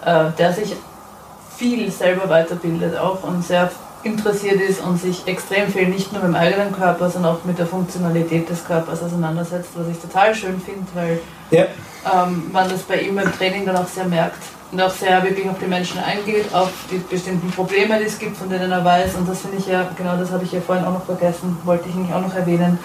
äh, 0.05 0.25
der 0.37 0.53
sich 0.53 0.75
viel 1.57 1.91
selber 1.91 2.29
weiterbildet 2.29 2.97
auch 2.97 3.23
und 3.23 3.43
sehr 3.45 3.69
interessiert 4.03 4.59
ist 4.59 4.81
und 4.81 4.99
sich 4.99 5.27
extrem 5.27 5.71
viel 5.71 5.87
nicht 5.87 6.11
nur 6.11 6.23
mit 6.23 6.31
dem 6.31 6.35
eigenen 6.35 6.71
Körper, 6.71 7.09
sondern 7.09 7.35
auch 7.35 7.45
mit 7.45 7.59
der 7.59 7.67
Funktionalität 7.67 8.49
des 8.49 8.65
Körpers 8.65 9.03
auseinandersetzt, 9.03 9.69
was 9.75 9.87
ich 9.87 9.97
total 9.99 10.33
schön 10.33 10.59
finde, 10.59 10.87
weil 10.95 11.19
ja. 11.51 11.65
ähm, 12.11 12.49
man 12.51 12.67
das 12.69 12.81
bei 12.81 13.01
ihm 13.01 13.19
im 13.19 13.31
Training 13.31 13.65
dann 13.65 13.77
auch 13.77 13.87
sehr 13.87 14.05
merkt 14.05 14.41
und 14.71 14.81
auch 14.81 14.89
sehr 14.89 15.23
wirklich 15.23 15.47
auf 15.47 15.59
die 15.59 15.67
Menschen 15.67 15.99
eingeht, 15.99 16.53
auf 16.53 16.71
die 16.89 16.97
bestimmten 16.97 17.51
Probleme, 17.51 17.99
die 17.99 18.05
es 18.05 18.17
gibt, 18.17 18.37
von 18.37 18.49
denen 18.49 18.71
er 18.71 18.83
weiß. 18.83 19.15
Und 19.15 19.29
das 19.29 19.41
finde 19.41 19.57
ich 19.57 19.67
ja, 19.67 19.87
genau 19.95 20.17
das 20.17 20.31
habe 20.31 20.43
ich 20.43 20.51
ja 20.51 20.61
vorhin 20.61 20.85
auch 20.85 20.93
noch 20.93 21.05
vergessen, 21.05 21.57
wollte 21.63 21.89
ich 21.89 21.95
nämlich 21.95 22.13
auch 22.13 22.21
noch 22.21 22.33
erwähnen, 22.33 22.79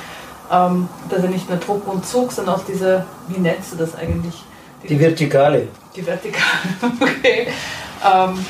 ähm, 0.52 0.88
dass 1.08 1.22
er 1.22 1.30
nicht 1.30 1.48
nur 1.48 1.58
Druck 1.58 1.88
und 1.88 2.04
Zug, 2.04 2.32
sondern 2.32 2.56
auch 2.56 2.64
diese, 2.64 3.04
wie 3.28 3.40
nennst 3.40 3.72
du 3.72 3.76
das 3.76 3.96
eigentlich? 3.96 4.44
Die, 4.82 4.88
die 4.88 5.00
Vertikale. 5.00 5.68
Die 5.94 6.06
Vertikale, 6.06 6.44
okay. 7.00 7.48
Ähm, 8.04 8.44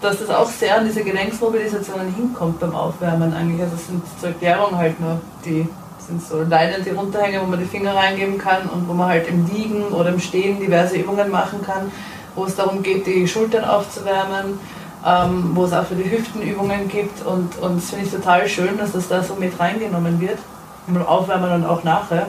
dass 0.00 0.18
das 0.18 0.30
auch 0.30 0.48
sehr 0.48 0.78
an 0.78 0.86
diese 0.86 1.04
Gelenksmobilisationen 1.04 2.14
hinkommt 2.14 2.58
beim 2.60 2.74
Aufwärmen 2.74 3.34
eigentlich. 3.34 3.60
Also 3.60 3.74
es 3.76 3.86
sind 3.86 4.02
zur 4.18 4.30
Erklärung 4.30 4.76
halt 4.76 4.98
nur 4.98 5.20
die 5.44 5.68
sind 6.10 6.22
so 6.22 6.42
Leinen, 6.42 6.84
die 6.84 6.90
runterhängen, 6.90 7.40
wo 7.42 7.46
man 7.46 7.58
die 7.58 7.66
Finger 7.66 7.94
reingeben 7.94 8.38
kann 8.38 8.68
und 8.68 8.88
wo 8.88 8.92
man 8.92 9.08
halt 9.08 9.28
im 9.28 9.46
Liegen 9.46 9.88
oder 9.88 10.10
im 10.10 10.18
Stehen 10.18 10.58
diverse 10.58 10.96
Übungen 10.96 11.30
machen 11.30 11.62
kann, 11.62 11.90
wo 12.34 12.44
es 12.44 12.56
darum 12.56 12.82
geht, 12.82 13.06
die 13.06 13.28
Schultern 13.28 13.64
aufzuwärmen, 13.64 14.58
ähm, 15.06 15.50
wo 15.54 15.64
es 15.64 15.72
auch 15.72 15.84
für 15.84 15.94
die 15.94 16.10
Hüften 16.10 16.42
Übungen 16.42 16.88
gibt 16.88 17.24
und, 17.24 17.56
und 17.58 17.76
das 17.76 17.90
finde 17.90 18.06
ich 18.06 18.10
total 18.10 18.48
schön, 18.48 18.76
dass 18.78 18.92
das 18.92 19.08
da 19.08 19.22
so 19.22 19.34
mit 19.34 19.58
reingenommen 19.58 20.20
wird, 20.20 20.38
beim 20.86 21.06
Aufwärmen 21.06 21.52
und 21.52 21.64
auch 21.64 21.84
nachher, 21.84 22.26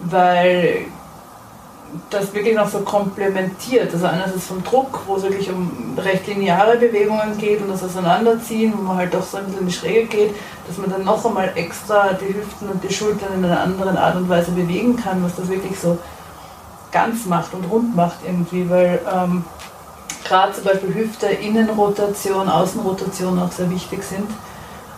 weil 0.00 0.86
das 2.10 2.32
wirklich 2.34 2.54
noch 2.54 2.68
so 2.68 2.80
komplementiert. 2.80 3.92
Also 3.92 4.06
einerseits 4.06 4.46
vom 4.46 4.62
Druck, 4.64 5.00
wo 5.06 5.16
es 5.16 5.22
wirklich 5.22 5.50
um 5.50 5.96
recht 5.98 6.26
lineare 6.26 6.76
Bewegungen 6.76 7.36
geht 7.38 7.60
und 7.60 7.68
das 7.68 7.82
Auseinanderziehen, 7.82 8.72
wo 8.76 8.82
man 8.82 8.96
halt 8.96 9.14
auch 9.14 9.22
so 9.22 9.36
ein 9.36 9.44
bisschen 9.44 9.60
in 9.60 9.66
die 9.66 9.72
Schräge 9.72 10.06
geht, 10.06 10.34
dass 10.66 10.78
man 10.78 10.90
dann 10.90 11.04
noch 11.04 11.24
einmal 11.24 11.52
extra 11.54 12.12
die 12.12 12.34
Hüften 12.34 12.68
und 12.68 12.82
die 12.82 12.92
Schultern 12.92 13.34
in 13.36 13.44
einer 13.44 13.60
anderen 13.60 13.96
Art 13.96 14.16
und 14.16 14.28
Weise 14.28 14.52
bewegen 14.52 14.96
kann, 14.96 15.22
was 15.24 15.36
das 15.36 15.48
wirklich 15.48 15.78
so 15.78 15.98
ganz 16.90 17.26
macht 17.26 17.54
und 17.54 17.64
rund 17.64 17.96
macht 17.96 18.18
irgendwie, 18.24 18.68
weil 18.70 19.00
ähm, 19.12 19.44
gerade 20.24 20.52
zum 20.52 20.64
Beispiel 20.64 20.94
Hüfte, 20.94 21.26
Innenrotation, 21.26 22.48
Außenrotation 22.48 23.38
auch 23.38 23.52
sehr 23.52 23.70
wichtig 23.70 24.02
sind. 24.04 24.28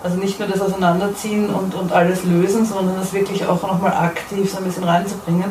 Also 0.02 0.18
nicht 0.18 0.38
nur 0.38 0.46
das 0.48 0.60
Auseinanderziehen 0.60 1.50
und, 1.50 1.74
und 1.74 1.92
alles 1.92 2.22
lösen, 2.24 2.64
sondern 2.64 2.96
das 2.96 3.12
wirklich 3.12 3.46
auch 3.46 3.62
nochmal 3.62 3.92
aktiv 3.92 4.50
so 4.50 4.58
ein 4.58 4.64
bisschen 4.64 4.84
reinzubringen. 4.84 5.50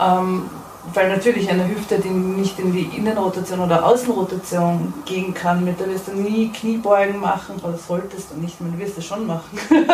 Ähm, 0.00 0.48
weil 0.94 1.08
natürlich 1.08 1.48
eine 1.48 1.68
Hüfte, 1.68 1.98
die 1.98 2.10
nicht 2.10 2.58
in 2.58 2.72
die 2.72 2.90
Innenrotation 2.96 3.60
oder 3.60 3.84
Außenrotation 3.84 4.92
gehen 5.04 5.32
kann, 5.32 5.64
mit 5.64 5.78
der 5.78 5.88
wirst 5.88 6.08
du 6.08 6.12
nie 6.12 6.50
Kniebeugen 6.50 7.20
machen, 7.20 7.56
oder 7.62 7.78
solltest 7.78 8.32
du 8.32 8.40
nicht, 8.40 8.60
man 8.60 8.78
wirst 8.78 8.98
es 8.98 9.06
schon 9.06 9.26
machen. 9.26 9.58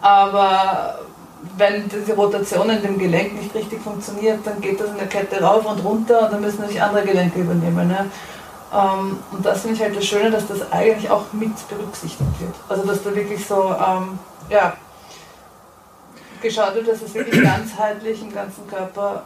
Aber 0.00 0.98
wenn 1.56 1.88
diese 1.88 2.14
Rotation 2.14 2.70
in 2.70 2.82
dem 2.82 2.98
Gelenk 2.98 3.34
nicht 3.34 3.54
richtig 3.54 3.82
funktioniert, 3.82 4.40
dann 4.44 4.60
geht 4.60 4.80
das 4.80 4.90
in 4.90 4.96
der 4.96 5.08
Kette 5.08 5.42
rauf 5.42 5.66
und 5.66 5.84
runter 5.84 6.24
und 6.24 6.32
dann 6.32 6.40
müssen 6.40 6.60
natürlich 6.60 6.82
andere 6.82 7.04
Gelenke 7.04 7.40
übernehmen. 7.40 7.88
Ne? 7.88 8.10
Und 9.30 9.44
das 9.44 9.60
finde 9.60 9.76
ich 9.76 9.82
halt 9.82 9.96
das 9.96 10.04
Schöne, 10.04 10.30
dass 10.30 10.48
das 10.48 10.72
eigentlich 10.72 11.08
auch 11.08 11.32
mit 11.32 11.52
berücksichtigt 11.68 12.40
wird. 12.40 12.54
Also 12.68 12.84
dass 12.86 13.02
da 13.02 13.14
wirklich 13.14 13.46
so, 13.46 13.74
ähm, 13.74 14.18
ja, 14.48 14.74
geschaut 16.42 16.74
wird, 16.74 16.88
dass 16.88 17.02
es 17.02 17.14
wirklich 17.14 17.42
ganzheitlich 17.44 18.20
im 18.22 18.32
ganzen 18.32 18.66
Körper 18.66 19.22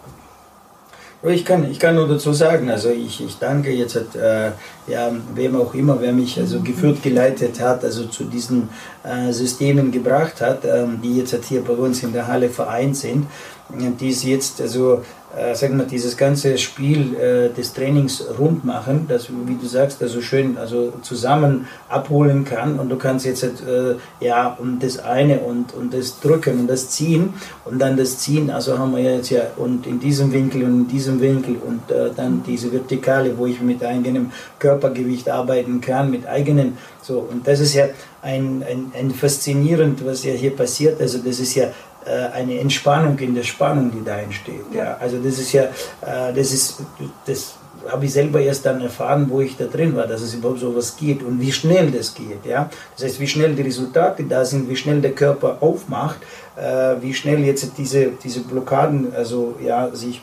ich 1.23 1.45
kann, 1.45 1.69
ich 1.69 1.81
kann 1.81 1.97
nur 1.97 2.07
dazu 2.07 2.33
sagen, 2.33 2.71
also 2.71 2.91
ich, 2.91 3.25
ich 3.25 3.39
danke 3.39 3.71
jetzt 3.73 3.97
äh, 3.97 4.53
ja, 4.87 5.11
wem 5.35 5.57
auch 5.57 5.75
immer, 5.75 6.01
wer 6.01 6.13
mich 6.13 6.39
also 6.39 6.61
geführt, 6.61 7.03
geleitet 7.03 7.61
hat, 7.61 7.85
also 7.85 8.05
zu 8.07 8.25
diesen 8.25 8.69
äh, 9.03 9.33
Systemen 9.33 9.91
gebracht 9.91 10.41
hat, 10.41 10.65
ähm, 10.65 11.01
die 11.03 11.19
jetzt 11.19 11.37
hier 11.45 11.63
bei 11.63 11.73
uns 11.73 12.05
in 12.05 12.13
der 12.13 12.29
Halle 12.29 12.49
vereint 12.49 12.97
sind, 12.97 13.27
die 13.69 14.11
es 14.11 14.23
jetzt 14.23 14.61
also 14.61 15.03
äh, 15.37 15.55
sagen 15.55 15.77
wir, 15.77 15.85
dieses 15.85 16.17
ganze 16.17 16.57
Spiel 16.57 17.15
äh, 17.15 17.55
des 17.55 17.75
Trainings 17.75 18.25
rund 18.39 18.65
machen, 18.65 19.07
das, 19.09 19.29
wie 19.29 19.57
du 19.57 19.67
sagst, 19.67 20.03
also 20.03 20.23
schön 20.23 20.57
also 20.57 20.93
zusammen 21.03 21.67
abholen 21.89 22.45
kann 22.45 22.79
und 22.79 22.89
du 22.89 22.97
kannst 22.97 23.27
jetzt 23.27 23.43
äh, 23.43 23.97
ja 24.21 24.57
um 24.59 24.79
das 24.79 24.99
eine 24.99 25.41
und, 25.41 25.75
und 25.75 25.93
das 25.93 26.21
drücken 26.21 26.61
und 26.61 26.67
das 26.67 26.89
ziehen 26.91 27.35
und 27.67 27.79
dann 27.79 27.97
das 27.97 28.19
ziehen, 28.19 28.51
also 28.51 28.79
haben 28.79 28.97
wir 28.97 29.03
jetzt 29.03 29.29
ja 29.29 29.43
und 29.57 29.87
in 29.87 30.01
diesem 30.01 30.33
Winkel 30.33 30.65
und 30.65 30.75
in 30.75 30.89
diesem 30.89 31.21
Winkel 31.21 31.57
und 31.57 31.91
äh, 31.91 32.11
dann 32.17 32.43
diese 32.47 32.73
Vertikale, 32.73 33.37
wo 33.37 33.45
ich 33.45 33.61
mit 33.61 33.85
eigenem 33.85 34.33
Körpergewicht 34.59 35.29
arbeiten 35.29 35.81
kann, 35.81 36.11
mit 36.11 36.27
eigenen, 36.27 36.79
so. 37.03 37.19
Und 37.19 37.47
das 37.47 37.61
ist 37.61 37.75
ja 37.75 37.87
ein, 38.23 38.65
ein, 38.69 38.93
ein 38.99 39.11
faszinierend, 39.11 40.05
was 40.05 40.25
ja 40.25 40.33
hier 40.33 40.57
passiert, 40.57 41.01
also 41.01 41.19
das 41.19 41.39
ist 41.39 41.55
ja 41.55 41.69
eine 42.11 42.59
Entspannung 42.59 43.19
in 43.19 43.35
der 43.35 43.43
Spannung, 43.43 43.91
die 43.91 44.05
da 44.05 44.19
entsteht. 44.19 44.65
Ja. 44.73 44.97
Also 45.01 45.19
das 45.19 45.39
ist 45.39 45.53
ja, 45.53 45.65
äh, 45.65 46.33
das 46.35 46.53
ist, 46.53 46.79
das 47.27 47.55
habe 47.89 48.05
ich 48.05 48.13
selber 48.13 48.41
erst 48.41 48.67
dann 48.67 48.81
erfahren, 48.81 49.27
wo 49.29 49.41
ich 49.41 49.57
da 49.57 49.65
drin 49.65 49.95
war, 49.97 50.07
dass 50.07 50.21
es 50.21 50.35
überhaupt 50.35 50.61
so 50.61 50.75
was 50.75 50.97
geht 50.97 51.23
und 51.23 51.41
wie 51.41 51.53
schnell 51.53 51.91
das 51.91 52.15
geht. 52.15 52.45
Ja? 52.45 52.71
Das 52.97 53.05
heißt, 53.05 53.21
wie 53.21 53.27
schnell 53.27 53.55
die 53.55 53.63
Resultate 53.63 54.25
da 54.25 54.45
sind, 54.45 54.69
wie 54.69 54.77
schnell 54.77 55.01
der 55.01 55.13
Körper 55.13 55.59
aufmacht, 55.61 56.19
äh, 56.57 56.97
wie 57.01 57.15
schnell 57.15 57.41
jetzt 57.45 57.73
diese, 57.79 58.13
diese 58.23 58.41
Blockaden 58.41 59.15
also, 59.15 59.55
ja, 59.65 59.95
sich 59.95 60.23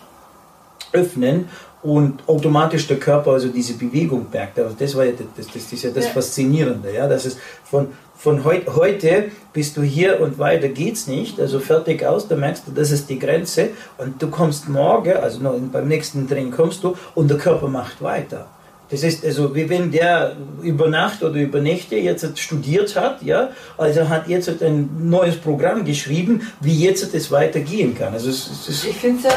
öffnen 0.91 1.49
und 1.81 2.27
automatisch 2.27 2.87
der 2.87 2.97
Körper 2.97 3.31
also 3.31 3.49
diese 3.49 3.73
Bewegung 3.73 4.25
merkt. 4.31 4.57
Also 4.59 4.75
das 4.77 4.95
war 4.95 5.05
ja 5.05 5.11
das, 5.11 5.27
das, 5.37 5.53
das 5.53 5.71
ist 5.71 5.83
ja 5.83 5.91
das 5.91 6.07
Faszinierende, 6.07 6.93
ja, 6.93 7.07
dass 7.07 7.25
es 7.25 7.37
von 7.63 7.89
von 8.17 8.43
heut, 8.43 8.67
heute 8.75 9.31
bist 9.53 9.77
du 9.77 9.81
hier 9.81 10.21
und 10.21 10.39
weiter 10.39 10.69
geht's 10.69 11.07
nicht, 11.07 11.39
also 11.39 11.59
fertig 11.59 12.05
aus, 12.05 12.27
da 12.27 12.35
merkst 12.35 12.67
du, 12.67 12.71
das 12.71 12.91
ist 12.91 13.09
die 13.09 13.19
Grenze 13.19 13.69
und 13.97 14.21
du 14.21 14.29
kommst 14.29 14.69
morgen, 14.69 15.13
also 15.13 15.39
beim 15.71 15.87
nächsten 15.87 16.27
Training 16.27 16.51
kommst 16.51 16.83
du 16.83 16.95
und 17.13 17.29
der 17.29 17.37
Körper 17.37 17.67
macht 17.67 18.01
weiter. 18.01 18.47
Das 18.89 19.01
ist 19.01 19.25
also, 19.25 19.55
wie 19.55 19.67
wenn 19.67 19.91
der 19.91 20.35
über 20.61 20.87
Nacht 20.87 21.23
oder 21.23 21.35
über 21.35 21.59
Nächte 21.59 21.95
jetzt 21.95 22.37
studiert 22.37 22.95
hat, 22.95 23.23
ja, 23.23 23.49
also 23.77 24.07
hat 24.07 24.27
jetzt 24.27 24.61
ein 24.61 25.09
neues 25.09 25.37
Programm 25.37 25.83
geschrieben, 25.85 26.41
wie 26.61 26.83
jetzt 26.83 27.13
es 27.15 27.31
weitergehen 27.31 27.97
kann. 27.97 28.13
Also 28.13 28.29
es, 28.29 28.67
es 28.69 28.85
ich 28.85 28.95
finde 28.95 29.27
ja, 29.27 29.33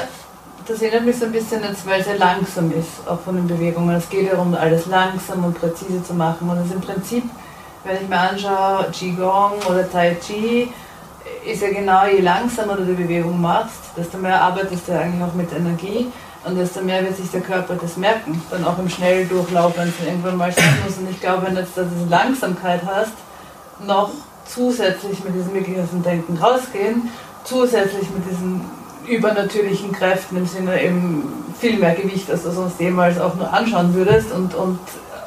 das 0.66 0.82
erinnert 0.82 1.06
mich 1.06 1.16
so 1.16 1.24
ein 1.24 1.32
bisschen 1.32 1.62
weil 1.86 2.00
es 2.00 2.06
ja 2.06 2.14
langsam 2.14 2.70
ist, 2.72 3.08
auch 3.08 3.20
von 3.20 3.36
den 3.36 3.46
Bewegungen. 3.46 3.96
Es 3.96 4.08
geht 4.10 4.26
ja 4.26 4.32
darum, 4.32 4.54
alles 4.54 4.84
langsam 4.84 5.46
und 5.46 5.58
präzise 5.58 6.02
zu 6.04 6.12
machen 6.12 6.50
und 6.50 6.58
es 6.58 6.70
im 6.70 6.82
Prinzip 6.82 7.24
wenn 7.84 7.96
ich 8.02 8.08
mir 8.08 8.18
anschaue, 8.18 8.86
Qigong 8.92 9.52
oder 9.68 9.90
Tai 9.90 10.16
Chi, 10.16 10.72
ist 11.44 11.62
ja 11.62 11.70
genau, 11.70 12.06
je 12.06 12.20
langsamer 12.20 12.76
du 12.76 12.84
die 12.84 13.02
Bewegung 13.02 13.40
machst, 13.40 13.96
desto 13.96 14.18
mehr 14.18 14.40
arbeitest 14.40 14.88
du 14.88 14.98
eigentlich 14.98 15.22
auch 15.22 15.34
mit 15.34 15.52
Energie 15.52 16.10
und 16.44 16.56
desto 16.56 16.80
mehr 16.80 17.02
wird 17.02 17.16
sich 17.16 17.30
der 17.30 17.40
Körper 17.40 17.74
das 17.74 17.96
merken. 17.96 18.42
Dann 18.50 18.64
auch 18.64 18.78
im 18.78 18.88
Schnelldurchlauf, 18.88 19.76
wenn 19.76 19.88
es 19.88 20.06
irgendwann 20.06 20.36
mal 20.36 20.52
schaffen 20.52 20.78
muss. 20.84 20.96
Und 20.98 21.10
ich 21.10 21.20
glaube, 21.20 21.46
wenn 21.46 21.54
du 21.54 21.60
jetzt 21.60 21.76
diese 21.76 22.08
Langsamkeit 22.08 22.82
hast, 22.86 23.12
noch 23.86 24.10
zusätzlich 24.46 25.22
mit 25.24 25.34
diesem 25.34 25.54
wirklich 25.54 25.78
aus 25.78 25.90
dem 25.90 26.02
Denken 26.02 26.36
rausgehen, 26.36 27.10
zusätzlich 27.44 28.08
mit 28.10 28.30
diesen 28.30 28.64
übernatürlichen 29.06 29.92
Kräften 29.92 30.36
im 30.36 30.46
Sinne 30.46 30.82
eben 30.82 31.44
viel 31.58 31.78
mehr 31.78 31.94
Gewicht, 31.94 32.30
als 32.30 32.42
du 32.42 32.50
sonst 32.50 32.78
jemals 32.80 33.18
auch 33.18 33.34
nur 33.34 33.52
anschauen 33.52 33.94
würdest 33.94 34.32
und, 34.32 34.54
und 34.54 34.78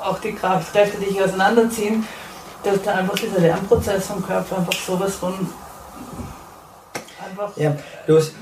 auch 0.03 0.19
die 0.19 0.33
Kraftkräfte, 0.33 0.97
die 0.99 1.13
dich 1.13 1.21
auseinanderziehen, 1.21 2.05
dass 2.63 2.82
da 2.84 2.95
einfach 2.95 3.15
dieser 3.15 3.39
Lernprozess 3.39 4.08
vom 4.08 4.26
Körper 4.26 4.58
einfach 4.58 4.74
sowas 4.74 5.15
von 5.15 5.34
einfach 7.24 7.56
ja, 7.58 7.76
du 8.07 8.17
hast. 8.17 8.33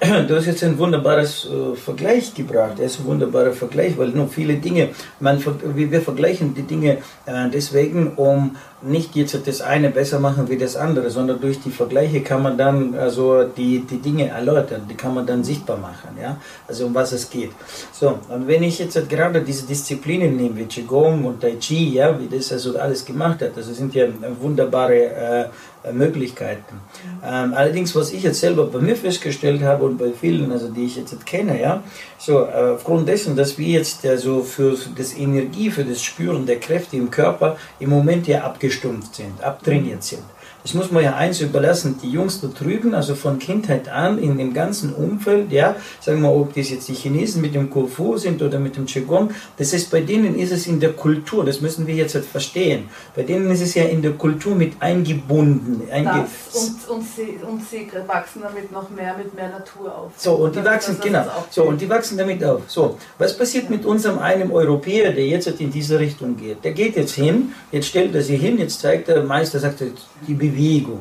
Ja. 0.00 0.22
Du 0.28 0.36
hast 0.36 0.46
jetzt 0.46 0.62
ein 0.64 0.78
wunderbares 0.78 1.46
äh, 1.46 1.76
Vergleich 1.76 2.34
gebracht. 2.34 2.74
Das 2.78 2.92
ist 2.92 3.00
ein 3.00 3.06
wunderbarer 3.06 3.52
Vergleich, 3.52 3.96
weil 3.98 4.08
nur 4.08 4.28
viele 4.28 4.54
Dinge, 4.54 4.88
man, 5.18 5.42
wir 5.74 6.00
vergleichen 6.02 6.54
die 6.54 6.62
Dinge 6.62 6.98
äh, 7.26 7.48
deswegen, 7.52 8.14
um 8.16 8.56
nicht 8.82 9.14
jetzt 9.14 9.46
das 9.46 9.60
eine 9.60 9.90
besser 9.90 10.20
machen 10.20 10.48
wie 10.48 10.56
das 10.56 10.76
andere, 10.76 11.10
sondern 11.10 11.40
durch 11.40 11.60
die 11.60 11.70
Vergleiche 11.70 12.22
kann 12.22 12.42
man 12.42 12.56
dann 12.56 12.94
also 12.94 13.44
die, 13.44 13.80
die 13.80 13.98
Dinge 13.98 14.28
erläutern, 14.28 14.82
die 14.88 14.94
kann 14.94 15.14
man 15.14 15.26
dann 15.26 15.44
sichtbar 15.44 15.76
machen, 15.76 16.16
ja, 16.20 16.38
also 16.66 16.86
um 16.86 16.94
was 16.94 17.12
es 17.12 17.28
geht. 17.28 17.50
So, 17.92 18.18
und 18.28 18.48
wenn 18.48 18.62
ich 18.62 18.78
jetzt 18.78 19.08
gerade 19.08 19.42
diese 19.42 19.66
Disziplinen 19.66 20.36
nehme, 20.36 20.56
wie 20.56 20.64
Qigong 20.64 21.24
und 21.24 21.40
Tai 21.40 21.56
Chi, 21.60 21.94
ja, 21.94 22.18
wie 22.18 22.34
das 22.34 22.52
also 22.52 22.78
alles 22.78 23.04
gemacht 23.04 23.42
hat, 23.42 23.56
das 23.56 23.66
sind 23.66 23.94
ja 23.94 24.06
wunderbare 24.40 25.50
äh, 25.82 25.92
Möglichkeiten. 25.92 26.80
Ähm, 27.24 27.54
allerdings, 27.54 27.94
was 28.00 28.12
ich 28.12 28.22
jetzt 28.22 28.40
selber 28.40 28.66
bei 28.66 28.80
mir 28.80 28.96
festgestellt 28.96 29.62
habe 29.62 29.84
und 29.84 29.98
bei 29.98 30.10
vielen, 30.18 30.50
also 30.50 30.68
die 30.68 30.86
ich 30.86 30.96
jetzt 30.96 31.24
kenne, 31.26 31.60
ja, 31.60 31.82
so 32.18 32.46
äh, 32.46 32.72
aufgrund 32.74 33.08
dessen, 33.08 33.36
dass 33.36 33.58
wir 33.58 33.68
jetzt 33.68 34.04
also 34.06 34.42
für 34.42 34.76
das 34.96 35.16
Energie, 35.16 35.70
für 35.70 35.84
das 35.84 36.02
Spüren 36.02 36.46
der 36.46 36.58
Kräfte 36.58 36.96
im 36.96 37.10
Körper 37.10 37.56
im 37.78 37.90
Moment 37.90 38.26
ja 38.26 38.42
abgestumpft 38.42 39.14
sind, 39.16 39.42
abtrainiert 39.42 40.02
sind. 40.02 40.22
Das 40.62 40.74
muss 40.74 40.90
man 40.90 41.02
ja 41.02 41.16
eins 41.16 41.40
überlassen, 41.40 41.98
die 42.02 42.10
Jungs 42.10 42.40
da 42.40 42.48
drüben, 42.48 42.94
also 42.94 43.14
von 43.14 43.38
Kindheit 43.38 43.88
an 43.88 44.18
in 44.18 44.36
dem 44.36 44.52
ganzen 44.52 44.94
Umfeld, 44.94 45.50
ja, 45.52 45.76
sagen 46.00 46.20
wir, 46.20 46.30
ob 46.30 46.54
das 46.54 46.70
jetzt 46.70 46.88
die 46.88 46.94
Chinesen 46.94 47.40
mit 47.40 47.54
dem 47.54 47.70
Kung 47.70 47.88
sind 48.16 48.42
oder 48.42 48.58
mit 48.58 48.76
dem 48.76 48.86
Qigong, 48.86 49.30
das 49.56 49.72
ist 49.72 49.90
bei 49.90 50.00
denen 50.00 50.38
ist 50.38 50.52
es 50.52 50.66
in 50.66 50.78
der 50.80 50.92
Kultur, 50.92 51.44
das 51.44 51.60
müssen 51.60 51.86
wir 51.86 51.94
jetzt 51.94 52.14
halt 52.14 52.26
verstehen. 52.26 52.88
Bei 53.16 53.22
denen 53.22 53.50
ist 53.50 53.62
es 53.62 53.74
ja 53.74 53.84
in 53.84 54.02
der 54.02 54.12
Kultur 54.12 54.54
mit 54.54 54.74
eingebunden. 54.80 55.82
Einge 55.90 56.26
und, 56.52 56.88
und, 56.88 57.04
sie, 57.16 57.38
und 57.46 57.62
sie 57.68 57.90
wachsen 58.06 58.42
damit 58.42 58.70
noch 58.70 58.90
mehr 58.90 59.16
mit 59.16 59.34
mehr 59.34 59.48
Natur 59.48 59.96
auf. 59.96 60.12
So, 60.16 60.34
und 60.34 60.54
die 60.54 60.64
wachsen, 60.64 60.98
genau, 61.02 61.24
so, 61.50 61.64
und 61.64 61.80
die 61.80 61.88
wachsen 61.88 62.18
damit 62.18 62.44
auf. 62.44 62.62
So, 62.66 62.98
was 63.18 63.36
passiert 63.36 63.64
ja. 63.64 63.70
mit 63.70 63.86
unserem 63.86 64.18
einem 64.18 64.52
Europäer, 64.52 65.12
der 65.12 65.26
jetzt 65.26 65.46
halt 65.46 65.60
in 65.60 65.70
diese 65.70 65.98
Richtung 65.98 66.36
geht? 66.36 66.62
Der 66.64 66.72
geht 66.72 66.96
jetzt 66.96 67.14
hin, 67.14 67.52
jetzt 67.72 67.88
stellt 67.88 68.14
er 68.14 68.22
sich 68.22 68.40
hin, 68.40 68.58
jetzt 68.58 68.80
zeigt 68.80 69.08
der 69.08 69.22
Meister, 69.22 69.58
sagt 69.58 69.80
er, 69.80 69.88
die 70.26 70.34
Bewegung. 70.34 70.49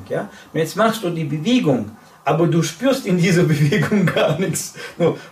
Ja? 0.10 0.30
Und 0.54 0.60
jetzt 0.60 0.76
machst 0.76 1.04
du 1.04 1.10
die 1.10 1.24
Bewegung, 1.24 1.92
aber 2.26 2.48
du 2.48 2.62
spürst 2.62 3.06
in 3.06 3.18
dieser 3.18 3.44
Bewegung 3.54 4.06
gar 4.06 4.40
nichts. 4.40 4.76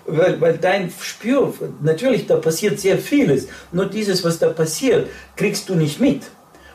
Weil, 0.06 0.40
weil 0.42 0.58
dein 0.58 0.92
Spür, 1.00 1.54
natürlich, 1.82 2.26
da 2.28 2.38
passiert 2.38 2.80
sehr 2.80 2.98
vieles. 2.98 3.48
Nur 3.72 3.86
dieses, 3.86 4.24
was 4.24 4.40
da 4.40 4.50
passiert, 4.50 5.10
kriegst 5.36 5.70
du 5.70 5.76
nicht 5.76 6.00
mit. 6.00 6.24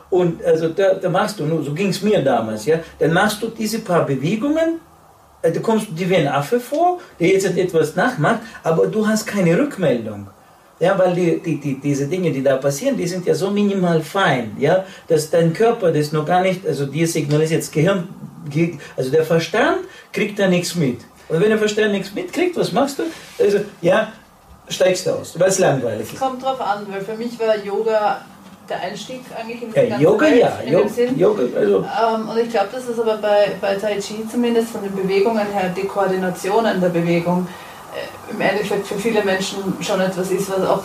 Und 0.09 0.43
also 0.45 0.69
da, 0.69 0.93
da 0.93 1.09
machst 1.09 1.39
du, 1.39 1.45
nur 1.45 1.63
so 1.63 1.73
ging 1.73 1.89
es 1.89 2.03
mir 2.03 2.21
damals, 2.21 2.67
ja, 2.67 2.79
dann 2.99 3.13
machst 3.13 3.41
du 3.41 3.47
diese 3.47 3.79
paar 3.79 4.05
Bewegungen, 4.05 4.79
äh, 5.41 5.51
du 5.51 5.59
kommst 5.59 5.87
dir 5.89 6.07
wie 6.07 6.17
ein 6.17 6.27
Affe 6.27 6.59
vor, 6.59 6.99
der 7.19 7.29
jetzt 7.29 7.45
etwas 7.45 7.95
nachmacht, 7.95 8.41
aber 8.63 8.85
du 8.85 9.07
hast 9.07 9.25
keine 9.25 9.57
Rückmeldung. 9.57 10.27
Ja, 10.79 10.97
weil 10.97 11.13
die, 11.13 11.39
die, 11.39 11.59
die, 11.59 11.79
diese 11.79 12.07
Dinge, 12.07 12.31
die 12.31 12.43
da 12.43 12.57
passieren, 12.57 12.97
die 12.97 13.07
sind 13.07 13.25
ja 13.25 13.35
so 13.35 13.51
minimal 13.51 14.01
fein, 14.01 14.55
ja, 14.59 14.83
dass 15.07 15.29
dein 15.29 15.53
Körper 15.53 15.91
das 15.91 16.11
noch 16.11 16.25
gar 16.25 16.41
nicht, 16.41 16.65
also 16.65 16.85
dir 16.87 17.07
signalisiert, 17.07 17.61
das 17.61 17.71
Gehirn, 17.71 18.09
also 18.97 19.11
der 19.11 19.23
Verstand 19.23 19.79
kriegt 20.11 20.39
da 20.39 20.47
nichts 20.47 20.75
mit. 20.75 20.99
Und 21.29 21.39
wenn 21.39 21.49
der 21.49 21.57
Verstand 21.57 21.93
nichts 21.93 22.13
mitkriegt, 22.13 22.57
was 22.57 22.71
machst 22.71 22.99
du? 22.99 23.03
Also, 23.39 23.59
ja, 23.81 24.11
steigst 24.67 25.07
du 25.07 25.11
aus, 25.11 25.39
weil 25.39 25.49
es 25.49 25.59
langweilig 25.59 26.07
ist. 26.07 26.13
Es 26.13 26.19
kommt 26.19 26.43
drauf 26.43 26.59
an, 26.59 26.85
weil 26.89 27.01
für 27.01 27.15
mich 27.15 27.39
war 27.39 27.57
Yoga 27.57 28.21
der 28.69 28.81
Einstieg 28.81 29.21
eigentlich 29.37 29.61
in 29.61 29.73
das 29.73 29.89
ja, 29.89 29.99
Yoga, 29.99 30.25
Welt, 30.25 30.39
ja, 30.39 30.59
in 30.65 30.73
Yoga, 30.73 30.89
Sinn. 30.89 31.19
Yoga, 31.19 31.43
also. 31.57 31.77
Ähm, 31.79 32.29
und 32.29 32.37
ich 32.37 32.49
glaube, 32.49 32.69
dass 32.71 32.87
es 32.87 32.99
aber 32.99 33.17
bei, 33.17 33.51
bei 33.59 33.75
Tai 33.75 33.99
Chi 33.99 34.25
zumindest 34.29 34.69
von 34.69 34.83
den 34.83 34.95
Bewegungen 34.95 35.47
her, 35.47 35.73
die 35.75 35.85
Koordinationen 35.85 36.79
der 36.79 36.89
Bewegung, 36.89 37.47
im 38.29 38.41
Endeffekt 38.41 38.87
für 38.87 38.95
viele 38.95 39.23
Menschen 39.23 39.59
schon 39.81 40.01
etwas 40.01 40.31
ist, 40.31 40.49
was 40.49 40.65
auch 40.67 40.83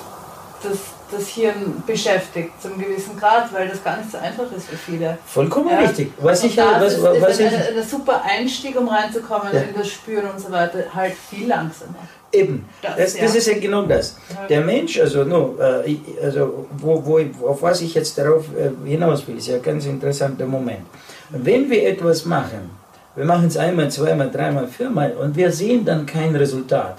das, 0.63 0.79
das 1.11 1.29
Hirn 1.29 1.83
beschäftigt, 1.87 2.51
zum 2.61 2.79
gewissen 2.79 3.17
Grad, 3.19 3.53
weil 3.53 3.69
das 3.69 3.83
gar 3.83 3.97
nicht 3.97 4.11
so 4.11 4.19
einfach 4.19 4.51
ist 4.53 4.69
für 4.69 4.77
viele. 4.77 5.19
Vollkommen 5.27 5.71
ja. 5.71 5.81
richtig. 5.81 6.13
Was 6.21 6.45
ich, 6.45 6.57
was, 6.57 6.95
ist, 6.95 7.03
was, 7.03 7.39
ist 7.39 7.41
ein, 7.41 7.77
ein, 7.77 7.83
super 7.83 8.23
Einstieg, 8.25 8.79
um 8.79 8.89
reinzukommen 8.89 9.49
ja. 9.53 9.61
in 9.61 9.75
das 9.77 9.89
Spüren 9.89 10.31
und 10.31 10.41
so 10.41 10.51
weiter, 10.51 10.85
halt 10.95 11.15
viel 11.15 11.49
langsamer. 11.49 11.95
Eben, 12.31 12.69
das, 12.83 12.97
das, 12.97 13.13
das 13.15 13.33
ja. 13.33 13.39
ist 13.39 13.47
ja 13.47 13.59
genau 13.59 13.83
das. 13.83 14.17
Der 14.51 14.61
Mensch, 14.61 15.01
also, 15.01 15.25
no, 15.25 15.57
äh, 15.59 15.97
also 16.23 16.67
wo, 16.77 17.03
wo, 17.05 17.49
auf 17.49 17.63
was 17.63 17.81
ich 17.81 17.95
jetzt 17.95 18.19
darauf 18.19 18.45
äh, 18.55 18.87
hinaus 18.87 19.27
will, 19.27 19.39
ist 19.39 19.49
ja 19.49 19.57
ein 19.57 19.63
ganz 19.63 19.87
interessanter 19.87 20.45
Moment. 20.45 20.85
Wenn 21.31 21.71
wir 21.71 21.87
etwas 21.87 22.27
machen, 22.27 22.78
wir 23.19 23.25
machen 23.25 23.49
es 23.49 23.57
einmal, 23.57 23.91
zweimal, 23.91 24.31
dreimal, 24.31 24.69
viermal 24.69 25.11
und 25.13 25.37
wir 25.37 25.51
sehen 25.51 25.85
dann 25.85 26.07
kein 26.07 26.37
Resultat. 26.37 26.99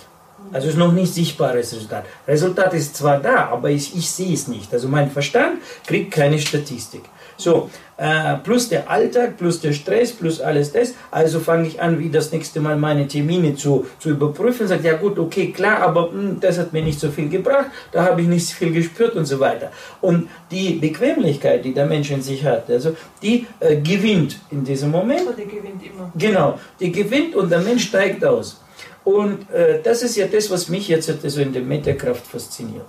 Also 0.51 0.67
es 0.67 0.73
ist 0.73 0.79
noch 0.79 0.91
nicht 0.91 1.13
sichtbares 1.13 1.73
Resultat. 1.73 2.05
Resultat 2.27 2.73
ist 2.73 2.97
zwar 2.97 3.19
da, 3.19 3.47
aber 3.47 3.69
ich, 3.69 3.95
ich 3.95 4.09
sehe 4.09 4.33
es 4.33 4.49
nicht. 4.49 4.73
Also 4.73 4.89
mein 4.89 5.09
Verstand 5.09 5.59
kriegt 5.87 6.11
keine 6.11 6.37
Statistik. 6.37 7.03
So, 7.39 7.69
äh, 7.95 8.35
plus 8.43 8.67
der 8.67 8.89
Alltag, 8.89 9.37
plus 9.37 9.61
der 9.61 9.71
Stress, 9.71 10.11
plus 10.11 10.41
alles 10.41 10.73
das. 10.73 10.93
Also 11.09 11.39
fange 11.39 11.67
ich 11.67 11.81
an, 11.81 11.97
wie 11.97 12.09
das 12.09 12.33
nächste 12.33 12.59
Mal 12.59 12.75
meine 12.75 13.07
Termine 13.07 13.55
zu, 13.55 13.87
zu 13.97 14.09
überprüfen. 14.09 14.67
Sagt, 14.67 14.83
ja 14.83 14.97
gut, 14.97 15.17
okay, 15.17 15.51
klar, 15.51 15.79
aber 15.79 16.11
mh, 16.11 16.21
hm, 16.21 16.39
das 16.41 16.57
hat 16.57 16.73
mir 16.73 16.83
nicht 16.83 16.99
so 16.99 17.09
viel 17.09 17.29
gebracht, 17.29 17.67
da 17.93 18.03
habe 18.03 18.21
ich 18.21 18.27
nicht 18.27 18.45
so 18.45 18.55
viel 18.55 18.73
gespürt 18.73 19.15
und 19.15 19.25
so 19.25 19.39
weiter. 19.39 19.71
Und 20.01 20.29
die 20.51 20.73
Bequemlichkeit, 20.73 21.63
die 21.63 21.73
der 21.73 21.85
Mensch 21.85 22.11
in 22.11 22.21
sich 22.21 22.43
hat, 22.43 22.69
also 22.69 22.95
die 23.21 23.47
äh, 23.61 23.77
gewinnt 23.77 24.37
in 24.51 24.65
diesem 24.65 24.91
Moment. 24.91 25.21
Die 25.37 25.45
gewinnt 25.45 25.81
immer. 25.81 26.11
Genau, 26.15 26.59
die 26.79 26.91
gewinnt 26.91 27.35
und 27.35 27.49
der 27.49 27.61
Mensch 27.61 27.87
steigt 27.87 28.23
aus. 28.25 28.59
Und 29.05 29.49
äh, 29.51 29.79
das 29.81 30.03
ist 30.03 30.17
ja 30.17 30.27
das, 30.27 30.51
was 30.51 30.67
mich 30.67 30.89
jetzt 30.89 31.09
also 31.09 31.41
in 31.41 31.53
der 31.53 31.61
Metakraft 31.61 32.27
fasziniert. 32.27 32.85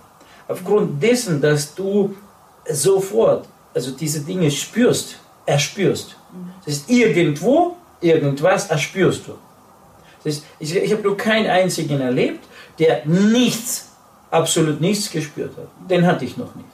Aufgrund 0.48 1.00
dessen, 1.00 1.40
dass 1.40 1.72
du 1.72 2.16
sofort 2.68 3.46
also 3.74 3.90
diese 3.92 4.20
Dinge 4.20 4.50
spürst, 4.50 5.16
erspürst. 5.46 6.16
Das 6.64 6.74
ist 6.74 6.90
irgendwo, 6.90 7.76
irgendwas 8.00 8.68
erspürst 8.68 9.26
du. 9.26 9.32
Das 10.22 10.36
ist, 10.36 10.44
ich 10.58 10.76
ich 10.76 10.92
habe 10.92 11.02
nur 11.02 11.16
keinen 11.16 11.48
einzigen 11.48 12.00
erlebt, 12.00 12.44
der 12.78 13.06
nichts, 13.06 13.88
absolut 14.30 14.80
nichts 14.80 15.10
gespürt 15.10 15.56
hat. 15.56 15.68
Den 15.88 16.06
hatte 16.06 16.24
ich 16.24 16.36
noch 16.36 16.54
nicht. 16.54 16.68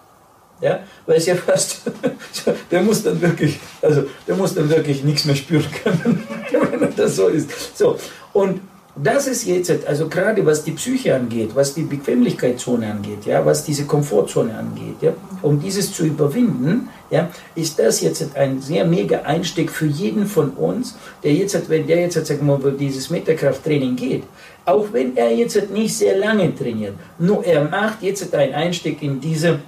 Ja, 0.61 0.81
weil 1.05 1.19
es 1.19 1.27
ja 1.27 1.35
fast, 1.35 1.83
der 2.71 2.83
muss 2.83 3.03
dann 3.03 3.21
wirklich, 3.21 3.61
also 3.83 4.05
der 4.27 4.37
muss 4.37 4.55
dann 4.55 4.71
wirklich 4.71 5.05
nichts 5.05 5.27
mehr 5.27 5.37
spüren 5.37 5.67
können, 5.83 6.27
wenn 6.81 6.97
das 6.97 7.17
so 7.17 7.29
ist. 7.29 7.77
So, 7.77 7.99
und 8.33 8.61
das 8.97 9.27
ist 9.27 9.45
jetzt, 9.45 9.87
also 9.87 10.09
gerade 10.09 10.45
was 10.47 10.65
die 10.65 10.73
Psyche 10.73 11.15
angeht, 11.15 11.51
was 11.55 11.75
die 11.75 11.83
Bequemlichkeitszone 11.83 12.91
angeht, 12.91 13.27
ja, 13.27 13.45
was 13.45 13.65
diese 13.65 13.85
Komfortzone 13.85 14.57
angeht, 14.57 14.97
ja, 15.03 15.13
um 15.43 15.61
dieses 15.61 15.93
zu 15.93 16.07
überwinden, 16.07 16.89
ja, 17.11 17.29
ist 17.55 17.79
das 17.79 18.01
jetzt 18.01 18.35
ein 18.37 18.61
sehr 18.61 18.87
mega 18.87 19.21
Einstieg 19.21 19.71
für 19.71 19.87
jeden 19.87 20.27
von 20.27 20.51
uns, 20.51 20.97
der 21.23 21.35
jetzt, 21.35 21.69
wenn 21.69 21.87
der 21.87 22.01
jetzt, 22.01 22.27
sagen 22.27 22.47
wir 22.47 22.59
mal, 22.59 22.73
dieses 22.73 23.11
Metakrafttraining 23.11 23.97
geht, 23.97 24.25
auch 24.65 24.87
wenn 24.93 25.15
er 25.17 25.31
jetzt 25.31 25.71
nicht 25.71 25.97
sehr 25.97 26.17
lange 26.17 26.55
trainiert, 26.55 26.95
nur 27.19 27.45
er 27.45 27.65
macht 27.65 28.03
jetzt 28.03 28.35
einen 28.35 28.55
Einstieg 28.55 29.03
in 29.03 29.21
diese 29.21 29.61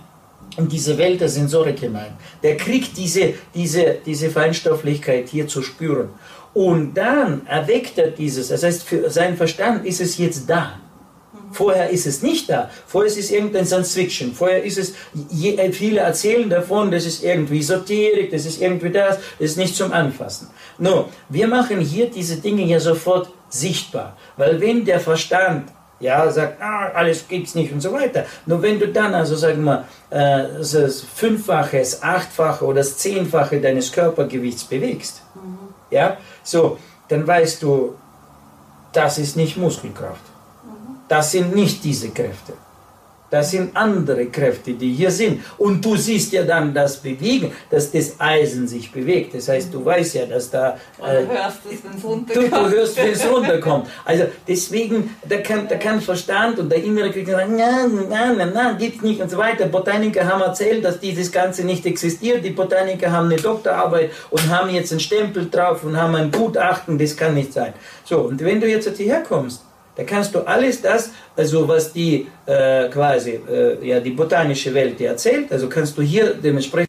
in 0.59 0.69
diese 0.69 0.99
Welt 0.99 1.21
der 1.21 1.29
Sensorik 1.29 1.79
hinein. 1.79 2.17
Der 2.43 2.57
kriegt 2.57 2.97
diese, 2.97 3.35
diese, 3.55 3.99
diese 4.05 4.29
Feinstofflichkeit 4.29 5.29
hier 5.29 5.47
zu 5.47 5.63
spüren. 5.63 6.11
Und 6.53 6.95
dann 6.95 7.47
erweckt 7.47 7.99
er 7.99 8.11
dieses, 8.11 8.49
das 8.49 8.63
heißt, 8.63 8.83
für 8.83 9.09
seinen 9.11 9.37
Verstand 9.37 9.87
ist 9.87 10.01
es 10.01 10.19
jetzt 10.19 10.51
da. 10.51 10.81
Vorher 11.53 11.89
ist 11.91 12.07
es 12.07 12.23
nicht 12.23 12.51
da. 12.51 12.71
Vorher 12.87 13.09
ist 13.09 13.19
es 13.19 13.31
irgendein 13.31 13.65
Science 13.65 13.95
Fiction. 13.95 14.35
Vorher 14.35 14.63
ist 14.63 14.79
es, 14.79 14.95
je, 15.31 15.57
viele 15.73 16.01
erzählen 16.01 16.51
davon, 16.51 16.91
das 16.91 17.07
ist 17.07 17.23
irgendwie 17.23 17.61
Esoterik, 17.61 18.31
das 18.31 18.45
ist 18.45 18.61
irgendwie 18.61 18.91
das, 18.91 19.19
das 19.39 19.51
ist 19.51 19.57
nicht 19.57 19.75
zum 19.75 19.93
Anfassen. 19.93 20.49
No, 20.79 21.09
wir 21.29 21.47
machen 21.47 21.81
hier 21.81 22.11
diese 22.11 22.37
Dinge 22.37 22.65
ja 22.65 22.81
sofort 22.81 23.31
sichtbar. 23.49 24.17
Weil 24.37 24.61
wenn 24.61 24.85
der 24.85 25.01
Verstand 25.01 25.71
ja, 26.01 26.31
sagt, 26.31 26.61
ah, 26.63 26.91
alles 26.95 27.27
gibt's 27.27 27.55
nicht 27.55 27.73
und 27.73 27.81
so 27.81 27.93
weiter. 27.93 28.25
Nur 28.47 28.63
wenn 28.63 28.79
du 28.79 28.89
dann, 28.89 29.15
also 29.15 29.37
sagen 29.37 29.65
wir, 29.65 29.85
äh, 30.11 30.59
das 30.59 31.01
Fünffache, 31.01 31.79
das 31.79 32.03
Achtfache 32.03 32.65
oder 32.65 32.79
das 32.79 32.99
Zehnfache 32.99 33.61
deines 33.61 33.91
Körpergewichts 33.91 34.65
bewegst, 34.65 35.23
mhm. 35.35 35.75
ja, 35.91 36.17
so, 36.43 36.79
dann 37.09 37.27
weißt 37.27 37.63
du, 37.63 37.95
das 38.93 39.19
ist 39.19 39.37
nicht 39.37 39.57
Muskelkraft. 39.57 40.23
Das 41.09 41.33
sind 41.33 41.55
nicht 41.55 41.83
diese 41.85 42.11
Kräfte. 42.11 42.53
Das 43.31 43.51
sind 43.51 43.77
andere 43.77 44.27
Kräfte, 44.27 44.73
die 44.73 44.93
hier 44.93 45.11
sind. 45.11 45.43
Und 45.59 45.85
du 45.85 45.97
siehst 45.97 46.33
ja 46.33 46.45
dann 46.45 46.73
das 46.73 46.97
Bewegen, 46.97 47.53
dass 47.71 47.91
das 47.91 48.19
Eisen 48.19 48.67
sich 48.67 48.91
bewegt. 48.91 49.35
Das 49.35 49.49
heißt, 49.49 49.73
du 49.73 49.85
weißt 49.85 50.15
ja, 50.15 50.27
dass 50.27 50.51
da. 50.51 50.79
Äh, 50.99 51.23
du 51.23 51.33
hörst 51.33 51.59
es, 51.71 51.85
wenn 51.85 51.99
es 51.99 52.05
runterkommt. 52.05 52.53
Du, 52.53 52.57
du 52.57 52.71
hörst, 52.71 52.97
wenn 52.97 53.13
es 53.13 53.31
runterkommt. 53.31 53.87
Also 54.05 54.25
deswegen, 54.47 55.15
da 55.29 55.39
kann, 55.39 55.69
da 55.69 55.77
kann 55.77 56.01
Verstand 56.01 56.59
und 56.59 56.71
der 56.71 56.83
innere 56.83 57.11
Krieg 57.11 57.29
sagen, 57.29 57.57
nein, 57.57 58.09
nein, 58.09 58.37
nein, 58.39 58.53
nein, 58.55 58.79
gibt's 58.79 59.03
nicht 59.03 59.21
und 59.21 59.31
so 59.31 59.37
weiter. 59.37 59.67
Botaniker 59.67 60.27
haben 60.27 60.41
erzählt, 60.41 60.85
dass 60.85 60.99
dieses 60.99 61.31
Ganze 61.31 61.65
nicht 61.65 61.85
existiert. 61.85 62.43
Die 62.45 62.51
Botaniker 62.51 63.13
haben 63.13 63.27
eine 63.27 63.37
Doktorarbeit 63.37 64.11
und 64.31 64.49
haben 64.49 64.71
jetzt 64.71 64.91
einen 64.93 65.01
Stempel 65.01 65.51
drauf 65.51 65.85
und 65.85 65.97
haben 65.97 66.15
ein 66.15 66.31
Gutachten. 66.31 66.99
Das 66.99 67.17
kann 67.17 67.35
nicht 67.35 67.53
sein. 67.53 67.75
So, 68.05 68.21
und 68.21 68.43
wenn 68.43 68.61
du 68.61 68.67
jetzt 68.67 68.89
hierher 68.97 69.23
kommst, 69.23 69.68
da 69.99 70.05
kannst 70.05 70.33
du 70.33 70.47
alles 70.47 70.81
das, 70.81 71.11
also 71.37 71.67
was 71.67 71.93
die 71.93 72.29
äh, 72.47 72.89
quasi 72.89 73.41
äh, 73.51 73.85
ja, 73.85 73.99
die 73.99 74.13
botanische 74.13 74.73
Welt 74.73 75.01
dir 75.01 75.09
erzählt, 75.09 75.51
also 75.51 75.69
kannst 75.69 75.99
du 75.99 76.03
hier 76.03 76.35
dementsprechend 76.35 76.89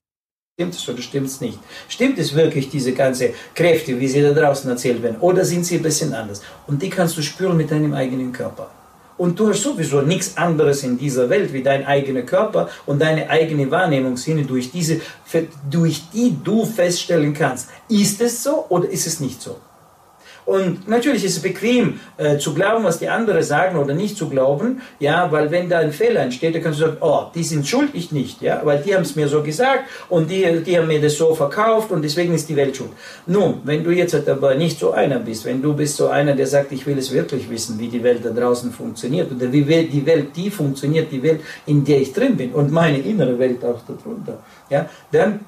Stimmt 0.59 0.75
es 0.75 0.89
oder 0.89 1.01
stimmt 1.01 1.27
es 1.27 1.39
nicht? 1.39 1.57
Stimmt 1.87 2.19
es 2.19 2.35
wirklich, 2.35 2.69
diese 2.69 2.91
ganze 2.91 3.29
Kräfte, 3.55 3.97
wie 3.97 4.09
sie 4.09 4.21
da 4.21 4.33
draußen 4.33 4.69
erzählt 4.69 5.01
werden? 5.01 5.15
Oder 5.21 5.45
sind 5.45 5.65
sie 5.65 5.77
ein 5.77 5.81
bisschen 5.81 6.13
anders? 6.13 6.41
Und 6.67 6.81
die 6.81 6.89
kannst 6.89 7.17
du 7.17 7.21
spüren 7.21 7.55
mit 7.55 7.71
deinem 7.71 7.93
eigenen 7.93 8.33
Körper. 8.33 8.69
Und 9.17 9.39
du 9.39 9.47
hast 9.47 9.63
sowieso 9.63 10.01
nichts 10.01 10.35
anderes 10.35 10.83
in 10.83 10.97
dieser 10.97 11.29
Welt 11.29 11.53
wie 11.53 11.63
dein 11.63 11.85
eigener 11.85 12.23
Körper 12.23 12.69
und 12.85 13.01
deine 13.01 13.29
eigene 13.29 13.71
Wahrnehmungssinne, 13.71 14.43
durch, 14.43 14.69
diese, 14.69 14.99
durch 15.71 16.03
die 16.13 16.35
du 16.43 16.65
feststellen 16.65 17.33
kannst, 17.33 17.69
ist 17.87 18.19
es 18.19 18.43
so 18.43 18.65
oder 18.67 18.89
ist 18.89 19.07
es 19.07 19.21
nicht 19.21 19.41
so? 19.41 19.55
Und 20.49 20.87
natürlich 20.87 21.23
ist 21.23 21.37
es 21.37 21.43
bequem 21.43 21.99
äh, 22.17 22.39
zu 22.39 22.55
glauben, 22.55 22.83
was 22.83 22.97
die 22.97 23.07
anderen 23.07 23.43
sagen 23.43 23.77
oder 23.77 23.93
nicht 23.93 24.17
zu 24.17 24.27
glauben, 24.27 24.81
ja, 24.99 25.31
weil 25.31 25.51
wenn 25.51 25.69
da 25.69 25.77
ein 25.77 25.91
Fehler 25.91 26.21
entsteht, 26.21 26.55
dann 26.55 26.63
kannst 26.63 26.79
du 26.79 26.85
sagen, 26.85 26.97
oh, 27.01 27.25
die 27.35 27.43
sind 27.43 27.67
schuld, 27.67 27.91
ich 27.93 28.11
nicht, 28.11 28.41
ja, 28.41 28.59
weil 28.63 28.79
die 28.79 28.95
haben 28.95 29.03
es 29.03 29.15
mir 29.15 29.27
so 29.27 29.43
gesagt 29.43 29.83
und 30.09 30.31
die, 30.31 30.63
die 30.65 30.75
haben 30.75 30.87
mir 30.87 30.99
das 30.99 31.17
so 31.17 31.35
verkauft 31.35 31.91
und 31.91 32.01
deswegen 32.01 32.33
ist 32.33 32.49
die 32.49 32.55
Welt 32.55 32.75
schuld. 32.75 32.89
Nun, 33.27 33.61
wenn 33.63 33.83
du 33.83 33.91
jetzt 33.91 34.27
aber 34.27 34.55
nicht 34.55 34.79
so 34.79 34.89
einer 34.89 35.19
bist, 35.19 35.45
wenn 35.45 35.61
du 35.61 35.75
bist 35.75 35.97
so 35.97 36.07
einer, 36.07 36.35
der 36.35 36.47
sagt, 36.47 36.71
ich 36.71 36.83
will 36.87 36.97
es 36.97 37.11
wirklich 37.13 37.47
wissen, 37.47 37.77
wie 37.77 37.87
die 37.87 38.01
Welt 38.01 38.25
da 38.25 38.31
draußen 38.31 38.71
funktioniert 38.71 39.31
oder 39.31 39.51
wie 39.51 39.63
die 39.63 40.03
Welt, 40.03 40.35
die 40.35 40.49
funktioniert, 40.49 41.11
die 41.11 41.21
Welt, 41.21 41.41
in 41.67 41.85
der 41.85 42.01
ich 42.01 42.11
drin 42.11 42.35
bin 42.35 42.53
und 42.53 42.71
meine 42.71 42.97
innere 42.97 43.37
Welt 43.37 43.63
auch 43.63 43.81
darunter, 43.87 44.39
ja, 44.71 44.89
dann 45.11 45.41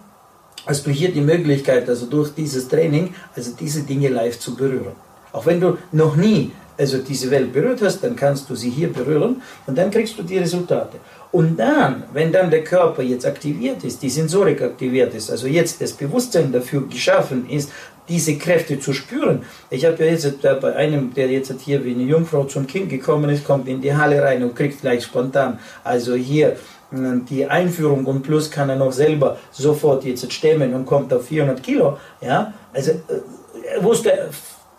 du 0.86 0.92
hier 0.92 1.12
die 1.12 1.22
Möglichkeit, 1.22 1.88
also 1.90 2.06
durch 2.06 2.34
dieses 2.34 2.68
Training, 2.68 3.14
also 3.36 3.52
diese 3.60 3.84
Dinge 3.84 4.10
live 4.10 4.40
zu 4.40 4.56
berühren. 4.56 4.96
Auch 5.32 5.46
wenn 5.46 5.60
du 5.60 5.78
noch 5.92 6.16
nie 6.16 6.52
also 6.78 6.98
diese 6.98 7.30
Welt 7.30 7.54
berührt 7.54 7.82
hast, 7.82 8.04
dann 8.04 8.16
kannst 8.16 8.50
du 8.50 8.56
sie 8.56 8.70
hier 8.70 8.92
berühren 8.92 9.42
und 9.68 9.78
dann 9.78 9.92
kriegst 9.92 10.18
du 10.18 10.24
die 10.24 10.40
Resultate. 10.40 10.98
Und 11.32 11.58
dann, 11.58 12.04
wenn 12.12 12.32
dann 12.32 12.50
der 12.50 12.64
Körper 12.64 13.04
jetzt 13.04 13.26
aktiviert 13.26 13.84
ist, 13.84 14.02
die 14.02 14.10
Sensorik 14.10 14.62
aktiviert 14.62 15.14
ist, 15.14 15.30
also 15.30 15.48
jetzt 15.48 15.82
das 15.82 15.94
Bewusstsein 15.94 16.52
dafür 16.52 16.88
geschaffen 16.88 17.48
ist, 17.50 17.72
diese 18.10 18.36
Kräfte 18.38 18.80
zu 18.80 18.94
spüren. 18.94 19.44
Ich 19.70 19.86
habe 19.86 20.04
ja 20.04 20.12
jetzt 20.12 20.42
bei 20.42 20.76
einem, 20.76 21.14
der 21.14 21.28
jetzt 21.28 21.54
hier 21.62 21.86
wie 21.86 21.94
eine 21.94 22.04
Jungfrau 22.04 22.44
zum 22.46 22.68
Kind 22.68 22.90
gekommen 22.90 23.30
ist, 23.30 23.46
kommt 23.46 23.68
in 23.68 23.80
die 23.80 23.94
Halle 23.96 24.22
rein 24.22 24.44
und 24.44 24.56
kriegt 24.56 24.82
gleich 24.82 25.04
spontan, 25.04 25.60
also 25.84 26.16
hier 26.16 26.58
die 26.92 27.46
Einführung 27.46 28.06
und 28.06 28.22
plus 28.22 28.52
kann 28.52 28.70
er 28.70 28.76
noch 28.76 28.92
selber 28.92 29.38
sofort 29.52 30.04
jetzt 30.04 30.32
stemmen 30.32 30.74
und 30.74 30.86
kommt 30.86 31.14
auf 31.14 31.26
400 31.26 31.64
Kilo. 31.64 31.98
Ja, 32.20 32.54
also 32.74 32.92
äh, 32.92 33.76
er 33.76 33.84
wusste 33.84 34.30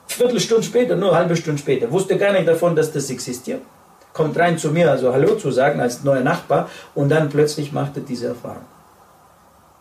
Viertelstunde 0.07 0.63
später, 0.63 0.97
nur 0.97 1.15
halbe 1.15 1.37
Stunde 1.37 1.59
später, 1.59 1.91
wusste 1.91 2.19
gar 2.19 2.33
nicht 2.33 2.47
davon, 2.47 2.77
dass 2.77 2.93
das 2.93 3.11
existiert. 3.11 3.63
Kommt 4.13 4.39
rein 4.39 4.59
zu 4.59 4.71
mir, 4.71 4.91
also 4.91 5.13
Hallo 5.13 5.37
zu 5.37 5.51
sagen 5.51 5.81
als 5.81 6.05
neuer 6.05 6.21
Nachbar 6.21 6.69
und 6.95 7.09
dann 7.09 7.31
plötzlich 7.31 7.73
macht 7.73 7.97
er 7.97 8.03
diese 8.03 8.27
Erfahrung. 8.29 8.65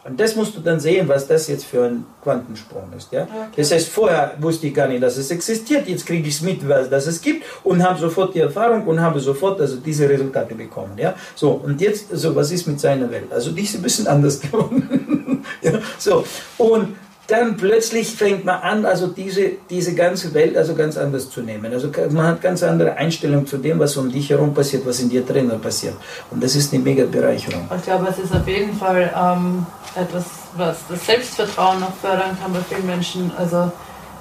Und 0.04 0.20
das 0.20 0.36
musst 0.36 0.56
du 0.56 0.62
dann 0.62 0.80
sehen, 0.80 1.08
was 1.08 1.28
das 1.28 1.48
jetzt 1.48 1.66
für 1.66 1.84
ein 1.86 2.06
Quantensprung 2.24 2.92
ist. 2.98 3.12
Ja? 3.12 3.24
Okay. 3.24 3.30
Das 3.58 3.72
heißt, 3.72 3.88
vorher 3.88 4.34
wusste 4.40 4.68
ich 4.68 4.74
gar 4.74 4.88
nicht, 4.88 5.04
dass 5.04 5.16
es 5.18 5.30
existiert, 5.30 5.88
jetzt 5.88 6.08
kriege 6.08 6.28
ich 6.28 6.36
es 6.36 6.42
mit, 6.42 6.68
was 6.68 6.90
dass 6.90 7.06
es 7.06 7.22
gibt 7.22 7.46
und 7.64 7.84
habe 7.84 8.00
sofort 8.00 8.34
die 8.34 8.40
Erfahrung 8.40 8.88
und 8.88 9.00
habe 9.00 9.20
sofort 9.20 9.62
also 9.62 9.78
diese 9.78 10.10
Resultate 10.10 10.56
bekommen. 10.56 10.98
Ja? 10.98 11.14
So, 11.36 11.52
und 11.52 11.80
jetzt, 11.82 12.12
also, 12.12 12.36
was 12.36 12.52
ist 12.52 12.66
mit 12.66 12.80
seiner 12.80 13.12
Welt? 13.12 13.32
Also 13.32 13.52
die 13.52 13.62
ist 13.62 13.76
ein 13.76 13.84
bisschen 13.84 14.08
anders 14.14 14.40
geworden. 14.40 15.44
ja? 15.62 15.74
So, 16.00 16.26
und 16.58 16.96
dann 17.32 17.56
plötzlich 17.56 18.14
fängt 18.14 18.44
man 18.44 18.62
an, 18.62 18.86
also 18.86 19.08
diese, 19.08 19.52
diese 19.70 19.96
ganze 19.96 20.34
Welt 20.34 20.58
also 20.58 20.76
ganz 20.76 20.98
anders 20.98 21.30
zu 21.30 21.42
nehmen. 21.42 21.72
Also 21.72 21.90
man 22.10 22.28
hat 22.28 22.42
ganz 22.42 22.62
andere 22.62 22.94
Einstellung 22.98 23.46
zu 23.48 23.58
dem, 23.58 23.80
was 23.80 23.96
um 23.96 24.12
dich 24.12 24.30
herum 24.30 24.54
passiert, 24.54 24.86
was 24.86 25.00
in 25.00 25.10
dir 25.10 25.22
drinnen 25.22 25.62
passiert. 25.62 25.96
Und 26.30 26.44
das 26.44 26.56
ist 26.56 26.74
eine 26.74 26.84
mega 26.84 27.06
Bereicherung. 27.06 27.70
Ich 27.76 27.84
glaube, 27.84 28.08
es 28.10 28.20
ist 28.20 28.36
auf 28.36 28.46
jeden 28.48 28.76
Fall 28.76 29.10
ähm, 29.16 29.66
etwas, 29.96 30.26
was 30.58 30.78
das 30.90 31.06
Selbstvertrauen 31.06 31.80
noch 31.80 31.96
fördern 31.96 32.38
kann 32.42 32.52
bei 32.52 32.60
vielen 32.68 32.86
Menschen. 32.86 33.32
Also 33.38 33.72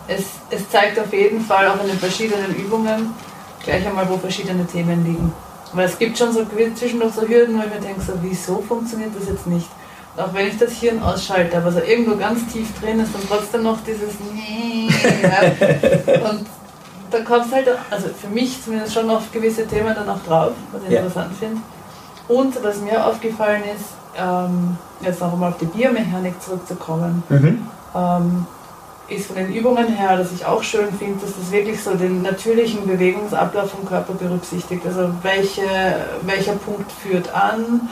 es, 0.07 0.25
es 0.51 0.69
zeigt 0.71 0.99
auf 1.01 1.13
jeden 1.13 1.41
Fall 1.41 1.67
auch 1.69 1.83
in 1.83 1.89
den 1.89 1.99
verschiedenen 1.99 2.55
Übungen 2.55 3.13
gleich 3.65 3.85
einmal, 3.87 4.09
wo 4.09 4.19
verschiedene 4.19 4.65
Themen 4.67 5.05
liegen. 5.05 5.33
Weil 5.73 5.87
es 5.87 5.99
gibt 5.99 6.17
schon 6.17 6.33
so 6.33 6.45
zwischendurch 6.77 7.13
so 7.15 7.23
Hürden, 7.23 7.59
wo 7.59 7.63
ich 7.65 7.75
mir 7.75 7.81
denke, 7.81 8.01
so, 8.01 8.13
wieso 8.23 8.63
funktioniert 8.67 9.11
das 9.19 9.29
jetzt 9.29 9.47
nicht? 9.47 9.69
Auch 10.21 10.35
wenn 10.35 10.47
ich 10.47 10.59
das 10.59 10.73
Hirn 10.73 11.03
ausschalte, 11.03 11.57
aber 11.57 11.73
so 11.73 11.81
irgendwo 11.81 12.17
ganz 12.17 12.47
tief 12.53 12.69
drin 12.81 13.01
ist 13.01 13.15
dann 13.15 13.23
trotzdem 13.29 13.63
noch 13.63 13.79
dieses 13.87 14.15
ja. 15.23 16.31
Und 16.31 16.47
da 17.11 17.21
kommt 17.21 17.47
es 17.47 17.53
halt, 17.53 17.69
also 17.91 18.09
für 18.09 18.29
mich 18.29 18.63
zumindest 18.63 18.95
schon 18.95 19.11
auf 19.11 19.31
gewisse 19.33 19.67
Themen 19.67 19.95
dann 19.95 20.09
auch 20.09 20.23
drauf, 20.27 20.53
was 20.73 20.83
ich 20.85 20.91
ja. 20.91 21.01
interessant 21.01 21.33
finde. 21.39 21.61
Und 22.29 22.63
was 22.63 22.81
mir 22.81 23.05
aufgefallen 23.05 23.63
ist, 23.65 23.87
ähm, 24.17 24.77
jetzt 25.01 25.21
noch 25.21 25.33
einmal 25.33 25.51
auf 25.51 25.59
die 25.59 25.67
Biomechanik 25.67 26.41
zurückzukommen, 26.41 27.23
mhm. 27.29 27.67
ähm, 27.95 28.47
ist 29.09 29.27
von 29.27 29.37
den 29.37 29.53
Übungen 29.53 29.89
her, 29.89 30.17
dass 30.17 30.33
ich 30.33 30.47
auch 30.47 30.63
schön 30.63 30.93
finde, 30.97 31.21
dass 31.25 31.35
das 31.37 31.51
wirklich 31.51 31.83
so 31.83 31.95
den 31.95 32.23
natürlichen 32.23 32.87
Bewegungsablauf 32.87 33.73
vom 33.73 33.85
Körper 33.85 34.13
berücksichtigt. 34.13 34.87
Also 34.87 35.11
welche, 35.23 35.63
welcher 36.23 36.55
Punkt 36.55 36.93
führt 36.93 37.35
an, 37.35 37.89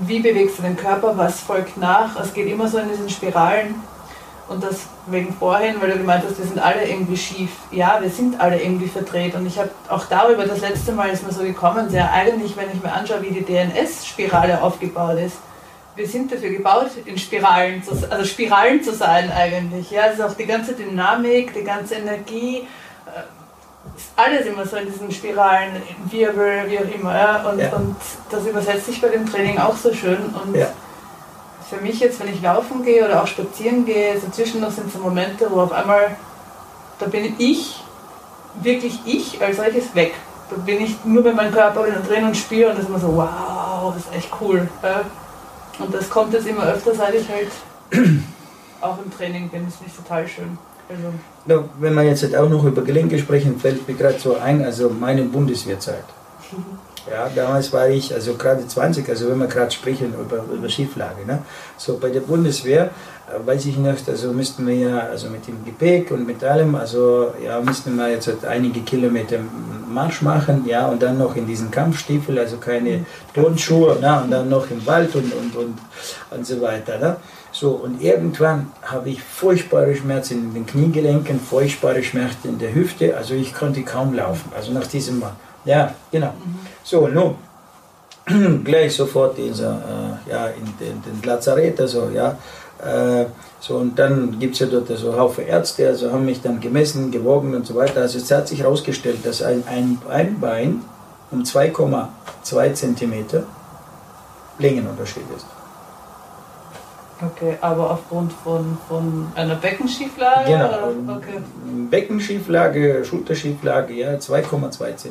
wie 0.00 0.20
bewegst 0.20 0.58
du 0.58 0.62
den 0.62 0.76
Körper, 0.76 1.16
was 1.16 1.40
folgt 1.40 1.76
nach. 1.76 2.18
Es 2.18 2.32
geht 2.32 2.48
immer 2.48 2.68
so 2.68 2.78
in 2.78 2.88
diesen 2.88 3.10
Spiralen. 3.10 3.74
Und 4.48 4.64
das 4.64 4.86
wegen 5.06 5.32
vorhin, 5.32 5.76
weil 5.80 5.92
du 5.92 5.98
gemeint 5.98 6.24
hast, 6.26 6.36
wir 6.36 6.44
sind 6.44 6.58
alle 6.58 6.84
irgendwie 6.84 7.16
schief. 7.16 7.50
Ja, 7.70 7.98
wir 8.00 8.10
sind 8.10 8.40
alle 8.40 8.60
irgendwie 8.60 8.88
verdreht. 8.88 9.36
Und 9.36 9.46
ich 9.46 9.58
habe 9.58 9.70
auch 9.88 10.06
darüber, 10.06 10.44
das 10.44 10.60
letzte 10.60 10.90
Mal 10.90 11.10
ist 11.10 11.24
mir 11.24 11.32
so 11.32 11.44
gekommen, 11.44 11.88
sehr 11.88 12.10
eigentlich, 12.12 12.56
wenn 12.56 12.68
ich 12.74 12.82
mir 12.82 12.92
anschaue, 12.92 13.22
wie 13.22 13.30
die 13.30 13.44
DNS-Spirale 13.44 14.60
aufgebaut 14.60 15.18
ist. 15.18 15.36
Wir 15.94 16.08
sind 16.08 16.32
dafür 16.32 16.50
gebaut, 16.50 16.90
in 17.04 17.16
Spiralen 17.16 17.82
zu, 17.84 17.92
also 18.10 18.24
Spiralen 18.24 18.82
zu 18.82 18.92
sein 18.92 19.30
eigentlich. 19.30 19.90
Ja, 19.92 20.02
also 20.02 20.24
auch 20.24 20.34
die 20.34 20.46
ganze 20.46 20.72
Dynamik, 20.72 21.54
die 21.54 21.62
ganze 21.62 21.96
Energie, 21.96 22.58
ist 22.58 22.66
alles 24.16 24.46
immer 24.46 24.66
so 24.66 24.76
in 24.76 24.86
diesen 24.86 25.10
Spiralen, 25.10 25.82
Wirbel, 26.10 26.64
wie 26.68 26.78
auch 26.78 26.94
immer. 26.94 27.14
Ja? 27.14 27.50
Und, 27.50 27.58
ja. 27.58 27.72
und 27.74 27.96
das 28.30 28.46
übersetzt 28.46 28.86
sich 28.86 29.00
bei 29.00 29.08
dem 29.08 29.30
Training 29.30 29.58
auch 29.58 29.76
so 29.76 29.92
schön. 29.92 30.18
Und 30.42 30.56
ja. 30.56 30.68
für 31.68 31.76
mich 31.76 32.00
jetzt, 32.00 32.20
wenn 32.20 32.28
ich 32.28 32.42
laufen 32.42 32.84
gehe 32.84 33.04
oder 33.04 33.22
auch 33.22 33.26
spazieren 33.26 33.84
gehe, 33.84 34.18
so 34.20 34.28
zwischendurch 34.30 34.74
sind 34.74 34.92
so 34.92 34.98
Momente, 34.98 35.50
wo 35.50 35.60
auf 35.60 35.72
einmal, 35.72 36.16
da 36.98 37.06
bin 37.06 37.34
ich, 37.38 37.82
wirklich 38.62 39.00
ich 39.06 39.42
als 39.42 39.56
solches 39.56 39.94
weg. 39.94 40.14
Da 40.50 40.56
bin 40.56 40.80
ich 40.80 41.04
nur 41.04 41.22
bei 41.22 41.32
meinem 41.32 41.52
Körper 41.52 41.84
drin 41.84 42.24
und 42.24 42.36
spüre 42.36 42.70
und 42.70 42.76
das 42.76 42.84
ist 42.84 42.90
immer 42.90 42.98
so, 42.98 43.16
wow, 43.16 43.94
das 43.94 44.04
ist 44.04 44.14
echt 44.14 44.30
cool. 44.40 44.68
Ja? 44.82 45.02
Und 45.78 45.94
das 45.94 46.10
kommt 46.10 46.34
jetzt 46.34 46.46
immer 46.46 46.64
öfter, 46.64 46.94
seit 46.94 47.14
ich 47.14 47.28
halt 47.28 47.50
auch 48.80 48.98
im 48.98 49.10
Training 49.16 49.48
bin. 49.48 49.64
Das 49.64 49.76
finde 49.76 49.92
ich 49.92 49.96
total 49.96 50.28
schön. 50.28 50.58
Also. 50.88 51.12
Wenn 51.46 51.94
wir 51.94 52.02
jetzt 52.02 52.34
auch 52.36 52.48
noch 52.48 52.64
über 52.64 52.82
Gelenke 52.82 53.18
sprechen, 53.18 53.58
fällt 53.58 53.88
mir 53.88 53.94
gerade 53.94 54.18
so 54.18 54.36
ein, 54.36 54.64
also 54.64 54.90
meine 54.90 55.22
Bundeswehrzeit. 55.22 56.04
Ja, 57.10 57.28
damals 57.34 57.72
war 57.72 57.88
ich 57.88 58.12
also 58.12 58.34
gerade 58.34 58.66
20, 58.66 59.08
also 59.08 59.30
wenn 59.30 59.38
wir 59.38 59.46
gerade 59.46 59.70
sprechen 59.70 60.12
über, 60.14 60.44
über 60.52 60.68
Schieflage. 60.68 61.24
Ne? 61.26 61.38
So 61.76 61.96
bei 61.96 62.10
der 62.10 62.20
Bundeswehr, 62.20 62.90
äh, 63.26 63.46
weiß 63.46 63.66
ich 63.66 63.78
nicht, 63.78 64.08
also 64.08 64.32
müssten 64.32 64.66
wir 64.66 64.74
ja 64.74 64.98
also 64.98 65.30
mit 65.30 65.46
dem 65.46 65.64
Gepäck 65.64 66.10
und 66.10 66.26
mit 66.26 66.44
allem, 66.44 66.74
also 66.74 67.32
ja, 67.42 67.60
müssten 67.60 67.96
wir 67.96 68.10
jetzt 68.10 68.26
halt 68.26 68.44
einige 68.44 68.80
Kilometer 68.80 69.38
Marsch 69.88 70.22
machen, 70.22 70.64
ja, 70.66 70.86
und 70.86 71.02
dann 71.02 71.18
noch 71.18 71.34
in 71.34 71.46
diesen 71.46 71.70
Kampfstiefel, 71.70 72.38
also 72.38 72.58
keine 72.58 73.04
Turnschuhe, 73.34 73.98
ne, 74.00 74.22
und 74.22 74.30
dann 74.30 74.48
noch 74.48 74.70
im 74.70 74.86
Wald 74.86 75.14
und, 75.16 75.32
und, 75.32 75.56
und, 75.56 75.78
und 76.30 76.46
so 76.46 76.60
weiter. 76.60 76.98
Ne? 76.98 77.16
So, 77.60 77.72
und 77.72 78.00
irgendwann 78.00 78.72
habe 78.80 79.10
ich 79.10 79.22
furchtbare 79.22 79.94
Schmerzen 79.94 80.38
in 80.44 80.54
den 80.54 80.64
Kniegelenken, 80.64 81.38
furchtbare 81.38 82.02
Schmerzen 82.02 82.48
in 82.48 82.58
der 82.58 82.74
Hüfte, 82.74 83.14
also 83.14 83.34
ich 83.34 83.52
konnte 83.52 83.82
kaum 83.82 84.14
laufen, 84.14 84.50
also 84.56 84.72
nach 84.72 84.86
diesem 84.86 85.18
Mal. 85.18 85.34
Ja, 85.66 85.94
genau. 86.10 86.32
So, 86.82 87.06
nun, 87.06 87.34
gleich 88.64 88.96
sofort 88.96 89.36
dieser, 89.36 89.74
äh, 90.26 90.30
ja, 90.30 90.46
in 90.46 90.64
den, 90.80 91.02
den 91.02 91.22
Lazarett, 91.22 91.78
also, 91.78 92.08
ja, 92.08 92.38
äh, 92.82 93.26
so, 93.60 93.76
und 93.76 93.98
dann 93.98 94.38
gibt 94.38 94.54
es 94.54 94.60
ja 94.60 94.66
dort 94.66 94.88
so 94.96 95.14
Haufen 95.14 95.46
Ärzte, 95.46 95.86
also 95.86 96.10
haben 96.10 96.24
mich 96.24 96.40
dann 96.40 96.60
gemessen, 96.60 97.10
gewogen 97.10 97.54
und 97.54 97.66
so 97.66 97.74
weiter. 97.74 98.00
Also 98.00 98.16
es 98.16 98.30
hat 98.30 98.48
sich 98.48 98.60
herausgestellt, 98.60 99.18
dass 99.22 99.42
ein, 99.42 99.64
ein, 99.68 99.98
ein 100.08 100.40
Bein 100.40 100.80
um 101.30 101.42
2,2 101.42 102.72
cm 102.72 103.44
Längenunterschied 104.58 105.24
ist. 105.36 105.59
Okay, 107.22 107.56
aber 107.60 107.90
aufgrund 107.90 108.32
von, 108.32 108.78
von 108.88 109.26
einer 109.34 109.56
Beckenschieflage? 109.56 110.50
Genau. 110.50 111.16
Okay. 111.16 111.38
Beckenschieflage, 111.90 113.04
Schulterschieflage, 113.04 113.94
ja, 113.94 114.14
2,2 114.14 114.96
cm. 114.96 115.10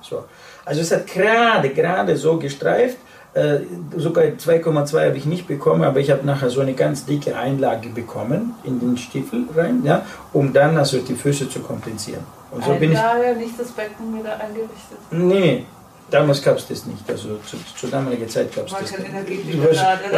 So. 0.00 0.24
Also 0.64 0.80
es 0.80 0.90
hat 0.90 1.06
gerade, 1.06 1.70
gerade 1.70 2.16
so 2.16 2.38
gestreift. 2.38 2.96
Äh, 3.34 3.60
sogar 3.96 4.24
2,2 4.24 5.06
habe 5.06 5.16
ich 5.16 5.26
nicht 5.26 5.46
bekommen, 5.46 5.84
aber 5.84 6.00
ich 6.00 6.10
habe 6.10 6.24
nachher 6.24 6.48
so 6.48 6.60
eine 6.60 6.72
ganz 6.72 7.04
dicke 7.04 7.36
Einlage 7.36 7.90
bekommen 7.90 8.54
in 8.64 8.80
den 8.80 8.96
Stiefel 8.96 9.44
rein, 9.54 9.82
ja, 9.84 10.04
um 10.32 10.52
dann 10.52 10.78
also 10.78 10.98
die 10.98 11.14
Füße 11.14 11.48
zu 11.48 11.60
kompensieren. 11.60 12.24
Und 12.50 12.64
so 12.64 12.72
Einlage, 12.72 13.34
bin 13.34 13.42
ich, 13.42 13.46
nicht 13.48 13.60
das 13.60 13.70
Becken 13.72 14.18
wieder 14.18 14.40
eingerichtet? 14.40 14.98
Nee, 15.10 15.66
Damals 16.10 16.42
gab 16.42 16.56
es 16.56 16.66
das 16.66 16.86
nicht, 16.86 17.02
also 17.06 17.38
zu, 17.46 17.58
zu 17.78 17.86
damaliger 17.86 18.26
Zeit 18.26 18.54
gab 18.54 18.66
es 18.66 18.72
das 18.72 18.98
nicht. 18.98 19.12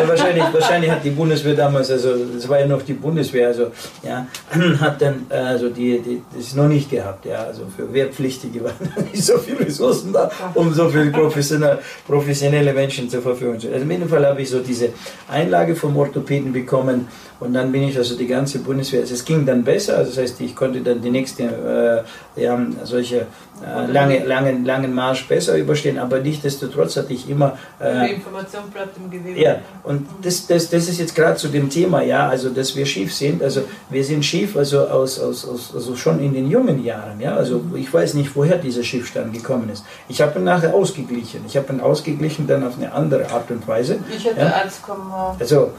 Wahrscheinlich, 0.06 0.44
wahrscheinlich 0.52 0.90
hat 0.90 1.04
die 1.04 1.10
Bundeswehr 1.10 1.54
damals, 1.54 1.90
also 1.90 2.10
es 2.36 2.48
war 2.48 2.60
ja 2.60 2.66
noch 2.66 2.82
die 2.82 2.92
Bundeswehr, 2.92 3.48
also 3.48 3.72
ja, 4.02 4.26
hat 4.80 5.02
dann 5.02 5.26
also 5.28 5.68
die, 5.68 5.98
die 6.00 6.22
das 6.36 6.54
noch 6.54 6.68
nicht 6.68 6.90
gehabt, 6.90 7.26
ja, 7.26 7.42
also 7.42 7.62
für 7.74 7.92
Wehrpflichtige 7.92 8.62
waren 8.64 8.74
nicht 9.10 9.24
so 9.24 9.38
viele 9.38 9.60
Ressourcen 9.60 10.12
da, 10.12 10.30
um 10.54 10.72
so 10.72 10.88
viele 10.88 11.10
professionelle, 11.10 11.80
professionelle 12.06 12.72
Menschen 12.72 13.10
zur 13.10 13.22
Verfügung 13.22 13.54
zu 13.54 13.62
stellen. 13.62 13.74
Also 13.74 13.84
in 13.84 13.90
jedem 13.90 14.08
Fall 14.08 14.24
habe 14.26 14.42
ich 14.42 14.50
so 14.50 14.60
diese 14.60 14.90
Einlage 15.28 15.74
vom 15.74 15.96
Orthopäden 15.96 16.52
bekommen 16.52 17.08
und 17.40 17.54
dann 17.54 17.72
bin 17.72 17.82
ich 17.84 17.96
also 17.96 18.16
die 18.16 18.26
ganze 18.26 18.58
Bundeswehr, 18.58 19.00
also 19.00 19.14
es 19.14 19.24
ging 19.24 19.46
dann 19.46 19.64
besser, 19.64 19.96
also 19.96 20.10
das 20.10 20.18
heißt, 20.18 20.40
ich 20.42 20.54
konnte 20.54 20.80
dann 20.80 21.00
die 21.00 21.10
nächste, 21.10 22.04
äh, 22.36 22.42
ja, 22.42 22.58
solche 22.84 23.26
äh, 23.62 23.90
lange, 23.90 24.24
langen, 24.24 24.64
langen 24.64 24.94
Marsch 24.94 25.26
besser 25.28 25.56
überstehen, 25.56 25.98
aber 25.98 26.20
nichtsdestotrotz 26.20 26.96
hatte 26.96 27.12
ich 27.12 27.28
immer. 27.28 27.58
Äh, 27.78 28.08
die 28.08 28.14
Information 28.14 28.70
bleibt 28.70 28.96
im 28.96 29.10
Gewebe. 29.10 29.38
Ja, 29.38 29.58
und 29.82 30.06
das, 30.22 30.46
das, 30.46 30.70
das 30.70 30.88
ist 30.88 30.98
jetzt 30.98 31.14
gerade 31.14 31.36
zu 31.36 31.48
dem 31.48 31.68
Thema, 31.68 32.02
ja, 32.02 32.28
also 32.28 32.50
dass 32.50 32.74
wir 32.74 32.86
schief 32.86 33.14
sind. 33.14 33.42
Also 33.42 33.62
wir 33.90 34.04
sind 34.04 34.24
schief, 34.24 34.56
also 34.56 34.86
aus, 34.86 35.20
aus, 35.20 35.46
aus 35.46 35.72
also 35.74 35.94
schon 35.96 36.20
in 36.20 36.32
den 36.32 36.50
jungen 36.50 36.82
Jahren, 36.84 37.20
ja. 37.20 37.34
Also 37.36 37.62
ich 37.74 37.92
weiß 37.92 38.14
nicht, 38.14 38.34
woher 38.34 38.56
dieser 38.56 38.82
Schiefstand 38.82 39.32
gekommen 39.32 39.68
ist. 39.70 39.84
Ich 40.08 40.22
habe 40.22 40.38
ihn 40.38 40.44
nachher 40.44 40.74
ausgeglichen. 40.74 41.44
Ich 41.46 41.56
habe 41.56 41.72
ihn 41.72 41.80
ausgeglichen 41.80 42.46
dann 42.46 42.64
auf 42.64 42.78
eine 42.78 42.92
andere 42.92 43.30
Art 43.30 43.50
und 43.50 43.66
Weise. 43.68 43.98
Ich 44.16 44.26
hatte 44.26 44.40
ja. 44.40 44.62
1,4 44.64 45.40
also, 45.40 45.70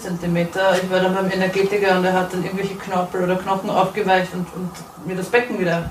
Zentimeter 0.00 0.79
ich 0.82 0.90
war 0.90 1.00
dann 1.00 1.14
beim 1.14 1.30
Energetiker 1.30 1.98
und 1.98 2.04
er 2.04 2.12
hat 2.12 2.32
dann 2.32 2.44
irgendwelche 2.44 2.74
Knorpel 2.74 3.24
oder 3.24 3.36
Knochen 3.36 3.70
aufgeweicht 3.70 4.32
und, 4.34 4.46
und 4.54 4.70
mir 5.06 5.16
das 5.16 5.26
Becken 5.26 5.58
wieder 5.58 5.90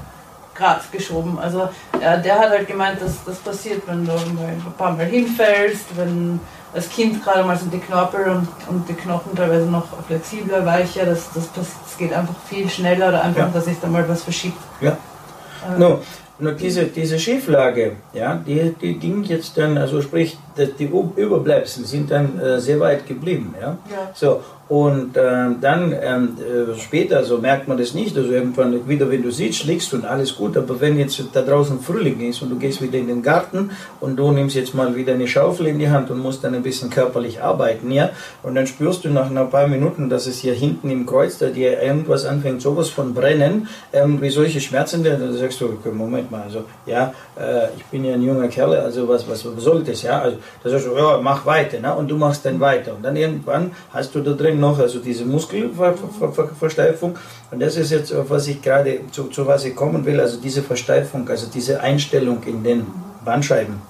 gerade 0.56 0.82
geschoben. 0.92 1.40
Also 1.40 1.70
äh, 2.00 2.22
der 2.22 2.40
hat 2.40 2.50
halt 2.50 2.68
gemeint, 2.68 3.02
dass 3.02 3.24
das 3.26 3.38
passiert, 3.38 3.84
wenn 3.88 4.06
du 4.06 4.12
ein 4.12 4.74
paar 4.78 4.92
Mal 4.92 5.06
hinfällst, 5.06 5.86
wenn 5.96 6.40
das 6.74 6.90
Kind 6.90 7.24
gerade 7.24 7.44
mal 7.44 7.58
sind 7.58 7.74
die 7.74 7.80
Knorpel 7.80 8.30
und, 8.30 8.48
und 8.68 8.88
die 8.88 8.94
Knochen 8.94 9.36
teilweise 9.36 9.66
noch 9.66 9.88
flexibler, 10.06 10.66
weicher, 10.66 11.06
das, 11.06 11.32
das, 11.34 11.50
das 11.56 11.98
geht 11.98 12.14
einfach 12.14 12.36
viel 12.48 12.70
schneller 12.70 13.10
oder 13.10 13.24
einfach, 13.24 13.48
ja. 13.48 13.52
dass 13.52 13.66
sich 13.66 13.78
da 13.82 13.88
mal 13.88 14.08
was 14.08 14.24
verschiebt. 14.24 14.58
Ja. 14.82 14.92
Äh, 14.92 15.80
no. 15.80 16.00
Nur 16.42 16.54
diese, 16.54 16.86
diese 16.86 17.20
Schieflage, 17.20 17.98
ja, 18.14 18.36
die, 18.36 18.74
die 18.82 18.98
ging 18.98 19.24
jetzt 19.24 19.58
dann, 19.58 19.78
also 19.78 20.02
sprich, 20.02 20.38
die 20.58 20.86
Überbleibsel 20.86 21.84
sind 21.84 22.12
dann 22.12 22.40
äh, 22.40 22.62
sehr 22.62 22.80
weit 22.80 23.06
geblieben. 23.06 23.54
Ja? 23.60 23.78
ja. 23.92 24.12
So, 24.14 24.40
und 24.70 25.18
äh, 25.18 25.48
dann 25.60 25.96
ähm, 26.00 26.38
äh, 26.38 26.80
später, 26.80 27.24
so 27.24 27.40
merkt 27.40 27.68
man 27.68 27.80
das 27.80 27.96
nicht, 27.96 28.16
also 28.16 28.30
irgendwann 28.30 28.88
wieder, 28.88 29.10
wenn 29.10 29.24
du 29.24 29.32
sitzt, 29.32 29.66
liegst 29.66 29.96
und 29.96 30.06
alles 30.06 30.36
gut, 30.36 30.56
aber 30.56 30.80
wenn 30.80 31.00
jetzt 31.00 31.20
da 31.34 31.42
draußen 31.42 31.80
Frühling 31.80 32.20
ist 32.30 32.44
und 32.44 32.52
du 32.52 32.56
gehst 32.56 32.80
wieder 32.80 33.00
in 33.00 33.08
den 33.08 33.24
Garten 33.24 33.72
und 34.00 34.16
du 34.16 34.32
nimmst 34.32 34.56
jetzt 34.56 34.76
mal 34.76 34.96
wieder 34.96 35.14
eine 35.14 35.28
Schaufel 35.28 35.66
in 35.66 35.80
die 35.80 35.90
Hand 35.90 36.12
und 36.12 36.20
musst 36.20 36.44
dann 36.44 36.54
ein 36.54 36.62
bisschen 36.62 36.92
körperlich 36.92 37.42
arbeiten, 37.42 37.92
ja, 37.92 38.12
und 38.44 38.54
dann 38.54 38.68
spürst 38.68 39.06
du 39.06 39.10
nach 39.10 39.32
ein 39.32 39.50
paar 39.50 39.68
Minuten, 39.68 40.08
dass 40.08 40.28
es 40.28 40.38
hier 40.38 40.54
hinten 40.54 40.92
im 40.92 41.08
Kreuz, 41.08 41.40
da 41.40 41.48
dir 41.48 41.82
irgendwas 41.82 42.26
anfängt, 42.26 42.62
sowas 42.62 42.90
von 42.90 43.16
brennen, 43.16 43.68
irgendwie 43.92 44.30
solche 44.30 44.62
Schmerzen, 44.62 45.04
dann 45.04 45.34
sagst 45.34 45.62
du, 45.62 45.66
okay, 45.66 45.90
Moment 45.92 46.30
mal, 46.30 46.44
also, 46.44 46.66
ja, 46.86 47.12
äh, 47.36 47.70
ich 47.76 47.86
bin 47.86 48.06
ja 48.06 48.14
ein 48.14 48.22
junger 48.22 48.48
Kerl, 48.50 48.76
also 48.76 49.08
was, 49.08 49.28
was 49.28 49.42
soll 49.42 49.84
das, 49.84 50.04
ja, 50.04 50.22
also, 50.22 50.38
da 50.64 50.70
sagst 50.70 50.86
du, 50.86 50.96
ja, 50.96 51.20
mach 51.24 51.44
weiter, 51.48 51.80
ne? 51.80 51.96
und 51.96 52.08
du 52.08 52.18
machst 52.18 52.46
dann 52.46 52.60
weiter 52.60 52.94
und 52.94 53.04
dann 53.04 53.16
irgendwann 53.16 53.72
hast 53.92 54.14
du 54.14 54.20
da 54.20 54.34
drin 54.34 54.59
noch, 54.60 54.80
also 54.80 55.00
diese 55.00 55.26
Muskelversteifung. 55.26 57.18
Und 57.52 57.60
das 57.60 57.78
ist 57.78 57.92
jetzt, 57.92 58.14
was 58.30 58.48
ich 58.48 58.62
gerade, 58.62 59.00
zu, 59.12 59.26
zu 59.26 59.48
was 59.48 59.66
ich 59.66 59.76
kommen 59.76 60.06
will, 60.06 60.20
also 60.20 60.38
diese 60.40 60.62
Versteifung, 60.62 61.28
also 61.30 61.48
diese 61.54 61.82
Einstellung 61.82 62.44
in 62.44 62.64
den 62.64 62.86
Bandscheiben. 63.26 63.82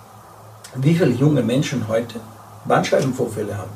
Wie 0.75 0.93
viele 0.93 1.11
junge 1.11 1.41
Menschen 1.41 1.87
heute 1.87 2.19
Bandscheibenvorfälle 2.65 3.57
haben? 3.57 3.71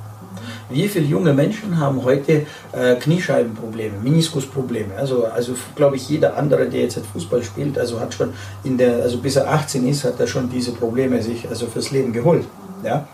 Wie 0.70 0.88
viele 0.88 1.06
junge 1.06 1.34
Menschen 1.34 1.80
haben 1.80 2.04
heute 2.04 2.46
äh, 2.72 2.96
Kniescheibenprobleme, 2.96 4.00
Meniskusprobleme? 4.00 4.96
Also, 4.96 5.26
also 5.26 5.54
glaube 5.76 5.98
ich, 5.98 6.10
jeder 6.10 6.38
andere, 6.38 6.68
der 6.68 6.82
jetzt 6.82 7.00
Fußball 7.14 7.44
spielt, 7.44 7.78
also 7.78 8.00
hat 8.00 8.14
schon 8.14 8.34
in 8.64 8.78
der, 8.78 9.04
also 9.04 9.18
bis 9.18 9.36
er 9.36 9.50
18 9.50 9.88
ist, 9.88 10.04
hat 10.04 10.20
er 10.20 10.28
schon 10.28 10.50
diese 10.50 10.72
Probleme 10.72 11.22
sich 11.22 11.48
also 11.48 11.68
fürs 11.68 11.92
Leben 11.92 12.14
geholt. 12.14 12.46
Ja? 12.84 13.08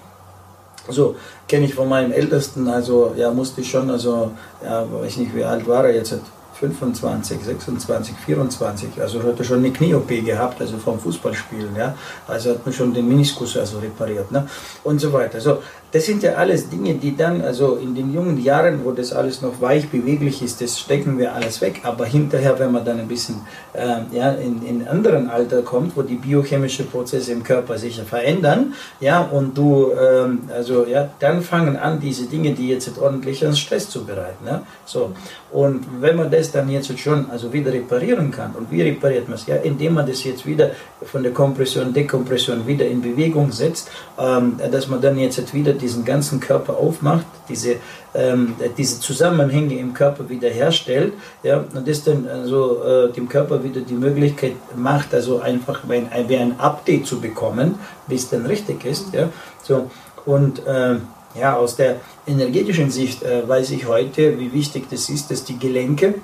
So 0.90 1.16
kenne 1.48 1.66
ich 1.66 1.76
von 1.76 1.88
meinem 1.90 2.12
Ältesten, 2.12 2.68
also 2.68 3.14
ja, 3.16 3.32
musste 3.32 3.62
ich 3.62 3.70
schon, 3.70 3.90
also 3.90 4.32
ja, 4.64 4.86
weiß 4.92 5.18
nicht, 5.18 5.36
wie 5.36 5.44
alt 5.44 5.68
war 5.68 5.86
er 5.86 5.96
jetzt, 5.96 6.20
25, 6.60 7.42
26, 7.42 8.16
24, 8.26 9.02
also 9.02 9.24
hat 9.24 9.40
er 9.40 9.46
schon 9.46 9.60
eine 9.60 9.72
Knie-OP 9.72 10.10
gehabt, 10.26 10.60
also 10.60 10.78
vom 10.78 11.00
Fußballspielen, 11.00 11.76
ja, 11.78 11.96
also 12.28 12.52
hat 12.52 12.66
man 12.66 12.74
schon 12.74 12.94
den 12.94 13.08
Meniskus 13.08 13.56
also 13.56 13.80
repariert, 13.80 14.30
ne, 14.32 14.46
und 14.84 15.00
so 15.00 15.14
weiter. 15.14 15.36
Also 15.36 15.60
das 15.92 16.06
sind 16.06 16.22
ja 16.22 16.34
alles 16.34 16.70
Dinge, 16.70 16.94
die 16.96 17.16
dann, 17.16 17.42
also 17.42 17.76
in 17.76 17.96
den 17.96 18.14
jungen 18.14 18.42
Jahren, 18.42 18.86
wo 18.86 18.92
das 18.92 19.12
alles 19.12 19.42
noch 19.42 19.60
weich 19.60 19.90
beweglich 19.90 20.44
ist, 20.44 20.62
das 20.62 20.80
stecken 20.80 21.18
wir 21.18 21.34
alles 21.34 21.62
weg. 21.62 21.82
Aber 21.84 22.06
hinterher, 22.06 22.60
wenn 22.60 22.72
man 22.72 22.86
dann 22.86 23.00
ein 23.00 23.08
bisschen 23.08 23.42
äh, 23.74 23.98
ja, 24.12 24.32
in, 24.32 24.66
in 24.66 24.88
anderen 24.88 25.30
Alter 25.30 25.64
kommt, 25.64 25.98
wo 25.98 26.04
die 26.04 26.16
biochemischen 26.16 26.88
Prozesse 26.88 27.32
im 27.32 27.44
Körper 27.44 27.78
sich 27.78 28.00
verändern, 28.02 28.74
ja, 29.00 29.22
und 29.22 29.58
du, 29.58 29.92
ähm, 29.94 30.42
also 30.54 30.86
ja, 30.86 31.10
dann 31.20 31.42
fangen 31.42 31.76
an, 31.76 32.00
diese 32.00 32.26
Dinge, 32.26 32.54
die 32.54 32.70
jetzt 32.70 32.90
ordentlich 33.00 33.44
einen 33.44 33.56
Stress 33.56 33.90
zu 33.90 34.06
bereiten. 34.06 34.46
Ne? 34.46 34.62
So. 34.86 35.12
Und 35.52 35.86
wenn 36.00 36.16
man 36.16 36.30
das 36.30 36.52
dann 36.52 36.70
jetzt 36.70 36.98
schon 37.00 37.32
also 37.32 37.52
wieder 37.52 37.74
reparieren 37.74 38.30
kann, 38.30 38.54
und 38.54 38.72
wie 38.72 38.84
repariert 38.84 39.28
man 39.28 39.38
es? 39.38 39.48
Ja, 39.48 39.56
indem 39.56 39.96
man 39.96 40.06
das 40.06 40.24
jetzt 40.24 40.46
wieder 40.46 40.72
von 41.02 41.24
der 41.24 41.32
Kompression, 41.32 41.94
Dekompression 41.94 42.68
wieder 42.68 42.86
in 42.86 43.02
Bewegung 43.02 43.52
setzt, 43.52 43.90
ähm, 44.20 44.60
dass 44.72 44.88
man 44.88 45.02
dann 45.02 45.18
jetzt 45.18 45.54
wieder 45.54 45.74
diesen 45.82 46.06
ganzen 46.06 46.40
Körper 46.40 46.78
aufmacht, 46.78 47.26
diese, 47.48 47.78
ähm, 48.14 48.56
diese 48.78 49.00
Zusammenhänge 49.00 49.76
im 49.78 49.94
Körper 49.94 50.30
wiederherstellt 50.30 51.14
ja, 51.44 51.64
und 51.74 51.88
das 51.88 52.04
dann 52.04 52.28
also, 52.28 52.84
äh, 52.84 53.12
dem 53.12 53.28
Körper 53.28 53.64
wieder 53.64 53.82
die 53.82 53.94
Möglichkeit 53.94 54.54
macht, 54.76 55.14
also 55.14 55.40
einfach 55.40 55.84
ein, 55.90 56.10
ein, 56.12 56.28
ein 56.30 56.60
Update 56.60 57.06
zu 57.06 57.20
bekommen, 57.20 57.80
wie 58.08 58.16
es 58.16 58.30
dann 58.30 58.46
richtig 58.46 58.86
ist. 58.86 59.14
Ja, 59.14 59.30
so, 59.64 59.90
und 60.26 60.66
äh, 60.68 60.96
ja, 61.40 61.56
aus 61.56 61.76
der 61.76 61.98
energetischen 62.28 62.90
Sicht 62.90 63.24
äh, 63.24 63.48
weiß 63.48 63.72
ich 63.72 63.88
heute, 63.88 64.40
wie 64.40 64.52
wichtig 64.54 64.86
das 64.90 65.10
ist, 65.10 65.32
dass 65.32 65.44
die 65.44 65.58
Gelenke 65.58 66.16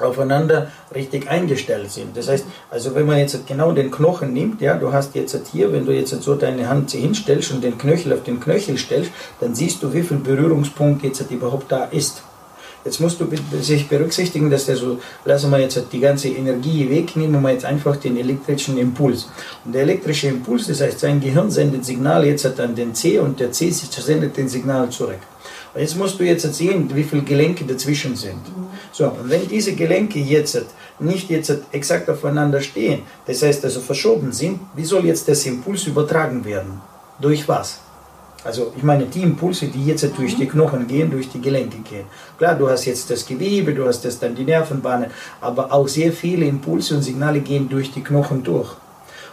aufeinander 0.00 0.70
richtig 0.94 1.28
eingestellt 1.28 1.90
sind. 1.90 2.16
Das 2.16 2.28
heißt, 2.28 2.44
also 2.70 2.94
wenn 2.94 3.06
man 3.06 3.18
jetzt 3.18 3.46
genau 3.46 3.72
den 3.72 3.90
Knochen 3.90 4.32
nimmt, 4.32 4.60
ja, 4.60 4.76
du 4.76 4.92
hast 4.92 5.14
jetzt 5.14 5.36
hier, 5.52 5.72
wenn 5.72 5.86
du 5.86 5.92
jetzt 5.92 6.10
so 6.22 6.34
deine 6.34 6.68
Hand 6.68 6.90
hinstellst 6.90 7.52
und 7.52 7.64
den 7.64 7.78
Knöchel 7.78 8.12
auf 8.12 8.22
den 8.22 8.40
Knöchel 8.40 8.78
stellst, 8.78 9.10
dann 9.40 9.54
siehst 9.54 9.82
du, 9.82 9.92
wie 9.92 10.02
viel 10.02 10.18
Berührungspunkt 10.18 11.02
jetzt 11.04 11.30
überhaupt 11.30 11.70
da 11.72 11.84
ist. 11.84 12.22
Jetzt 12.86 13.00
musst 13.00 13.20
du 13.20 13.26
sich 13.60 13.88
berücksichtigen, 13.88 14.48
dass 14.48 14.66
der 14.66 14.76
so, 14.76 15.00
lassen 15.24 15.50
wir 15.50 15.58
jetzt 15.58 15.86
die 15.90 15.98
ganze 15.98 16.28
Energie 16.28 16.88
weg, 16.88 17.16
nehmen 17.16 17.42
wir 17.42 17.50
jetzt 17.50 17.64
einfach 17.64 17.96
den 17.96 18.16
elektrischen 18.16 18.78
Impuls. 18.78 19.28
Und 19.64 19.74
der 19.74 19.82
elektrische 19.82 20.28
Impuls, 20.28 20.68
das 20.68 20.80
heißt, 20.80 21.00
sein 21.00 21.20
Gehirn 21.20 21.50
sendet 21.50 21.84
Signal 21.84 22.24
jetzt 22.24 22.46
an 22.60 22.76
den 22.76 22.94
C 22.94 23.18
und 23.18 23.40
der 23.40 23.50
C 23.50 23.72
sendet 23.72 24.36
den 24.36 24.48
Signal 24.48 24.88
zurück. 24.90 25.18
Jetzt 25.78 25.96
musst 25.96 26.18
du 26.18 26.24
jetzt 26.24 26.52
sehen, 26.54 26.90
wie 26.94 27.04
viele 27.04 27.22
Gelenke 27.22 27.64
dazwischen 27.64 28.16
sind. 28.16 28.40
So, 28.92 29.06
und 29.06 29.28
wenn 29.28 29.46
diese 29.46 29.74
Gelenke 29.74 30.18
jetzt 30.18 30.64
nicht 30.98 31.28
jetzt 31.28 31.52
exakt 31.72 32.08
aufeinander 32.08 32.60
stehen, 32.60 33.02
das 33.26 33.42
heißt 33.42 33.64
also 33.64 33.80
verschoben 33.80 34.32
sind, 34.32 34.60
wie 34.74 34.84
soll 34.84 35.04
jetzt 35.04 35.28
das 35.28 35.44
Impuls 35.44 35.86
übertragen 35.86 36.44
werden? 36.44 36.80
Durch 37.20 37.46
was? 37.48 37.80
Also 38.44 38.72
ich 38.76 38.82
meine 38.82 39.06
die 39.06 39.22
Impulse, 39.22 39.66
die 39.66 39.84
jetzt 39.86 40.08
durch 40.16 40.36
die 40.36 40.46
Knochen 40.46 40.86
gehen, 40.86 41.10
durch 41.10 41.28
die 41.28 41.40
Gelenke 41.40 41.78
gehen. 41.78 42.06
Klar, 42.38 42.54
du 42.54 42.68
hast 42.68 42.84
jetzt 42.84 43.10
das 43.10 43.26
Gewebe, 43.26 43.74
du 43.74 43.86
hast 43.86 44.04
das 44.04 44.18
dann 44.20 44.36
die 44.36 44.44
Nervenbahnen, 44.44 45.10
aber 45.40 45.72
auch 45.72 45.88
sehr 45.88 46.12
viele 46.12 46.46
Impulse 46.46 46.94
und 46.94 47.02
Signale 47.02 47.40
gehen 47.40 47.68
durch 47.68 47.90
die 47.90 48.04
Knochen 48.04 48.44
durch. 48.44 48.76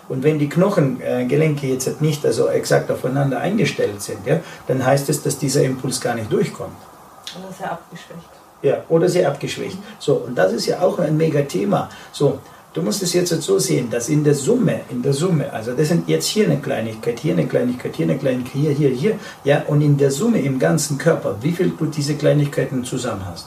Und 0.10 0.24
wenn 0.24 0.39
die 0.39 0.49
Knochengelenke 0.49 1.68
jetzt 1.68 2.01
nicht 2.01 2.26
also 2.26 2.47
exakt 2.47 2.91
aufeinander 2.91 3.39
eingestellt 3.39 4.01
sind, 4.01 4.26
ja, 4.26 4.39
dann 4.68 4.86
heißt 4.86 5.10
es, 5.10 5.24
dass 5.24 5.38
dieser 5.38 5.64
Impuls 5.64 6.01
gar 6.01 6.16
nicht 6.16 6.32
durchkommt. 6.32 6.76
Oder 7.38 7.54
sehr 7.54 7.72
abgeschwächt. 7.72 8.30
Ja, 8.62 8.84
oder 8.89 9.10
sehr 9.10 9.28
abgeschwächt. 9.28 9.78
So, 9.99 10.16
und 10.16 10.36
das 10.36 10.54
ist 10.54 10.66
ja 10.66 10.82
auch 10.82 10.99
ein 10.99 11.18
mega 11.18 11.41
Thema. 11.41 11.89
So, 12.12 12.39
Du 12.74 12.82
musst 12.82 13.04
es 13.04 13.14
jetzt 13.14 13.30
so 13.30 13.60
sehen, 13.60 13.88
dass 13.91 14.10
in 14.10 14.24
der 14.24 14.34
Summe, 14.34 14.82
in 14.89 15.04
der 15.04 15.14
Summe, 15.14 15.54
also 15.54 15.74
das 15.74 15.89
sind 15.89 16.10
jetzt 16.10 16.26
hier 16.26 16.45
eine 16.45 16.58
Kleinigkeit, 16.58 17.20
hier 17.20 17.34
eine 17.34 17.45
Kleinigkeit, 17.45 17.95
hier 17.95 18.08
eine 18.08 18.18
Kleinigkeit, 18.18 18.51
hier, 18.51 18.72
hier, 18.72 18.89
hier, 18.89 19.20
ja, 19.43 19.62
und 19.68 19.82
in 19.82 19.95
der 19.95 20.10
Summe 20.10 20.41
im 20.41 20.58
ganzen 20.58 20.97
Körper, 20.97 21.36
wie 21.41 21.51
viel 21.51 21.70
du 21.78 21.86
diese 21.86 22.16
Kleinigkeiten 22.16 22.84
zusammen 22.84 23.28
hast. 23.28 23.45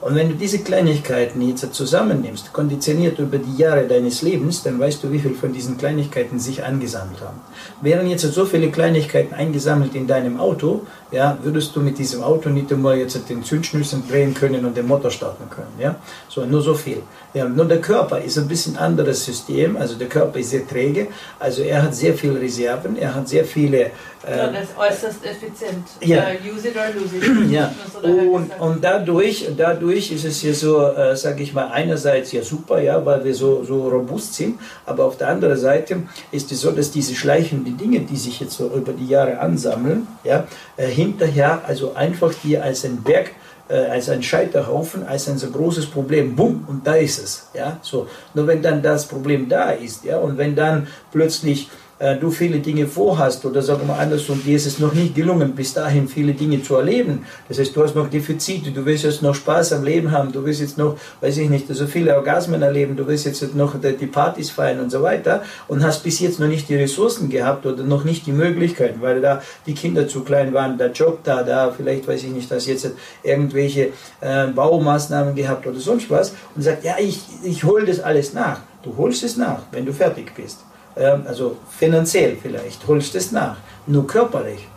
Und 0.00 0.14
wenn 0.14 0.30
du 0.30 0.34
diese 0.34 0.60
Kleinigkeiten 0.60 1.42
jetzt 1.42 1.74
zusammennimmst, 1.74 2.54
konditioniert 2.54 3.18
über 3.18 3.36
die 3.36 3.56
Jahre 3.56 3.86
deines 3.86 4.22
Lebens, 4.22 4.62
dann 4.62 4.80
weißt 4.80 5.04
du, 5.04 5.12
wie 5.12 5.18
viel 5.18 5.34
von 5.34 5.52
diesen 5.52 5.76
Kleinigkeiten 5.76 6.40
sich 6.40 6.64
angesammelt 6.64 7.20
haben. 7.20 7.38
Wären 7.82 8.06
jetzt 8.06 8.22
so 8.22 8.46
viele 8.46 8.70
Kleinigkeiten 8.70 9.34
eingesammelt 9.34 9.94
in 9.94 10.06
deinem 10.06 10.40
Auto, 10.40 10.86
ja, 11.10 11.36
würdest 11.42 11.76
du 11.76 11.80
mit 11.80 11.98
diesem 11.98 12.22
Auto 12.22 12.48
nicht 12.48 12.72
einmal 12.72 12.96
jetzt 12.96 13.28
den 13.28 13.44
Zündschnüssel 13.44 14.02
drehen 14.08 14.32
können 14.32 14.64
und 14.64 14.74
den 14.74 14.86
Motor 14.86 15.10
starten 15.10 15.50
können. 15.50 15.74
Ja? 15.78 15.96
So, 16.28 16.46
nur 16.46 16.62
so 16.62 16.72
viel. 16.72 17.02
Ja, 17.32 17.48
nur 17.48 17.66
der 17.66 17.80
Körper 17.80 18.20
ist 18.20 18.38
ein 18.38 18.48
bisschen 18.48 18.76
anderes 18.76 19.24
System, 19.24 19.76
also 19.76 19.94
der 19.94 20.08
Körper 20.08 20.38
ist 20.40 20.50
sehr 20.50 20.66
träge, 20.66 21.06
also 21.38 21.62
er 21.62 21.82
hat 21.84 21.94
sehr 21.94 22.14
viele 22.14 22.40
Reserven, 22.40 22.96
er 22.96 23.14
hat 23.14 23.28
sehr 23.28 23.44
viele 23.44 23.92
ja, 24.28 24.48
das 24.48 24.64
ist 24.64 24.76
äußerst 24.76 25.24
effizient. 25.24 25.86
Ja. 26.00 26.26
Uh, 26.28 26.54
use 26.54 26.68
it 26.68 26.76
or 26.76 26.88
lose 26.94 27.16
it. 27.16 27.50
Ja. 27.50 27.72
Und, 28.02 28.50
und 28.60 28.84
dadurch, 28.84 29.48
dadurch 29.56 30.12
ist 30.12 30.24
es 30.26 30.42
ja 30.42 30.52
so, 30.52 30.86
äh, 30.88 31.16
sage 31.16 31.42
ich 31.42 31.54
mal, 31.54 31.68
einerseits 31.68 32.32
ja 32.32 32.42
super, 32.42 32.82
ja, 32.82 33.04
weil 33.04 33.24
wir 33.24 33.34
so, 33.34 33.64
so 33.64 33.88
robust 33.88 34.34
sind, 34.34 34.60
aber 34.84 35.06
auf 35.06 35.16
der 35.16 35.28
anderen 35.28 35.56
Seite 35.56 36.02
ist 36.32 36.52
es 36.52 36.60
so, 36.60 36.70
dass 36.70 36.90
diese 36.90 37.14
schleichenden 37.14 37.78
Dinge, 37.78 38.00
die 38.00 38.16
sich 38.16 38.40
jetzt 38.40 38.58
so 38.58 38.68
über 38.68 38.92
die 38.92 39.06
Jahre 39.06 39.38
ansammeln, 39.38 40.06
ja, 40.22 40.46
äh, 40.76 40.86
hinterher 40.86 41.62
also 41.66 41.94
einfach 41.94 42.34
dir 42.34 42.62
als 42.62 42.84
ein 42.84 43.02
Berg 43.02 43.28
äh, 43.28 43.39
als 43.74 44.08
ein 44.08 44.22
Scheiterhaufen, 44.22 45.06
als 45.06 45.28
ein 45.28 45.38
so 45.38 45.50
großes 45.50 45.86
Problem, 45.86 46.34
bumm, 46.34 46.64
und 46.68 46.86
da 46.86 46.94
ist 46.94 47.22
es. 47.22 47.48
Ja? 47.54 47.78
So. 47.82 48.08
Nur 48.34 48.46
wenn 48.46 48.62
dann 48.62 48.82
das 48.82 49.06
Problem 49.06 49.48
da 49.48 49.70
ist, 49.70 50.04
ja, 50.04 50.18
und 50.18 50.38
wenn 50.38 50.56
dann 50.56 50.88
plötzlich 51.12 51.70
äh, 52.00 52.16
du 52.16 52.30
viele 52.30 52.58
Dinge 52.60 52.86
vorhast 52.86 53.44
oder 53.44 53.60
sagen 53.60 53.86
wir 53.86 53.98
andersrum, 53.98 54.42
dir 54.42 54.56
ist 54.56 54.66
es 54.66 54.78
noch 54.78 54.94
nicht 54.94 55.14
gelungen, 55.14 55.54
bis 55.54 55.74
dahin 55.74 56.08
viele 56.08 56.32
Dinge 56.32 56.62
zu 56.62 56.76
erleben. 56.76 57.26
Das 57.46 57.58
heißt, 57.58 57.76
du 57.76 57.84
hast 57.84 57.94
noch 57.94 58.08
Defizite, 58.08 58.70
du 58.70 58.86
willst 58.86 59.04
jetzt 59.04 59.22
noch 59.22 59.34
Spaß 59.34 59.74
am 59.74 59.84
Leben 59.84 60.10
haben, 60.10 60.32
du 60.32 60.42
willst 60.42 60.62
jetzt 60.62 60.78
noch, 60.78 60.96
weiß 61.20 61.36
ich 61.36 61.50
nicht, 61.50 61.66
so 61.68 61.86
viele 61.86 62.16
Orgasmen 62.16 62.62
erleben, 62.62 62.96
du 62.96 63.06
willst 63.06 63.26
jetzt 63.26 63.54
noch 63.54 63.74
die 63.80 64.06
Partys 64.06 64.48
feiern 64.48 64.80
und 64.80 64.90
so 64.90 65.02
weiter 65.02 65.42
und 65.68 65.84
hast 65.84 66.02
bis 66.02 66.20
jetzt 66.20 66.40
noch 66.40 66.48
nicht 66.48 66.70
die 66.70 66.76
Ressourcen 66.76 67.28
gehabt 67.28 67.66
oder 67.66 67.82
noch 67.82 68.04
nicht 68.04 68.26
die 68.26 68.32
Möglichkeiten, 68.32 69.02
weil 69.02 69.20
da 69.20 69.42
die 69.66 69.74
Kinder 69.74 70.08
zu 70.08 70.22
klein 70.22 70.54
waren, 70.54 70.78
der 70.78 70.92
Job 70.92 71.20
da, 71.22 71.42
da, 71.42 71.70
vielleicht 71.70 72.08
weiß 72.08 72.24
ich 72.24 72.30
nicht, 72.30 72.50
dass 72.50 72.66
jetzt 72.66 72.90
irgendwelche 73.22 73.90
äh, 74.22 74.46
Baumaßnahmen 74.46 75.34
gehabt 75.34 75.66
oder 75.66 75.78
sonst 75.78 76.08
was 76.08 76.32
und 76.56 76.62
sagt, 76.62 76.82
ja, 76.82 76.94
ich, 76.98 77.20
ich 77.44 77.62
hole 77.64 77.84
das 77.84 78.00
alles 78.00 78.32
nach. 78.32 78.60
Du 78.82 78.96
holst 78.96 79.22
es 79.22 79.36
nach, 79.36 79.64
wenn 79.72 79.84
du 79.84 79.92
fertig 79.92 80.34
bist. 80.34 80.60
Ähm, 80.96 81.22
also 81.26 81.56
finanziell 81.68 82.36
vielleicht, 82.40 82.86
holst 82.86 83.14
es 83.14 83.32
nach, 83.32 83.56
nur 83.86 84.06
körperlich. 84.06 84.68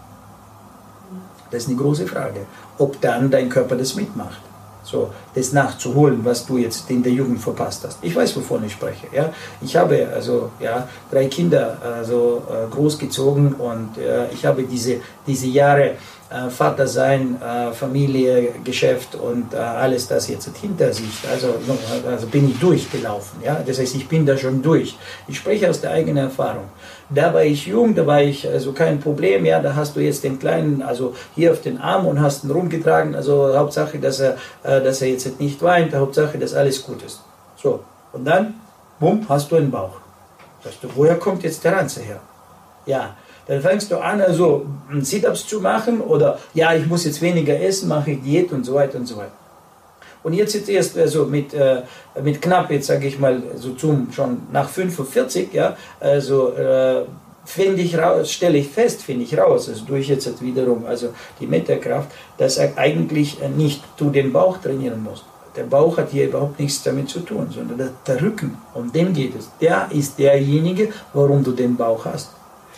Das 1.51 1.64
ist 1.64 1.70
eine 1.70 1.78
große 1.78 2.07
Frage, 2.07 2.41
ob 2.78 2.99
dann 3.01 3.30
dein 3.30 3.49
Körper 3.49 3.76
das 3.76 3.95
mitmacht. 3.95 4.41
So, 4.84 5.11
das 5.34 5.53
nachzuholen, 5.53 6.26
was 6.26 6.45
du 6.45 6.57
jetzt 6.57 6.89
in 6.89 7.01
der 7.01 7.14
Jugend 7.14 7.39
verpasst 7.39 7.86
hast. 7.86 7.99
Ich 8.01 8.14
weiß, 8.14 8.36
wovon 8.36 8.66
ich 8.66 8.74
spreche. 8.74 9.07
Ja? 9.14 9.32
Ich 9.61 9.76
habe 9.76 10.09
also 10.14 10.51
ja, 10.59 10.88
drei 11.09 11.28
Kinder 11.28 11.78
also, 11.82 12.43
äh, 12.49 12.70
großgezogen 12.70 13.53
und 13.53 13.97
äh, 13.97 14.30
ich 14.32 14.45
habe 14.45 14.64
diese, 14.64 14.97
diese 15.26 15.47
Jahre 15.47 15.91
äh, 16.34 16.50
Vater 16.50 16.88
sein, 16.88 17.40
äh, 17.42 17.72
Familie, 17.74 18.56
Geschäft 18.64 19.16
und 19.16 19.54
äh, 19.54 19.58
alles 19.58 20.08
das 20.08 20.28
jetzt 20.28 20.50
hinter 20.58 20.92
sich. 20.92 21.24
Also, 21.32 21.54
also 22.08 22.28
bin 22.28 22.50
ich 22.50 22.60
durchgelaufen. 22.60 23.42
Ja? 23.44 23.62
Das 23.66 23.80
heißt, 23.80 23.96
ich 23.96 24.08
bin 24.08 24.26
da 24.26 24.36
schon 24.36 24.62
durch. 24.62 24.98
Ich 25.28 25.38
spreche 25.38 25.70
aus 25.70 25.80
der 25.82 25.92
eigenen 25.92 26.26
Erfahrung. 26.26 26.66
Da 27.10 27.34
war 27.34 27.44
ich 27.44 27.68
jung, 27.68 27.94
da 27.94 28.08
war 28.08 28.22
ich 28.22 28.48
also 28.48 28.72
kein 28.74 29.00
Problem. 29.00 29.46
Ja, 29.46 29.62
da 29.62 29.76
hast 29.76 29.96
du 29.96 30.00
jetzt 30.00 30.24
den 30.24 30.40
Kleinen 30.40 30.82
also 30.82 31.14
hier 31.36 31.52
auf 31.52 31.62
den 31.62 31.78
Arm 31.78 32.08
und 32.08 32.20
hast 32.20 32.44
ihn 32.44 32.52
rumgetragen. 32.52 33.14
Also 33.14 33.56
Hauptsache, 33.56 34.00
dass 34.00 34.20
er, 34.20 34.38
dass 34.64 35.02
er 35.02 35.10
jetzt 35.10 35.40
nicht 35.40 35.62
weint. 35.62 35.94
Hauptsache, 35.94 36.40
dass 36.40 36.56
alles 36.56 36.84
gut 36.84 37.04
ist. 37.04 37.22
So 37.62 37.82
und 38.14 38.26
dann, 38.26 38.56
bumm, 39.00 39.26
hast 39.28 39.52
du 39.52 39.58
einen 39.58 39.70
Bauch. 39.70 39.98
Sagst 40.64 40.84
du, 40.84 40.88
woher 40.96 41.20
kommt 41.20 41.44
jetzt 41.44 41.64
der 41.64 41.76
Ranze 41.76 42.02
her? 42.02 42.20
Ja, 42.86 43.16
dann 43.48 43.62
fängst 43.62 43.91
du 43.91 43.98
an, 43.98 44.22
also 44.22 44.66
Sit-ups 45.02 45.48
zu 45.48 45.60
machen 45.60 46.02
oder 46.02 46.39
ja, 46.54 46.74
ich 46.74 46.86
muss 46.86 47.06
jetzt 47.06 47.22
weniger 47.22 47.60
essen, 47.60 47.89
mache 47.89 48.12
ich 48.12 48.22
Diät 48.22 48.52
und 48.52 48.66
so 48.66 48.76
weiter 48.76 48.98
und 48.98 49.06
so 49.06 49.18
weiter. 49.18 49.32
Und 50.24 50.34
jetzt 50.34 50.54
jetzt 50.54 50.70
erst 50.70 50.98
also 50.98 51.26
mit, 51.26 51.54
äh, 51.54 51.82
mit 52.24 52.41
knapp, 52.41 52.72
jetzt 52.72 52.88
sage 52.88 53.08
ich 53.08 53.20
mal, 53.20 53.44
so 53.56 53.72
zum 53.74 54.08
schon 54.14 54.44
nach 54.52 54.70
45, 54.70 55.54
ja, 55.54 55.76
also 56.00 56.54
äh, 56.54 57.04
finde 57.46 57.82
ich 57.82 57.98
raus, 57.98 58.32
stelle 58.32 58.58
ich 58.58 58.70
fest, 58.70 59.02
finde 59.02 59.26
ich 59.26 59.38
raus, 59.38 59.68
also 59.68 59.84
durch 59.86 60.08
jetzt 60.08 60.41
wiederum, 60.41 60.86
also 60.86 61.10
die 61.41 61.48
Metakraft, 61.48 62.10
dass 62.38 62.58
er 62.58 62.78
eigentlich 62.78 63.38
nicht 63.58 63.84
du 63.98 64.10
den 64.10 64.32
Bauch 64.32 64.58
trainieren 64.60 65.04
musst. 65.04 65.26
Der 65.58 65.64
Bauch 65.64 65.98
hat 65.98 66.10
hier 66.10 66.26
überhaupt 66.26 66.60
nichts 66.60 66.82
damit 66.82 67.10
zu 67.10 67.20
tun, 67.20 67.48
sondern 67.54 67.78
der, 67.78 67.89
der 68.08 68.22
Rücken, 68.22 68.58
um 68.74 68.91
den 68.91 69.14
geht 69.14 69.36
es. 69.38 69.50
Der 69.62 69.88
ist 69.91 70.18
derjenige, 70.18 70.89
warum 71.14 71.44
du 71.44 71.52
den 71.52 71.76
Bauch 71.76 72.06
hast. 72.06 72.30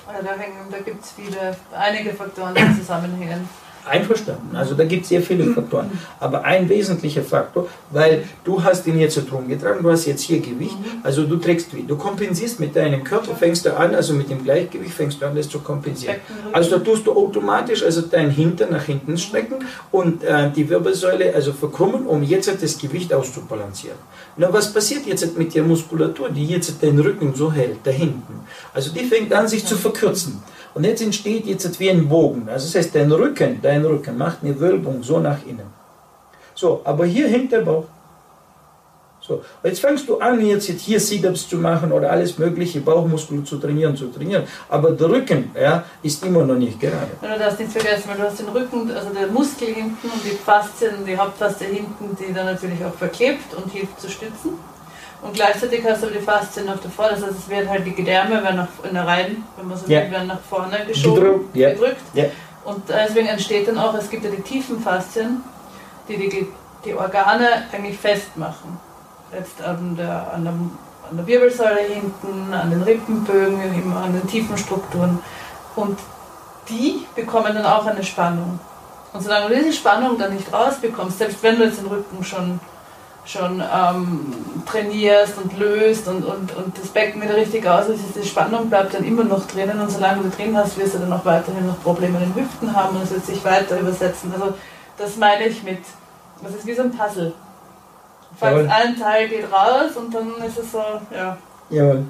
Da, 0.07 0.21
da 0.21 0.79
gibt 0.79 1.03
es 1.03 1.11
viele, 1.11 1.55
einige 1.73 2.13
Faktoren, 2.13 2.53
die 2.53 2.79
zusammenhängen. 2.79 3.49
Einverstanden. 3.85 4.55
Also 4.55 4.75
da 4.75 4.83
gibt 4.83 5.03
es 5.03 5.09
sehr 5.09 5.21
viele 5.21 5.45
Faktoren. 5.53 5.91
Aber 6.19 6.43
ein 6.43 6.67
wesentlicher 6.69 7.23
Faktor, 7.23 7.67
weil 7.91 8.23
du 8.43 8.63
hast 8.63 8.85
ihn 8.87 8.99
jetzt 8.99 9.15
drum 9.29 9.47
getragen, 9.47 9.83
du 9.83 9.91
hast 9.91 10.05
jetzt 10.05 10.21
hier 10.21 10.39
Gewicht, 10.39 10.77
also 11.03 11.23
du 11.23 11.37
trägst, 11.37 11.69
du 11.87 11.95
kompensierst 11.95 12.59
mit 12.59 12.75
deinem 12.75 13.03
Körper, 13.03 13.35
fängst 13.35 13.65
du 13.65 13.75
an, 13.75 13.93
also 13.95 14.13
mit 14.13 14.29
dem 14.29 14.43
Gleichgewicht 14.43 14.93
fängst 14.93 15.21
du 15.21 15.25
an, 15.25 15.35
das 15.35 15.49
zu 15.49 15.59
kompensieren. 15.59 16.17
Also 16.51 16.71
da 16.71 16.79
tust 16.79 17.05
du 17.05 17.11
automatisch 17.11 17.83
also 17.83 18.01
dein 18.01 18.29
Hintern 18.29 18.71
nach 18.71 18.83
hinten 18.83 19.17
strecken 19.17 19.57
und 19.91 20.23
äh, 20.23 20.49
die 20.51 20.69
Wirbelsäule 20.69 21.33
also 21.33 21.53
verkrummen, 21.53 22.05
um 22.05 22.23
jetzt 22.23 22.51
das 22.61 22.77
Gewicht 22.77 23.13
auszubalancieren. 23.13 23.97
Na, 24.37 24.51
was 24.51 24.73
passiert 24.73 25.05
jetzt 25.05 25.37
mit 25.37 25.55
der 25.55 25.63
Muskulatur, 25.63 26.29
die 26.29 26.45
jetzt 26.45 26.81
den 26.81 26.99
Rücken 26.99 27.33
so 27.35 27.51
hält, 27.51 27.77
da 27.83 27.91
hinten? 27.91 28.41
Also 28.73 28.91
die 28.91 29.05
fängt 29.05 29.33
an, 29.33 29.47
sich 29.47 29.65
zu 29.65 29.75
verkürzen. 29.75 30.41
Und 30.75 30.83
jetzt 30.83 31.01
entsteht 31.01 31.45
jetzt 31.47 31.79
wie 31.79 31.89
ein 31.89 32.07
Bogen. 32.07 32.49
Also 32.49 32.67
das 32.67 32.75
heißt, 32.75 32.95
dein 32.95 33.11
Rücken, 33.11 33.59
dein 33.61 33.83
Rücken 33.85 34.17
macht 34.17 34.39
eine 34.43 34.59
Wölbung 34.59 35.01
so 35.01 35.19
nach 35.19 35.43
innen. 35.45 35.73
So, 36.53 36.81
aber 36.83 37.05
hier 37.05 37.27
hängt 37.29 37.51
der 37.53 37.61
Bauch. 37.61 37.85
So, 39.21 39.41
jetzt 39.63 39.79
fängst 39.79 40.07
du 40.07 40.19
an, 40.19 40.45
jetzt 40.45 40.67
hier 40.67 40.99
Sit-ups 40.99 41.47
zu 41.49 41.57
machen 41.57 41.91
oder 41.91 42.11
alles 42.11 42.37
mögliche, 42.37 42.81
Bauchmuskel 42.81 43.43
zu 43.43 43.57
trainieren, 43.57 43.95
zu 43.95 44.07
trainieren. 44.07 44.43
Aber 44.69 44.91
der 44.91 45.09
Rücken 45.09 45.49
ja, 45.59 45.83
ist 46.03 46.23
immer 46.23 46.43
noch 46.43 46.55
nicht 46.55 46.79
gerade. 46.79 47.07
du 47.21 47.39
darfst 47.39 47.59
nichts 47.59 47.73
vergessen, 47.73 48.03
weil 48.07 48.17
du 48.17 48.23
hast 48.23 48.39
den 48.39 48.49
Rücken, 48.49 48.91
also 48.91 49.09
der 49.09 49.27
Muskel 49.27 49.69
hinten 49.69 50.09
und 50.09 50.23
die 50.23 50.35
Faszien, 50.35 51.05
die 51.07 51.17
Hauptfaszie 51.17 51.65
hinten, 51.65 52.15
die 52.19 52.33
dann 52.33 52.45
natürlich 52.45 52.83
auch 52.85 52.93
verklebt 52.93 53.53
und 53.55 53.71
hilft 53.71 53.99
zu 53.99 54.09
stützen. 54.09 54.59
Und 55.25 55.33
gleichzeitig 55.33 55.83
hast 55.83 56.03
du 56.03 56.07
die 56.07 56.19
Faszien 56.19 56.69
auf 56.69 56.79
der 56.81 56.91
Vorder, 56.91 57.15
das 57.15 57.23
heißt, 57.23 57.39
es 57.39 57.49
wird 57.49 57.67
halt 57.67 57.83
die 57.83 57.95
Gedärme 57.95 58.43
werden 58.43 58.57
nach, 58.57 58.67
in 58.87 58.93
der 58.93 59.07
Reihen, 59.07 59.43
wenn 59.57 59.67
man 59.67 59.75
so 59.75 59.87
will, 59.87 60.11
werden 60.11 60.27
nach 60.27 60.39
vorne 60.39 60.85
geschoben, 60.85 61.15
gedrückt. 61.23 61.55
Ja. 61.55 61.69
gedrückt. 61.71 62.01
Ja. 62.13 62.25
Und 62.63 62.83
deswegen 62.87 63.27
entsteht 63.27 63.67
dann 63.67 63.79
auch, 63.79 63.95
es 63.95 64.07
gibt 64.07 64.23
ja 64.23 64.29
die 64.29 64.43
tiefen 64.43 64.79
Faszien, 64.79 65.41
die 66.07 66.17
die, 66.17 66.47
die 66.85 66.93
Organe 66.93 67.63
eigentlich 67.71 67.97
festmachen. 67.97 68.77
Jetzt 69.33 69.63
an 69.63 69.95
der, 69.97 70.31
an, 70.31 70.43
der, 70.43 70.53
an 70.53 71.17
der 71.17 71.25
Wirbelsäule 71.25 71.81
hinten, 71.81 72.53
an 72.53 72.69
den 72.69 72.83
Rippenbögen, 72.83 73.93
an 73.93 74.13
den 74.13 74.27
tiefen 74.27 74.55
Strukturen. 74.57 75.19
Und 75.75 75.97
die 76.69 77.07
bekommen 77.15 77.55
dann 77.55 77.65
auch 77.65 77.87
eine 77.87 78.03
Spannung. 78.03 78.59
Und 79.11 79.21
solange 79.21 79.49
du 79.49 79.55
diese 79.55 79.73
Spannung 79.73 80.19
dann 80.19 80.35
nicht 80.35 80.53
rausbekommst, 80.53 81.17
selbst 81.17 81.41
wenn 81.41 81.57
du 81.57 81.65
jetzt 81.65 81.79
den 81.79 81.87
Rücken 81.87 82.23
schon 82.23 82.59
schon 83.25 83.61
ähm, 83.61 84.33
trainierst 84.65 85.37
und 85.37 85.57
löst 85.57 86.07
und, 86.07 86.23
und, 86.23 86.55
und 86.55 86.77
das 86.77 86.87
Becken 86.89 87.21
wieder 87.21 87.35
richtig 87.35 87.67
aus 87.67 87.87
ist, 87.89 88.01
die 88.15 88.27
Spannung 88.27 88.69
bleibt 88.69 88.93
dann 88.93 89.03
immer 89.03 89.23
noch 89.23 89.47
drinnen 89.47 89.79
und 89.79 89.89
solange 89.89 90.23
du 90.23 90.29
drin 90.29 90.55
hast, 90.55 90.77
wirst 90.77 90.93
du 90.93 90.99
dann 90.99 91.11
auch 91.11 91.25
weiterhin 91.25 91.65
noch 91.65 91.81
Probleme 91.81 92.19
in 92.19 92.31
den 92.31 92.43
Hüften 92.43 92.75
haben 92.75 92.95
und 92.95 93.03
es 93.03 93.11
wird 93.11 93.25
sich 93.25 93.43
weiter 93.43 93.79
übersetzen. 93.79 94.31
Also 94.33 94.53
das 94.97 95.17
meine 95.17 95.47
ich 95.47 95.63
mit, 95.63 95.79
das 96.43 96.53
ist 96.53 96.65
wie 96.65 96.73
so 96.73 96.83
ein 96.83 96.91
Puzzle. 96.91 97.33
Falls 98.37 98.69
ein 98.69 98.99
Teil 98.99 99.29
geht 99.29 99.51
raus 99.51 99.95
und 99.95 100.13
dann 100.13 100.33
ist 100.45 100.59
es 100.59 100.71
so, 100.71 100.83
ja. 101.13 101.37
Jawohl. 101.69 102.03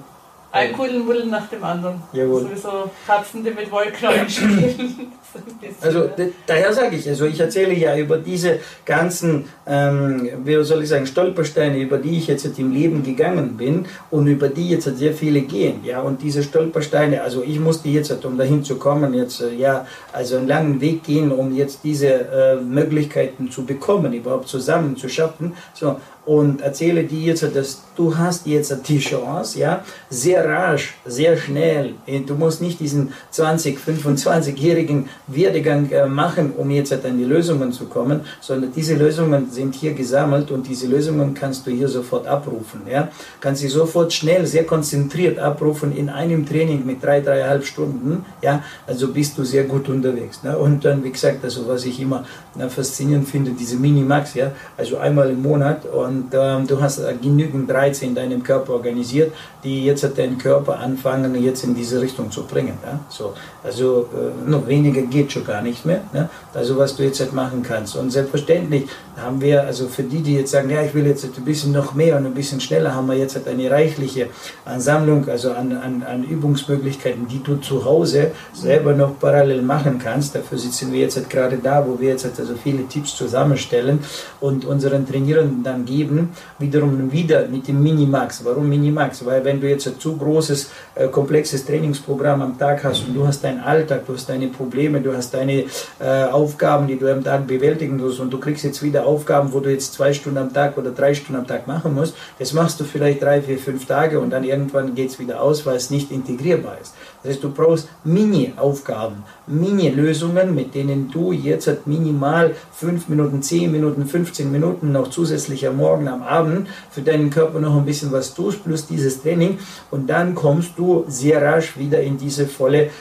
Ein 0.51 0.73
Kuddelmuddel 0.73 1.27
nach 1.27 1.47
dem 1.47 1.63
anderen. 1.63 2.01
Jawohl. 2.13 2.43
Sowieso 2.43 2.89
Katzen, 3.05 3.43
die 3.43 3.51
mit 3.51 3.71
Wollknäueln 3.71 4.29
spielen. 4.29 5.11
Also 5.81 6.09
daher 6.47 6.73
sage 6.73 6.95
ich, 6.95 7.07
also 7.07 7.25
ich 7.25 7.39
erzähle 7.39 7.73
ja 7.73 7.95
über 7.97 8.17
diese 8.17 8.59
ganzen, 8.85 9.45
ähm, 9.67 10.29
wie 10.43 10.63
soll 10.63 10.83
ich 10.83 10.89
sagen, 10.89 11.05
Stolpersteine, 11.05 11.77
über 11.79 11.97
die 11.97 12.17
ich 12.17 12.27
jetzt 12.27 12.45
im 12.57 12.71
Leben 12.71 13.03
gegangen 13.03 13.57
bin 13.57 13.85
und 14.09 14.27
über 14.27 14.47
die 14.47 14.69
jetzt 14.69 14.85
sehr 14.97 15.13
viele 15.13 15.41
gehen. 15.41 15.81
Ja, 15.83 16.01
und 16.01 16.21
diese 16.21 16.43
Stolpersteine, 16.43 17.21
also 17.21 17.43
ich 17.43 17.59
musste 17.59 17.89
jetzt, 17.89 18.25
um 18.25 18.37
dahin 18.37 18.63
zu 18.63 18.77
kommen, 18.77 19.13
jetzt 19.13 19.41
äh, 19.41 19.53
ja, 19.53 19.85
also 20.11 20.37
einen 20.37 20.47
langen 20.47 20.81
Weg 20.81 21.03
gehen, 21.03 21.31
um 21.31 21.53
jetzt 21.53 21.79
diese 21.83 22.07
äh, 22.07 22.55
Möglichkeiten 22.55 23.51
zu 23.51 23.65
bekommen, 23.65 24.13
überhaupt 24.13 24.47
zusammen 24.47 24.95
zu 24.97 25.09
schaffen. 25.09 25.53
So, 25.73 25.97
und 26.25 26.61
erzähle 26.61 27.03
dir 27.03 27.19
jetzt, 27.19 27.43
dass 27.55 27.81
du 27.95 28.17
hast 28.17 28.45
jetzt 28.45 28.75
die 28.87 28.99
Chance, 28.99 29.59
ja, 29.59 29.83
sehr 30.09 30.47
rasch, 30.47 30.95
sehr 31.05 31.37
schnell. 31.37 31.95
Du 32.25 32.35
musst 32.35 32.61
nicht 32.61 32.79
diesen 32.79 33.13
20, 33.31 33.79
25-jährigen 33.79 35.09
Werdegang 35.27 35.89
äh, 35.91 36.07
machen, 36.07 36.53
um 36.57 36.69
jetzt 36.71 36.93
an 36.93 37.17
die 37.17 37.23
Lösungen 37.23 37.71
zu 37.71 37.85
kommen, 37.85 38.21
sondern 38.41 38.71
diese 38.73 38.95
Lösungen 38.95 39.51
sind 39.51 39.75
hier 39.75 39.93
gesammelt 39.93 40.51
und 40.51 40.67
diese 40.67 40.87
Lösungen 40.87 41.33
kannst 41.33 41.67
du 41.67 41.71
hier 41.71 41.87
sofort 41.87 42.27
abrufen, 42.27 42.81
ja. 42.89 43.09
Kannst 43.39 43.61
sie 43.61 43.69
sofort 43.69 44.11
schnell, 44.11 44.45
sehr 44.45 44.65
konzentriert 44.65 45.39
abrufen 45.39 45.95
in 45.95 46.09
einem 46.09 46.45
Training 46.45 46.85
mit 46.85 47.03
drei, 47.03 47.21
dreieinhalb 47.21 47.65
Stunden, 47.65 48.25
ja. 48.41 48.63
Also 48.87 49.09
bist 49.09 49.37
du 49.37 49.43
sehr 49.43 49.63
gut 49.65 49.89
unterwegs. 49.89 50.43
Ne? 50.43 50.57
Und 50.57 50.83
dann, 50.85 51.03
wie 51.03 51.11
gesagt, 51.11 51.43
also 51.43 51.67
was 51.67 51.85
ich 51.85 51.99
immer 51.99 52.25
na, 52.55 52.69
faszinierend 52.69 53.27
finde, 53.27 53.51
diese 53.51 53.77
Minimax, 53.77 54.33
ja, 54.33 54.51
also 54.77 54.97
einmal 54.97 55.29
im 55.29 55.41
Monat 55.41 55.85
und 55.85 56.14
ähm, 56.33 56.67
du 56.67 56.81
hast 56.81 56.99
äh, 56.99 57.13
genügend 57.21 57.71
Reize 57.71 58.05
in 58.05 58.15
deinem 58.15 58.43
Körper 58.43 58.73
organisiert, 58.73 59.33
die 59.63 59.85
jetzt 59.85 60.03
deinen 60.17 60.37
Körper 60.37 60.79
anfangen, 60.79 61.35
jetzt 61.41 61.63
in 61.63 61.75
diese 61.75 62.01
Richtung 62.01 62.31
zu 62.31 62.43
bringen. 62.43 62.77
Ja? 62.83 62.99
So, 63.09 63.33
also 63.65 64.07
äh, 64.13 64.49
noch 64.49 64.67
weniger 64.67 65.01
geht 65.01 65.31
schon 65.31 65.43
gar 65.43 65.61
nicht 65.61 65.85
mehr. 65.85 66.01
Ne? 66.13 66.29
Also 66.53 66.77
was 66.77 66.95
du 66.95 67.03
jetzt 67.03 67.19
halt 67.19 67.33
machen 67.33 67.63
kannst. 67.63 67.95
Und 67.95 68.11
selbstverständlich 68.11 68.85
haben 69.17 69.41
wir, 69.41 69.63
also 69.63 69.87
für 69.87 70.03
die, 70.03 70.21
die 70.21 70.35
jetzt 70.35 70.51
sagen, 70.51 70.69
ja, 70.69 70.81
ich 70.83 70.93
will 70.93 71.07
jetzt 71.07 71.25
ein 71.25 71.45
bisschen 71.45 71.71
noch 71.71 71.93
mehr 71.93 72.17
und 72.17 72.25
ein 72.25 72.33
bisschen 72.33 72.59
schneller, 72.59 72.93
haben 72.93 73.07
wir 73.07 73.15
jetzt 73.15 73.35
halt 73.35 73.47
eine 73.47 73.69
reichliche 73.71 74.27
Ansammlung, 74.65 75.27
also 75.27 75.51
an, 75.51 75.71
an, 75.71 76.03
an 76.03 76.23
Übungsmöglichkeiten, 76.23 77.27
die 77.27 77.41
du 77.41 77.55
zu 77.57 77.83
Hause 77.85 78.31
selber 78.53 78.93
noch 78.93 79.19
parallel 79.19 79.61
machen 79.61 79.99
kannst. 79.99 80.35
Dafür 80.35 80.57
sitzen 80.57 80.91
wir 80.91 80.99
jetzt 80.99 81.15
halt 81.15 81.29
gerade 81.29 81.57
da, 81.57 81.85
wo 81.87 81.99
wir 81.99 82.09
jetzt 82.09 82.25
halt 82.25 82.39
also 82.39 82.55
viele 82.61 82.87
Tipps 82.87 83.15
zusammenstellen 83.15 83.99
und 84.41 84.65
unseren 84.65 85.07
Trainierenden 85.07 85.63
dann 85.63 85.85
geben, 85.85 86.29
wiederum 86.59 87.11
wieder 87.11 87.47
mit 87.47 87.67
dem 87.67 87.81
Minimax. 87.81 88.43
Warum 88.43 88.69
Minimax? 88.69 89.25
Weil 89.25 89.43
wenn 89.43 89.61
du 89.61 89.69
jetzt 89.69 89.87
ein 89.87 89.99
zu 89.99 90.17
großes, 90.17 90.69
äh, 90.95 91.07
komplexes 91.07 91.65
Trainingsprogramm 91.65 92.41
am 92.41 92.57
Tag 92.57 92.83
hast 92.83 93.07
und 93.07 93.15
du 93.15 93.25
hast 93.25 93.43
deinen 93.55 93.63
Alltag, 93.63 94.05
du 94.05 94.13
hast 94.13 94.29
deine 94.29 94.47
Probleme, 94.47 95.01
du 95.01 95.15
hast 95.15 95.33
deine 95.33 95.65
äh, 95.99 96.23
Aufgaben, 96.31 96.87
die 96.87 96.97
du 96.97 97.11
am 97.11 97.23
Tag 97.23 97.47
bewältigen 97.47 97.97
musst 97.97 98.19
und 98.19 98.31
du 98.31 98.39
kriegst 98.39 98.63
jetzt 98.63 98.83
wieder 98.83 99.05
Aufgaben, 99.05 99.53
wo 99.53 99.59
du 99.59 99.71
jetzt 99.71 99.93
zwei 99.93 100.13
Stunden 100.13 100.37
am 100.37 100.53
Tag 100.53 100.77
oder 100.77 100.91
drei 100.91 101.13
Stunden 101.13 101.41
am 101.41 101.47
Tag 101.47 101.67
machen 101.67 101.93
musst, 101.93 102.15
das 102.39 102.53
machst 102.53 102.79
du 102.79 102.83
vielleicht 102.83 103.21
drei, 103.21 103.41
vier, 103.41 103.57
fünf 103.57 103.85
Tage 103.85 104.19
und 104.19 104.29
dann 104.29 104.43
irgendwann 104.43 104.95
geht 104.95 105.09
es 105.09 105.19
wieder 105.19 105.41
aus, 105.41 105.65
weil 105.65 105.75
es 105.75 105.89
nicht 105.89 106.11
integrierbar 106.11 106.77
ist. 106.81 106.93
Das 107.23 107.33
heißt, 107.33 107.43
du 107.43 107.51
brauchst 107.51 107.87
Mini-Aufgaben, 108.03 109.23
Mini-Lösungen, 109.47 110.53
mit 110.53 110.75
denen 110.75 111.09
du 111.11 111.31
jetzt 111.31 111.67
halt 111.67 111.87
minimal 111.87 112.53
5 112.73 113.09
Minuten, 113.09 113.41
10 113.41 113.71
Minuten, 113.71 114.05
15 114.05 114.51
Minuten 114.51 114.91
noch 114.91 115.09
zusätzlich 115.09 115.67
am 115.67 115.77
Morgen, 115.77 116.07
am 116.07 116.21
Abend 116.21 116.67
für 116.91 117.01
deinen 117.01 117.29
Körper 117.29 117.59
noch 117.59 117.75
ein 117.75 117.85
bisschen 117.85 118.11
was 118.11 118.35
tust, 118.35 118.63
plus 118.63 118.85
dieses 118.85 119.21
Training 119.21 119.57
und 119.89 120.07
dann 120.07 120.35
kommst 120.35 120.73
du 120.77 121.05
sehr 121.07 121.41
rasch 121.41 121.77
wieder 121.77 122.01
in 122.01 122.17
diese 122.17 122.45
volle, 122.45 122.91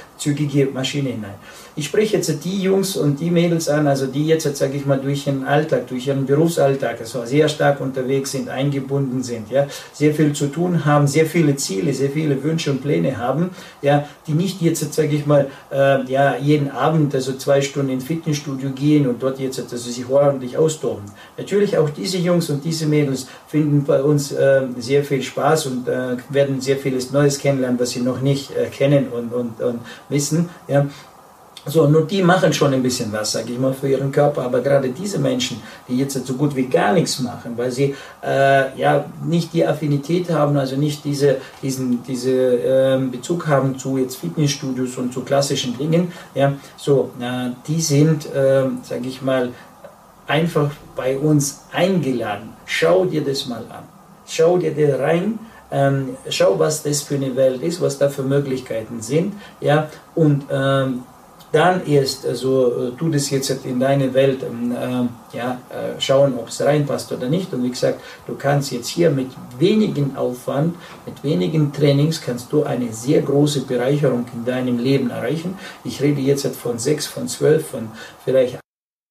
zügige 0.45 0.71
Maschine 0.71 1.11
hinein. 1.11 1.35
Ich 1.77 1.87
spreche 1.87 2.19
jetzt 2.19 2.45
die 2.45 2.63
Jungs 2.63 2.97
und 2.97 3.19
die 3.19 3.33
Mädels 3.33 3.69
an, 3.69 3.89
also 3.89 4.07
die 4.07 4.27
jetzt, 4.27 4.57
sage 4.57 4.77
ich 4.77 4.87
mal, 4.87 4.99
durch 4.99 5.27
ihren 5.27 5.45
Alltag, 5.45 5.89
durch 5.89 6.07
ihren 6.07 6.25
Berufsalltag, 6.25 7.01
also 7.01 7.25
sehr 7.25 7.49
stark 7.49 7.81
unterwegs 7.81 8.31
sind, 8.31 8.49
eingebunden 8.49 9.25
sind, 9.25 9.51
ja, 9.51 9.67
sehr 9.93 10.15
viel 10.15 10.33
zu 10.35 10.47
tun 10.47 10.85
haben, 10.85 11.09
sehr 11.09 11.27
viele 11.27 11.57
Ziele, 11.57 11.93
sehr 11.93 12.11
viele 12.11 12.41
Wünsche 12.45 12.71
und 12.71 12.81
Pläne 12.81 13.19
haben, 13.19 13.51
ja, 13.83 14.07
die 14.29 14.35
nicht 14.35 14.63
jetzt, 14.63 14.95
sage 14.95 15.09
ich 15.09 15.27
mal, 15.27 15.49
äh, 15.73 16.05
ja, 16.05 16.37
jeden 16.37 16.71
Abend, 16.71 17.13
also 17.13 17.33
zwei 17.33 17.61
Stunden 17.61 17.91
ins 17.91 18.05
Fitnessstudio 18.05 18.71
gehen 18.71 19.09
und 19.09 19.21
dort 19.21 19.41
jetzt, 19.41 19.59
also 19.59 19.77
sich 19.77 20.09
ordentlich 20.09 20.57
austoben. 20.57 21.03
Natürlich 21.37 21.77
auch 21.77 21.91
diese 21.91 22.19
Jungs 22.19 22.51
und 22.51 22.65
diese 22.65 22.87
Mädels 22.87 23.27
finden 23.49 23.83
bei 23.83 24.01
uns 24.01 24.31
äh, 24.31 24.63
sehr 24.79 25.03
viel 25.03 25.23
Spaß 25.23 25.67
und 25.67 25.89
äh, 25.89 26.19
werden 26.29 26.61
sehr 26.61 26.77
vieles 26.77 27.11
Neues 27.11 27.41
kennenlernen, 27.41 27.81
was 27.81 27.91
sie 27.91 28.01
noch 28.01 28.21
nicht 28.21 28.53
äh, 28.53 28.67
kennen 28.67 29.09
und, 29.09 29.33
und, 29.33 29.61
und 29.61 29.81
wissen, 30.09 30.49
ja. 30.69 30.87
So, 31.67 31.87
nur 31.87 32.07
die 32.07 32.23
machen 32.23 32.53
schon 32.53 32.75
ein 32.75 32.83
bisschen 32.83 33.11
was, 33.13 33.33
sage 33.33 33.53
ich 33.53 33.59
mal, 33.59 33.73
für 33.73 33.89
ihren 33.89 34.13
Körper. 34.13 34.43
Aber 34.43 34.61
gerade 34.61 34.91
diese 34.91 35.19
Menschen, 35.19 35.63
die 35.89 35.97
jetzt 35.99 36.27
so 36.27 36.35
gut 36.35 36.55
wie 36.55 36.67
gar 36.67 36.93
nichts 36.93 37.21
machen, 37.21 37.53
weil 37.57 37.71
sie 37.71 37.95
äh, 38.23 38.79
ja 38.79 39.07
nicht 39.25 39.53
die 39.55 39.67
Affinität 39.67 40.31
haben, 40.31 40.57
also 40.57 40.77
nicht 40.77 41.05
diese, 41.05 41.37
diesen 41.63 42.03
diese, 42.05 42.33
äh, 42.33 42.99
Bezug 43.11 43.47
haben 43.47 43.79
zu 43.79 43.97
jetzt 43.97 44.17
Fitnessstudios 44.17 44.97
und 44.99 45.13
zu 45.13 45.23
klassischen 45.23 45.77
Dingen, 45.79 46.13
ja, 46.35 46.53
so, 46.77 47.11
äh, 47.21 47.51
die 47.67 47.81
sind, 47.81 48.27
äh, 48.35 48.65
sage 48.83 49.09
ich 49.09 49.23
mal, 49.23 49.51
einfach 50.27 50.71
bei 50.97 51.17
uns 51.19 51.63
eingeladen. 51.73 52.51
Schau 52.67 53.05
dir 53.05 53.25
das 53.25 53.47
mal 53.47 53.65
an. 53.71 53.85
Schau 54.27 54.59
dir 54.59 54.75
da 54.75 55.03
rein. 55.03 55.39
Ähm, 55.71 56.11
schau, 56.29 56.59
was 56.59 56.83
das 56.83 57.03
für 57.03 57.17
eine 57.17 57.35
Welt 57.37 57.63
ist, 57.63 57.81
was 57.81 57.99
da 57.99 58.09
für 58.09 58.23
Möglichkeiten 58.23 59.01
sind, 59.01 59.35
ja, 59.61 59.89
und 60.15 60.45
ähm, 60.49 61.03
dann 61.55 61.87
erst 61.87 62.27
also 62.27 62.91
tu 62.99 63.09
das 63.11 63.31
jetzt 63.31 63.65
in 63.65 63.79
deine 63.79 64.13
Welt 64.13 64.43
äh, 64.43 65.37
ja, 65.37 65.61
äh, 65.71 66.01
schauen, 66.01 66.35
ob 66.37 66.49
es 66.49 66.61
reinpasst 66.61 67.13
oder 67.13 67.29
nicht. 67.29 67.53
Und 67.53 67.63
wie 67.63 67.71
gesagt, 67.71 68.01
du 68.27 68.35
kannst 68.35 68.73
jetzt 68.73 68.89
hier 68.89 69.11
mit 69.11 69.29
wenigen 69.59 70.17
Aufwand, 70.17 70.75
mit 71.07 71.23
wenigen 71.23 71.73
Trainings, 71.73 72.21
kannst 72.21 72.53
du 72.53 72.65
eine 72.65 72.93
sehr 72.93 73.23
große 73.23 73.61
Bereicherung 73.63 74.27
in 74.35 74.45
deinem 74.45 74.79
Leben 74.79 75.11
erreichen. 75.11 75.57
Ich 75.85 76.03
rede 76.03 76.21
jetzt 76.21 76.47
von 76.57 76.79
sechs, 76.79 77.07
von 77.07 77.29
zwölf, 77.29 77.69
von 77.69 77.89
vielleicht 78.25 78.64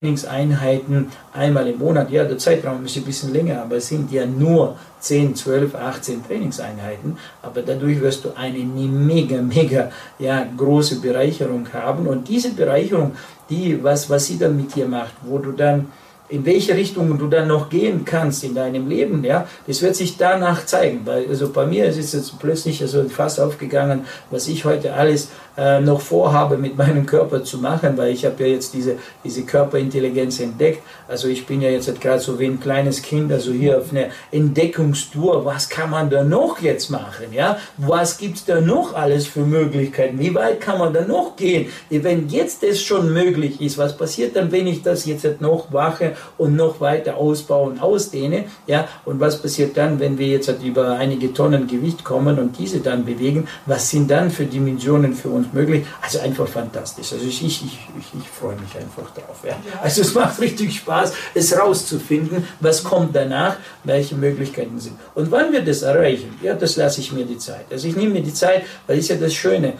Trainingseinheiten 0.03 1.07
einmal 1.33 1.67
im 1.69 1.79
Monat. 1.79 2.11
Ja, 2.11 2.25
der 2.25 2.37
Zeitraum 2.37 2.83
ist 2.83 2.97
ein 2.97 3.03
bisschen 3.03 3.31
länger, 3.31 3.61
aber 3.61 3.77
es 3.77 3.87
sind 3.87 4.11
ja 4.11 4.25
nur 4.25 4.75
10, 4.99 5.33
12, 5.35 5.75
18 5.75 6.27
Trainingseinheiten. 6.27 7.17
Aber 7.41 7.61
dadurch 7.61 8.01
wirst 8.01 8.25
du 8.25 8.35
eine 8.35 8.59
mega, 8.59 9.41
mega 9.41 9.91
ja, 10.19 10.45
große 10.57 10.99
Bereicherung 10.99 11.67
haben. 11.71 12.07
Und 12.07 12.27
diese 12.27 12.51
Bereicherung, 12.51 13.13
die, 13.49 13.81
was, 13.81 14.09
was 14.09 14.25
sie 14.25 14.37
dann 14.37 14.57
mit 14.57 14.75
dir 14.75 14.87
macht, 14.87 15.13
wo 15.23 15.37
du 15.37 15.53
dann 15.53 15.87
in 16.33 16.43
welche 16.45 16.75
Richtung 16.75 17.15
du 17.19 17.27
dann 17.27 17.47
noch 17.47 17.69
gehen 17.69 18.05
kannst 18.05 18.43
in 18.43 18.55
deinem 18.55 18.89
Leben, 18.89 19.23
ja, 19.23 19.47
das 19.67 19.83
wird 19.83 19.95
sich 19.95 20.17
danach 20.17 20.65
zeigen. 20.65 21.05
Also 21.29 21.49
bei 21.49 21.67
mir 21.67 21.85
ist 21.85 22.13
jetzt 22.13 22.39
plötzlich 22.39 22.81
also 22.81 23.07
fast 23.07 23.39
aufgegangen, 23.39 24.05
was 24.31 24.47
ich 24.47 24.65
heute 24.65 24.93
alles 24.93 25.29
äh, 25.55 25.79
noch 25.79 26.01
vorhabe, 26.01 26.57
mit 26.57 26.75
meinem 26.75 27.05
Körper 27.05 27.43
zu 27.43 27.59
machen, 27.59 27.95
weil 27.97 28.11
ich 28.11 28.25
habe 28.25 28.41
ja 28.43 28.49
jetzt 28.49 28.73
diese, 28.73 28.95
diese 29.23 29.43
Körperintelligenz 29.43 30.39
entdeckt. 30.39 30.81
Also 31.07 31.27
ich 31.27 31.45
bin 31.45 31.61
ja 31.61 31.69
jetzt 31.69 31.87
halt 31.87 32.01
gerade 32.01 32.19
so 32.19 32.39
wie 32.39 32.45
ein 32.45 32.59
kleines 32.59 33.03
Kind, 33.03 33.31
also 33.31 33.51
hier 33.51 33.77
auf 33.77 33.91
einer 33.91 34.07
Entdeckungstour. 34.31 35.45
Was 35.45 35.69
kann 35.69 35.91
man 35.91 36.09
da 36.09 36.23
noch 36.23 36.59
jetzt 36.59 36.89
machen? 36.89 37.31
Ja? 37.31 37.57
Was 37.77 38.17
gibt 38.17 38.37
es 38.37 38.45
da 38.45 38.59
noch 38.59 38.95
alles 38.95 39.27
für 39.27 39.41
Möglichkeiten? 39.41 40.17
Wie 40.17 40.33
weit 40.33 40.59
kann 40.59 40.79
man 40.79 40.91
da 40.91 41.01
noch 41.01 41.35
gehen? 41.35 41.67
Wenn 41.91 42.29
jetzt 42.29 42.63
das 42.63 42.81
schon 42.81 43.13
möglich 43.13 43.61
ist, 43.61 43.77
was 43.77 43.95
passiert 43.95 44.35
dann, 44.35 44.51
wenn 44.51 44.65
ich 44.65 44.81
das 44.81 45.05
jetzt 45.05 45.23
halt 45.23 45.39
noch 45.39 45.69
mache 45.69 46.13
und 46.37 46.55
noch 46.55 46.81
weiter 46.81 47.15
ausbaue 47.15 47.69
und 47.69 47.81
ausdehne? 47.81 48.45
Ja? 48.67 48.87
Und 49.05 49.19
was 49.19 49.41
passiert 49.41 49.77
dann, 49.77 49.99
wenn 49.99 50.17
wir 50.17 50.27
jetzt 50.27 50.49
halt 50.49 50.61
über 50.63 50.97
einige 50.97 51.33
Tonnen 51.33 51.67
Gewicht 51.67 52.03
kommen 52.03 52.37
und 52.37 52.59
diese 52.59 52.79
dann 52.79 53.05
bewegen? 53.05 53.47
Was 53.65 53.89
sind 53.89 54.11
dann 54.11 54.29
für 54.29 54.45
Dimensionen 54.45 55.13
für 55.13 55.29
uns? 55.29 55.53
möglich. 55.53 55.85
Also 56.01 56.19
einfach 56.19 56.47
fantastisch. 56.47 57.13
Also 57.13 57.25
ich, 57.25 57.43
ich, 57.43 57.63
ich, 57.63 57.77
ich 58.19 58.29
freue 58.29 58.55
mich 58.55 58.75
einfach 58.75 59.09
drauf. 59.13 59.39
Ja. 59.43 59.55
Also 59.81 60.01
es 60.01 60.13
macht 60.13 60.39
richtig 60.41 60.75
Spaß, 60.75 61.13
es 61.33 61.57
rauszufinden, 61.57 62.47
was 62.59 62.83
kommt 62.83 63.15
danach, 63.15 63.57
welche 63.83 64.15
Möglichkeiten 64.15 64.79
sind. 64.79 64.95
Und 65.15 65.31
wann 65.31 65.51
wir 65.51 65.61
das 65.61 65.81
erreichen, 65.81 66.37
ja, 66.41 66.53
das 66.55 66.75
lasse 66.75 67.01
ich 67.01 67.11
mir 67.11 67.25
die 67.25 67.37
Zeit. 67.37 67.65
Also 67.71 67.87
ich 67.87 67.95
nehme 67.95 68.13
mir 68.13 68.23
die 68.23 68.33
Zeit, 68.33 68.63
weil 68.87 68.97
ist 68.97 69.09
ja 69.09 69.15
das 69.15 69.33
Schöne. 69.33 69.73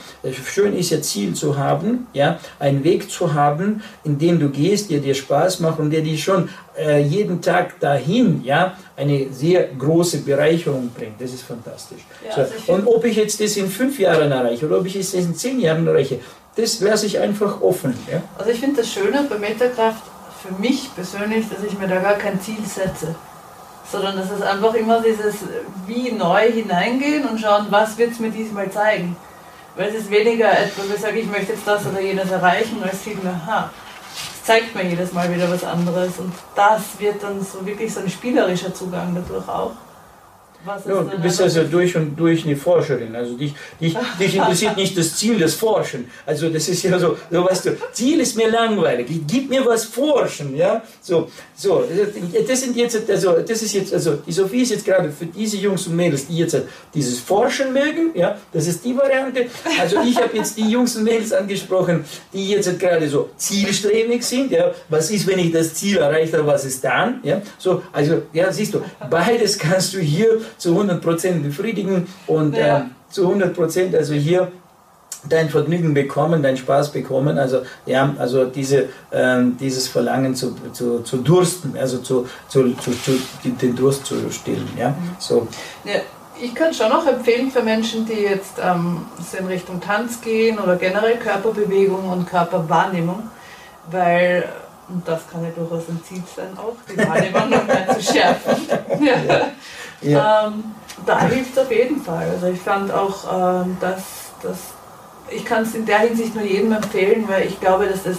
Schön 0.46 0.76
ist 0.78 0.92
ja 0.92 1.02
Ziel 1.02 1.34
zu 1.34 1.58
haben, 1.58 2.08
ja, 2.14 2.40
einen 2.60 2.84
Weg 2.84 3.10
zu 3.10 3.34
haben, 3.34 3.82
in 4.04 4.18
dem 4.18 4.40
du 4.40 4.50
gehst, 4.50 4.90
der 4.90 5.00
dir 5.00 5.16
Spaß 5.16 5.60
macht 5.60 5.80
und 5.80 5.90
der 5.90 6.02
dir 6.02 6.18
schon 6.18 6.33
äh, 6.78 7.02
jeden 7.02 7.42
Tag 7.42 7.80
dahin, 7.80 8.44
ja, 8.44 8.76
eine 8.96 9.28
sehr 9.32 9.68
große 9.68 10.20
Bereicherung 10.20 10.92
bringt. 10.96 11.20
Das 11.20 11.34
ist 11.34 11.44
fantastisch. 11.44 12.02
Ja, 12.26 12.46
so. 12.46 12.74
Und 12.74 12.88
ob 12.88 13.04
ich 13.06 13.16
jetzt 13.16 13.40
das 13.40 13.58
in 13.58 13.70
fünf 13.70 14.00
Jahren 14.00 14.32
erreiche 14.32 14.66
oder 14.66 14.80
ob 14.80 14.86
ich 14.86 14.96
es 14.96 15.14
in 15.14 15.36
zehn 15.36 15.60
Jahren 15.60 15.86
erreiche, 15.88 16.20
das 16.56 16.80
lasse 16.82 17.06
ich 17.06 17.20
einfach 17.20 17.62
offen. 17.62 17.94
Ja? 18.12 18.22
Also 18.38 18.52
ich 18.52 18.60
finde 18.60 18.82
das 18.82 18.92
Schöne 18.92 19.26
bei 19.30 19.38
Metakraft 19.38 20.04
für 20.42 20.54
mich 20.62 20.94
persönlich, 20.94 21.46
dass 21.50 21.64
ich 21.64 21.78
mir 21.80 21.88
da 21.88 22.00
gar 22.00 22.16
kein 22.16 22.40
Ziel 22.42 22.64
setze, 22.66 23.16
sondern 23.92 24.18
dass 24.18 24.30
es 24.32 24.42
einfach 24.42 24.74
immer 24.74 25.02
dieses 25.02 25.36
wie 25.88 26.12
neu 26.12 26.52
hineingehen 26.52 27.26
und 27.26 27.40
schauen, 27.40 27.68
was 27.70 27.98
wird 27.98 28.12
es 28.12 28.20
mir 28.20 28.30
diesmal 28.30 28.70
zeigen. 28.70 29.16
Weil 29.76 29.90
es 29.90 30.02
ist 30.02 30.12
weniger 30.12 30.52
etwas, 30.52 30.88
wo 30.88 30.94
ich 30.94 31.02
sage, 31.02 31.20
ich 31.20 31.28
möchte 31.28 31.54
jetzt 31.54 31.66
das 31.66 31.86
oder 31.88 32.00
jenes 32.00 32.30
erreichen, 32.30 32.78
als 32.84 33.02
vielmehr, 33.02 33.46
ha, 33.48 33.72
zeigt 34.44 34.76
mir 34.76 34.84
jedes 34.84 35.14
Mal 35.14 35.34
wieder 35.34 35.50
was 35.50 35.64
anderes. 35.64 36.20
Und 36.20 36.34
das 36.56 37.00
wird 37.00 37.24
dann 37.24 37.44
so 37.44 37.66
wirklich 37.66 37.94
so 37.94 38.02
ein 38.02 38.10
spielerischer 38.10 38.74
Zugang 38.74 39.16
dadurch 39.16 39.48
auch. 39.48 39.72
No, 40.86 41.04
du 41.04 41.18
bist 41.18 41.42
also 41.42 41.64
durch 41.64 41.96
und 41.96 42.16
durch 42.16 42.46
eine 42.46 42.56
Forscherin. 42.56 43.16
Also 43.16 43.36
dich, 43.36 43.54
dich, 43.82 43.96
dich 44.20 44.36
interessiert 44.36 44.78
nicht 44.78 44.98
das 44.98 45.16
Ziel 45.18 45.38
des 45.38 45.56
Forschen. 45.56 46.10
Also 46.26 46.50
das 46.50 46.70
ist 46.70 46.84
ja 46.84 46.98
so, 46.98 47.18
so 47.30 47.46
weißt 47.46 47.66
du, 47.66 47.78
Ziel 47.92 48.22
ist 48.22 48.38
mir 48.38 48.50
langweilig. 48.50 49.08
Gib 49.28 49.50
mir 49.50 49.66
was 49.66 49.84
forschen, 49.84 50.56
ja. 50.56 50.82
So, 51.02 51.30
so. 51.56 51.84
Das 52.48 52.62
sind 52.62 52.78
jetzt, 52.78 53.10
also 53.10 53.40
das 53.40 53.62
ist 53.62 53.74
jetzt, 53.74 53.94
also 53.94 54.16
die 54.26 54.32
Sophie 54.32 54.62
ist 54.62 54.72
jetzt 54.72 54.86
gerade 54.86 55.12
für 55.12 55.26
diese 55.26 55.58
Jungs 55.58 55.86
und 55.88 55.96
Mädels, 55.96 56.28
die 56.28 56.38
jetzt 56.38 56.58
dieses 56.94 57.20
Forschen 57.20 57.74
mögen, 57.74 58.12
ja. 58.16 58.38
Das 58.54 58.68
ist 58.68 58.86
die 58.86 58.96
Variante. 58.96 59.48
Also 59.80 59.98
ich 60.02 60.16
habe 60.16 60.38
jetzt 60.38 60.58
die 60.58 60.70
Jungs 60.70 60.96
und 60.96 61.04
Mädels 61.04 61.34
angesprochen, 61.34 62.06
die 62.32 62.50
jetzt 62.50 62.80
gerade 62.80 63.10
so 63.10 63.30
zielstrebig 63.36 64.24
sind, 64.24 64.52
ja. 64.52 64.72
Was 64.88 65.12
ist, 65.12 65.28
wenn 65.28 65.40
ich 65.40 65.52
das 65.52 65.74
Ziel 65.74 65.98
erreicht 65.98 66.34
habe? 66.34 66.46
Was 66.48 66.64
ist 66.64 66.84
dann, 66.84 67.20
ja? 67.24 67.42
So, 67.58 67.82
also 67.92 68.22
ja, 68.32 68.52
siehst 68.52 68.74
du, 68.74 68.82
beides 69.10 69.58
kannst 69.58 69.94
du 69.94 70.00
hier 70.00 70.40
zu 70.58 70.80
100% 70.80 71.42
befriedigen 71.42 72.08
und 72.28 72.56
ja. 72.56 72.80
äh, 72.80 72.84
zu 73.10 73.28
100% 73.28 73.96
also 73.96 74.14
hier 74.14 74.52
dein 75.30 75.50
Vergnügen 75.50 75.94
bekommen, 75.94 76.44
deinen 76.44 76.58
Spaß 76.58 76.92
bekommen, 76.92 77.38
also 77.38 77.62
ja, 77.86 78.14
also 78.18 78.46
diese, 78.46 78.90
ähm, 79.12 79.58
dieses 79.58 79.88
Verlangen 79.88 80.36
zu, 80.36 80.56
zu, 80.74 81.00
zu 81.00 81.18
dursten, 81.18 81.78
also 81.78 82.00
zu, 82.00 82.28
zu, 82.48 82.74
zu, 82.76 82.92
zu, 82.92 83.12
den 83.44 83.76
Durst 83.76 84.06
zu 84.06 84.16
stillen, 84.32 84.68
ja, 84.78 84.90
mhm. 84.90 84.96
so. 85.20 85.48
Ja, 85.86 86.02
ich 86.42 86.54
kann 86.54 86.74
schon 86.74 86.92
auch 86.92 87.06
empfehlen 87.06 87.52
für 87.52 87.62
Menschen, 87.62 88.06
die 88.06 88.22
jetzt 88.22 88.56
ähm, 88.62 89.06
in 89.38 89.46
Richtung 89.46 89.80
Tanz 89.80 90.20
gehen 90.20 90.60
oder 90.60 90.76
generell 90.76 91.18
Körperbewegung 91.18 92.10
und 92.10 92.30
Körperwahrnehmung, 92.30 93.30
weil 93.90 94.46
und 94.90 95.08
das 95.08 95.22
kann 95.32 95.42
ja 95.44 95.50
durchaus 95.56 95.88
ein 95.88 96.02
Ziel 96.04 96.22
sein, 96.36 96.58
auch 96.58 96.76
die 96.92 96.98
Wahrnehmung 97.08 97.50
noch 97.50 97.66
mehr 97.66 97.88
zu 97.88 98.02
schärfen. 98.02 98.56
ja. 99.00 99.34
Ja. 99.34 99.48
Ähm, 100.06 100.64
da 101.06 101.22
hilft 101.22 101.54
es 101.54 101.64
auf 101.64 101.72
jeden 101.72 102.02
Fall. 102.02 102.30
Also 102.30 102.48
ich 102.48 102.60
fand 102.60 102.92
auch, 102.92 103.64
ähm, 103.64 103.78
dass, 103.80 104.04
dass 104.42 104.58
ich 105.30 105.46
kann 105.46 105.64
es 105.64 105.74
in 105.74 105.86
der 105.86 106.00
Hinsicht 106.00 106.36
nur 106.36 106.44
jedem 106.44 106.72
empfehlen, 106.72 107.26
weil 107.28 107.48
ich 107.48 107.60
glaube, 107.60 107.88
dass 107.88 108.04
das 108.04 108.18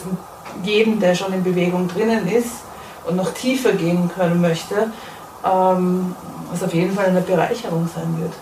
jedem, 0.62 1.00
der 1.00 1.14
schon 1.14 1.32
in 1.32 1.42
Bewegung 1.42 1.88
drinnen 1.88 2.26
ist 2.26 2.62
und 3.06 3.16
noch 3.16 3.32
tiefer 3.34 3.72
gehen 3.72 4.10
können 4.14 4.40
möchte, 4.40 4.90
ähm, 5.44 6.14
was 6.50 6.62
auf 6.62 6.72
jeden 6.72 6.94
Fall 6.94 7.06
eine 7.06 7.20
Bereicherung 7.20 7.88
sein 7.94 8.16
wird. 8.20 8.32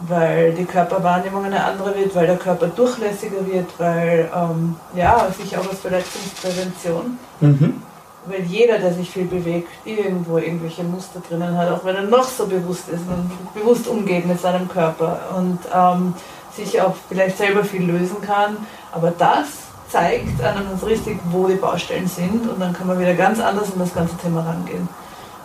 Weil 0.00 0.52
die 0.52 0.64
Körperwahrnehmung 0.64 1.44
eine 1.44 1.64
andere 1.64 1.96
wird, 1.96 2.14
weil 2.14 2.26
der 2.26 2.36
Körper 2.36 2.68
durchlässiger 2.68 3.44
wird, 3.46 3.68
weil 3.78 4.30
ähm, 4.34 4.76
ja, 4.94 5.26
sich 5.36 5.56
auch 5.56 5.68
als 5.68 5.80
Verletzungsprävention. 5.80 7.18
Mhm 7.40 7.82
weil 8.28 8.42
jeder, 8.42 8.78
der 8.78 8.92
sich 8.92 9.10
viel 9.10 9.24
bewegt, 9.24 9.68
irgendwo 9.84 10.38
irgendwelche 10.38 10.84
Muster 10.84 11.20
drinnen 11.26 11.56
hat, 11.56 11.70
auch 11.70 11.84
wenn 11.84 11.96
er 11.96 12.02
noch 12.02 12.28
so 12.28 12.46
bewusst 12.46 12.88
ist 12.88 13.02
und 13.08 13.54
bewusst 13.54 13.88
umgeht 13.88 14.26
mit 14.26 14.40
seinem 14.40 14.68
Körper 14.68 15.20
und 15.36 15.58
ähm, 15.74 16.14
sich 16.54 16.80
auch 16.80 16.94
vielleicht 17.08 17.38
selber 17.38 17.64
viel 17.64 17.84
lösen 17.84 18.20
kann. 18.20 18.56
Aber 18.92 19.12
das 19.16 19.46
zeigt 19.88 20.40
einem 20.42 20.70
uns 20.70 20.84
richtig, 20.84 21.18
wo 21.30 21.46
die 21.46 21.54
Baustellen 21.54 22.06
sind 22.06 22.48
und 22.48 22.60
dann 22.60 22.72
kann 22.72 22.86
man 22.86 22.98
wieder 22.98 23.14
ganz 23.14 23.40
anders 23.40 23.72
an 23.72 23.78
das 23.78 23.94
ganze 23.94 24.16
Thema 24.16 24.42
rangehen. 24.42 24.88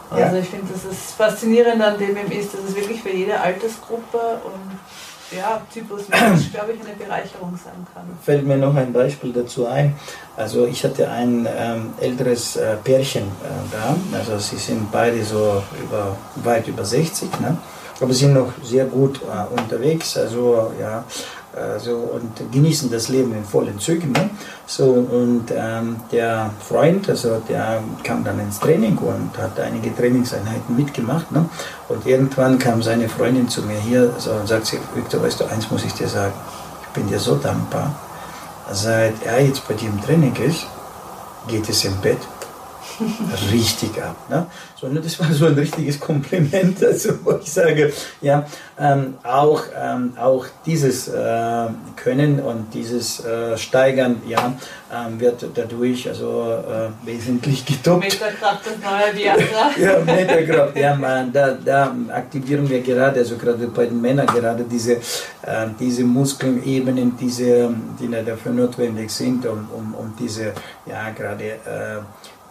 Also 0.09 0.35
ja. 0.35 0.41
ich 0.41 0.49
finde, 0.49 0.71
das 0.71 0.85
ist 0.85 1.15
faszinierend 1.15 1.81
an 1.81 1.97
dem 1.97 2.15
ist, 2.31 2.53
dass 2.53 2.61
es 2.67 2.75
wirklich 2.75 3.01
für 3.01 3.09
jede 3.09 3.39
Altersgruppe 3.39 4.41
und 4.43 4.79
ja, 5.37 5.61
Typus 5.73 6.07
Mensch, 6.09 6.51
glaube 6.53 6.73
ich, 6.73 6.81
eine 6.81 6.95
Bereicherung 6.95 7.57
sein 7.63 7.85
kann. 7.93 8.03
Fällt 8.21 8.45
mir 8.45 8.57
noch 8.57 8.75
ein 8.75 8.93
Beispiel 8.93 9.33
dazu 9.33 9.67
ein. 9.67 9.95
Also 10.35 10.65
ich 10.65 10.83
hatte 10.83 11.09
ein 11.09 11.47
ähm, 11.57 11.93
älteres 11.99 12.55
äh, 12.55 12.75
Pärchen 12.83 13.23
äh, 13.23 13.71
da, 13.71 13.95
also 14.17 14.37
sie 14.39 14.57
sind 14.57 14.91
beide 14.91 15.23
so 15.23 15.63
über, 15.81 16.15
weit 16.43 16.67
über 16.67 16.83
60, 16.83 17.39
ne? 17.39 17.57
aber 17.99 18.13
sind 18.13 18.33
noch 18.33 18.51
sehr 18.63 18.85
gut 18.85 19.21
äh, 19.21 19.59
unterwegs. 19.59 20.17
Also 20.17 20.71
ja, 20.79 21.03
also, 21.55 21.95
und 21.97 22.51
genießen 22.51 22.89
das 22.89 23.09
Leben 23.09 23.33
in 23.35 23.43
vollen 23.43 23.79
Zügen. 23.79 24.11
Ne? 24.11 24.29
So, 24.65 24.85
und 24.85 25.45
ähm, 25.55 25.97
der 26.11 26.49
Freund, 26.59 27.09
also 27.09 27.41
der 27.47 27.83
kam 28.03 28.23
dann 28.23 28.39
ins 28.39 28.59
Training 28.59 28.97
und 28.97 29.37
hat 29.37 29.59
einige 29.59 29.95
Trainingseinheiten 29.95 30.75
mitgemacht. 30.75 31.31
Ne? 31.31 31.45
Und 31.89 32.05
irgendwann 32.05 32.57
kam 32.57 32.81
seine 32.81 33.07
Freundin 33.07 33.47
zu 33.47 33.61
mir 33.61 33.77
hier 33.77 34.13
so, 34.17 34.31
und 34.31 34.47
sagt 34.47 34.65
sie, 34.65 34.79
Victor, 34.95 35.21
weißt 35.21 35.41
du, 35.41 35.45
eins 35.45 35.69
muss 35.69 35.85
ich 35.85 35.93
dir 35.93 36.07
sagen, 36.07 36.33
ich 36.81 36.89
bin 36.89 37.07
dir 37.07 37.19
so 37.19 37.35
dankbar. 37.35 37.95
Seit 38.71 39.23
er 39.23 39.45
jetzt 39.45 39.67
bei 39.67 39.73
dir 39.75 39.89
im 39.89 40.01
Training 40.01 40.35
ist, 40.37 40.65
geht 41.47 41.67
es 41.69 41.83
im 41.85 41.95
Bett 41.97 42.19
richtig 43.51 44.01
ab. 44.01 44.15
Ne? 44.29 44.45
So, 44.79 44.87
ne, 44.87 44.99
das 44.99 45.19
war 45.19 45.31
so 45.31 45.45
ein 45.45 45.53
richtiges 45.53 45.99
Kompliment, 45.99 46.83
also, 46.85 47.13
wo 47.23 47.37
ich 47.41 47.51
sage, 47.51 47.93
ja, 48.21 48.45
ähm, 48.79 49.15
auch, 49.23 49.63
ähm, 49.81 50.13
auch 50.19 50.45
dieses 50.65 51.07
äh, 51.07 51.67
Können 51.95 52.39
und 52.39 52.73
dieses 52.73 53.23
äh, 53.23 53.57
Steigern 53.57 54.21
ja, 54.27 54.53
ähm, 54.91 55.19
wird 55.19 55.45
dadurch 55.53 56.07
also 56.09 56.63
äh, 56.67 57.07
wesentlich 57.07 57.65
getoppt. 57.65 58.03
Metakraft, 58.03 58.65
das 58.65 58.73
neue 58.79 59.15
Viagra. 59.15 59.71
ja, 59.79 59.99
Metakraft, 59.99 60.75
ja, 60.75 60.95
man, 60.95 61.31
da, 61.31 61.51
da 61.51 61.95
aktivieren 62.11 62.69
wir 62.69 62.81
gerade, 62.81 63.19
also 63.19 63.37
gerade 63.37 63.67
bei 63.67 63.85
den 63.85 64.01
Männern 64.01 64.27
gerade 64.27 64.63
diese, 64.63 64.93
äh, 64.93 65.67
diese 65.79 66.03
Muskelebenen, 66.03 67.15
diese, 67.17 67.69
die 67.99 68.09
dafür 68.25 68.51
notwendig 68.51 69.11
sind, 69.11 69.45
um, 69.45 69.69
um, 69.73 69.95
um 69.95 70.13
diese, 70.19 70.53
ja, 70.85 71.09
gerade 71.11 71.43
äh, 71.43 72.01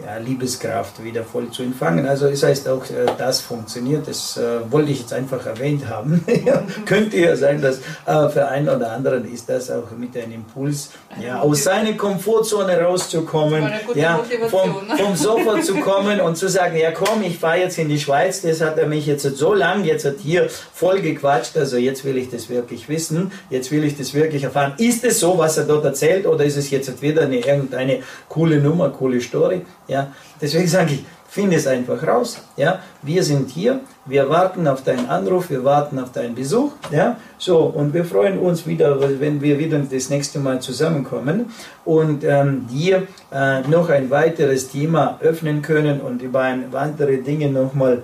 ja, 0.05 0.19
Liebeskraft 0.19 1.03
wieder 1.03 1.25
voll 1.25 1.51
zu 1.51 1.63
empfangen. 1.63 2.07
Also 2.07 2.27
es 2.27 2.43
heißt 2.43 2.69
auch, 2.69 2.85
äh, 2.85 3.07
das 3.19 3.41
funktioniert. 3.41 4.09
Das 4.09 4.37
äh, 4.37 4.71
wollte 4.71 4.91
ich 4.91 5.01
jetzt 5.01 5.13
einfach 5.13 5.45
erwähnt 5.47 5.89
haben. 5.89 6.25
ja, 6.45 6.63
könnte 6.87 7.19
ja 7.19 7.37
sein, 7.37 7.61
dass 7.61 7.79
äh, 8.07 8.29
für 8.29 8.49
einen 8.49 8.69
oder 8.69 8.93
anderen 8.93 9.33
ist 9.33 9.49
das 9.49 9.71
auch 9.71 9.91
mit 9.97 10.17
einem 10.17 10.33
Impuls, 10.33 10.91
ja, 11.21 11.41
aus 11.41 11.65
seiner 11.65 11.93
Komfortzone 11.93 12.81
rauszukommen, 12.81 13.71
ja, 13.95 14.21
vom, 14.49 14.77
vom 14.97 15.17
Sofa 15.17 15.61
zu 15.61 15.77
kommen 15.77 16.21
und 16.21 16.37
zu 16.37 16.49
sagen, 16.49 16.77
ja 16.77 16.91
komm, 16.91 17.23
ich 17.23 17.39
fahre 17.39 17.59
jetzt 17.59 17.79
in 17.79 17.89
die 17.89 17.99
Schweiz, 17.99 18.43
das 18.43 18.61
hat 18.61 18.79
er 18.79 18.87
mich 18.87 19.07
jetzt 19.07 19.23
so 19.23 19.55
lang, 19.55 19.85
jetzt 19.85 20.05
hat 20.05 20.17
hier 20.23 20.49
voll 20.73 21.01
gequatscht, 21.01 21.57
also 21.57 21.77
jetzt 21.77 22.05
will 22.05 22.17
ich 22.17 22.31
das 22.31 22.49
wirklich 22.49 22.89
wissen, 22.89 23.33
jetzt 23.51 23.71
will 23.71 23.85
ich 23.85 23.97
das 23.97 24.15
wirklich 24.15 24.45
erfahren. 24.45 24.75
Ist 24.79 25.05
es 25.05 25.21
so, 25.21 25.39
was 25.39 25.57
er 25.59 25.65
dort 25.65 25.85
erzählt 25.85 26.27
oder 26.27 26.45
ist 26.45 26.57
es 26.57 26.71
jetzt 26.71 27.03
wieder 27.03 27.23
eine, 27.23 27.37
irgendeine 27.37 28.01
coole 28.29 28.59
Nummer, 28.59 28.91
coole 28.91 29.21
Story? 29.21 29.63
Ja, 29.93 30.09
deswegen 30.41 30.67
sage 30.67 30.95
ich, 30.95 31.05
finde 31.33 31.57
es 31.57 31.67
einfach 31.67 32.07
raus. 32.07 32.43
Ja, 32.59 32.81
wir 33.01 33.23
sind 33.23 33.49
hier, 33.49 33.81
wir 34.05 34.29
warten 34.29 34.67
auf 34.67 34.85
deinen 34.85 35.09
Anruf, 35.09 35.49
wir 35.49 35.65
warten 35.65 35.99
auf 35.99 36.13
deinen 36.13 36.35
Besuch. 36.35 36.73
Ja, 36.91 37.17
so 37.39 37.59
und 37.61 37.95
wir 37.95 38.05
freuen 38.05 38.39
uns 38.39 38.67
wieder, 38.67 38.99
wenn 39.19 39.41
wir 39.41 39.59
wieder 39.59 39.79
das 39.79 40.11
nächste 40.11 40.39
Mal 40.41 40.61
zusammenkommen 40.61 41.47
und 41.87 42.23
ähm, 42.25 42.67
dir 42.71 43.07
äh, 43.33 43.63
noch 43.63 43.89
ein 43.89 44.11
weiteres 44.11 44.69
Thema 44.69 45.19
öffnen 45.23 45.63
können 45.63 46.03
und 46.03 46.21
über 46.21 46.41
ein, 46.41 46.71
weitere 46.71 47.17
Dinge 47.19 47.49
nochmal 47.51 48.03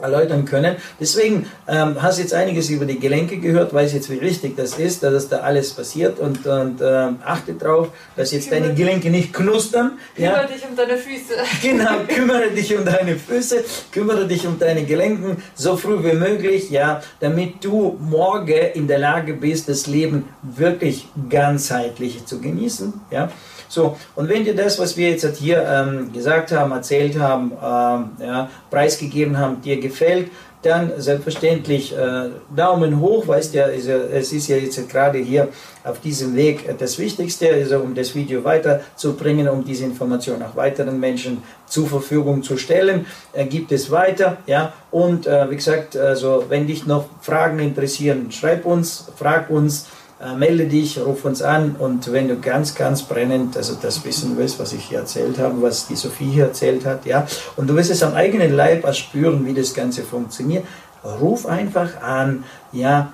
erläutern 0.00 0.44
können. 0.44 0.76
Deswegen 1.00 1.46
ähm, 1.68 2.00
hast 2.00 2.18
jetzt 2.18 2.34
einiges 2.34 2.70
über 2.70 2.84
die 2.84 2.98
Gelenke 2.98 3.38
gehört, 3.38 3.72
weiß 3.72 3.94
jetzt, 3.94 4.10
wie 4.10 4.20
wichtig 4.20 4.56
das 4.56 4.78
ist, 4.78 5.02
dass 5.02 5.28
da 5.28 5.38
alles 5.38 5.72
passiert 5.72 6.18
und, 6.18 6.46
und 6.46 6.80
ähm, 6.82 7.18
achte 7.24 7.54
darauf, 7.54 7.88
dass 8.16 8.32
jetzt 8.32 8.52
deine 8.52 8.74
Gelenke 8.74 9.10
nicht 9.10 9.32
knustern. 9.32 9.98
Kümmere 10.14 10.42
ja. 10.42 10.46
dich 10.46 10.64
um 10.68 10.76
deine 10.76 10.96
Füße. 10.96 11.34
Genau, 11.62 11.98
kümmere 12.06 12.50
dich 12.50 12.76
um 12.76 12.84
deine 12.84 13.16
Füße, 13.16 13.64
kümmere 13.90 14.26
dich 14.26 14.46
um 14.46 14.58
deine 14.58 14.84
Gelenken 14.84 15.42
so 15.54 15.76
früh 15.76 16.02
wie 16.04 16.14
möglich, 16.14 16.70
ja, 16.70 17.02
damit 17.20 17.64
du 17.64 17.98
morgen 18.00 18.46
in 18.74 18.86
der 18.86 18.98
Lage 18.98 19.34
bist, 19.34 19.68
das 19.68 19.86
Leben 19.86 20.28
wirklich 20.42 21.08
ganzheitlich 21.28 22.24
zu 22.26 22.40
genießen, 22.40 22.92
ja. 23.10 23.30
So, 23.68 23.96
und 24.14 24.28
wenn 24.28 24.44
dir 24.44 24.54
das, 24.54 24.78
was 24.78 24.96
wir 24.96 25.10
jetzt 25.10 25.26
hier 25.36 25.64
ähm, 25.68 26.12
gesagt 26.12 26.52
haben, 26.52 26.72
erzählt 26.72 27.18
haben, 27.18 27.52
ähm, 27.52 28.10
ja, 28.24 28.48
preisgegeben 28.70 29.38
haben, 29.38 29.60
dir 29.60 29.80
gefällt, 29.88 30.30
dann 30.62 30.92
selbstverständlich 30.96 31.96
äh, 31.96 32.30
Daumen 32.54 33.00
hoch, 33.00 33.28
weißt 33.28 33.54
ja, 33.54 33.66
es 33.68 34.32
ist 34.32 34.48
ja 34.48 34.56
jetzt 34.56 34.88
gerade 34.88 35.18
hier 35.18 35.48
auf 35.84 36.00
diesem 36.00 36.34
Weg 36.34 36.76
das 36.78 36.98
Wichtigste, 36.98 37.52
also 37.52 37.78
um 37.78 37.94
das 37.94 38.14
Video 38.14 38.42
weiterzubringen, 38.42 39.48
um 39.48 39.64
diese 39.64 39.84
Information 39.84 40.42
auch 40.42 40.56
weiteren 40.56 40.98
Menschen 40.98 41.42
zur 41.66 41.86
Verfügung 41.86 42.42
zu 42.42 42.56
stellen, 42.56 43.06
äh, 43.32 43.44
gibt 43.44 43.70
es 43.72 43.90
weiter, 43.90 44.38
ja, 44.46 44.72
und 44.90 45.26
äh, 45.26 45.50
wie 45.50 45.56
gesagt, 45.56 45.96
also 45.96 46.44
wenn 46.48 46.66
dich 46.66 46.86
noch 46.86 47.04
Fragen 47.20 47.58
interessieren, 47.60 48.32
schreib 48.32 48.64
uns, 48.64 49.06
frag 49.16 49.50
uns, 49.50 49.86
äh, 50.18 50.34
melde 50.34 50.66
dich, 50.66 50.98
ruf 50.98 51.24
uns 51.26 51.42
an 51.42 51.76
und 51.78 52.10
wenn 52.10 52.28
du 52.28 52.40
ganz, 52.40 52.74
ganz 52.74 53.02
brennend, 53.02 53.56
also 53.56 53.76
das 53.80 54.04
wissen 54.04 54.36
willst, 54.38 54.58
was 54.58 54.72
ich 54.72 54.84
hier 54.84 55.00
erzählt 55.00 55.38
habe, 55.38 55.60
was 55.60 55.88
die 55.88 55.96
Sophie 55.96 56.30
hier 56.30 56.44
erzählt 56.44 56.86
hat, 56.86 57.04
ja, 57.04 57.26
und 57.56 57.68
du 57.68 57.76
wirst 57.76 57.90
es 57.90 58.02
am 58.02 58.14
eigenen 58.14 58.54
Leib 58.54 58.84
erspüren, 58.84 59.44
wie 59.44 59.52
das 59.52 59.74
Ganze 59.74 60.04
funktioniert, 60.04 60.64
ruf 61.04 61.44
einfach 61.44 62.00
an, 62.00 62.44
ja, 62.72 63.12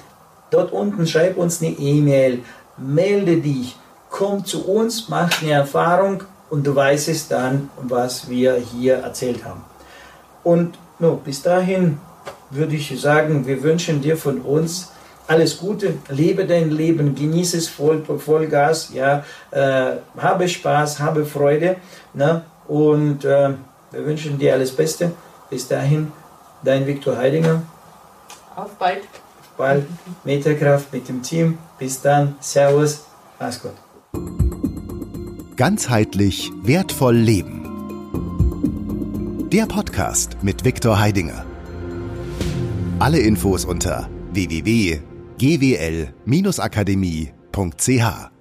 dort 0.50 0.72
unten 0.72 1.06
schreib 1.06 1.36
uns 1.38 1.60
eine 1.60 1.72
E-Mail, 1.72 2.44
melde 2.76 3.38
dich, 3.38 3.76
komm 4.08 4.44
zu 4.44 4.64
uns, 4.64 5.08
mach 5.08 5.42
eine 5.42 5.52
Erfahrung 5.52 6.22
und 6.50 6.66
du 6.66 6.74
weißt 6.74 7.08
es 7.08 7.26
dann, 7.26 7.70
was 7.82 8.28
wir 8.28 8.54
hier 8.56 8.98
erzählt 8.98 9.44
haben. 9.44 9.64
Und 10.44 10.78
no, 11.00 11.16
bis 11.16 11.42
dahin 11.42 11.98
würde 12.50 12.76
ich 12.76 13.00
sagen, 13.00 13.46
wir 13.46 13.62
wünschen 13.62 14.02
dir 14.02 14.16
von 14.16 14.40
uns 14.42 14.91
alles 15.32 15.58
Gute, 15.58 15.94
lebe 16.10 16.44
dein 16.46 16.70
Leben, 16.70 17.14
genieße 17.14 17.56
es 17.56 17.68
voll, 17.68 18.04
voll 18.04 18.46
Gas, 18.46 18.90
ja, 18.92 19.24
äh, 19.50 19.96
habe 20.18 20.46
Spaß, 20.46 21.00
habe 21.00 21.24
Freude, 21.24 21.76
ne? 22.14 22.42
und 22.68 23.24
äh, 23.24 23.50
wir 23.90 24.06
wünschen 24.06 24.38
dir 24.38 24.54
alles 24.54 24.74
Beste. 24.74 25.12
Bis 25.50 25.68
dahin, 25.68 26.12
dein 26.64 26.86
Viktor 26.86 27.16
Heidinger. 27.16 27.62
Auf 28.56 28.70
bald. 28.78 29.02
Auf 29.02 29.50
bald. 29.56 29.86
Metakraft 30.24 30.92
mit 30.92 31.08
dem 31.08 31.22
Team. 31.22 31.58
Bis 31.78 32.00
dann. 32.00 32.36
Servus. 32.40 33.04
Mach's 33.38 33.60
gut. 33.60 33.72
Ganzheitlich 35.56 36.50
wertvoll 36.62 37.16
leben. 37.16 37.58
Der 39.52 39.66
Podcast 39.66 40.38
mit 40.42 40.64
Viktor 40.64 40.98
Heidinger. 40.98 41.44
Alle 42.98 43.18
Infos 43.18 43.66
unter 43.66 44.08
www.gwl-akademie.ch 45.42 48.31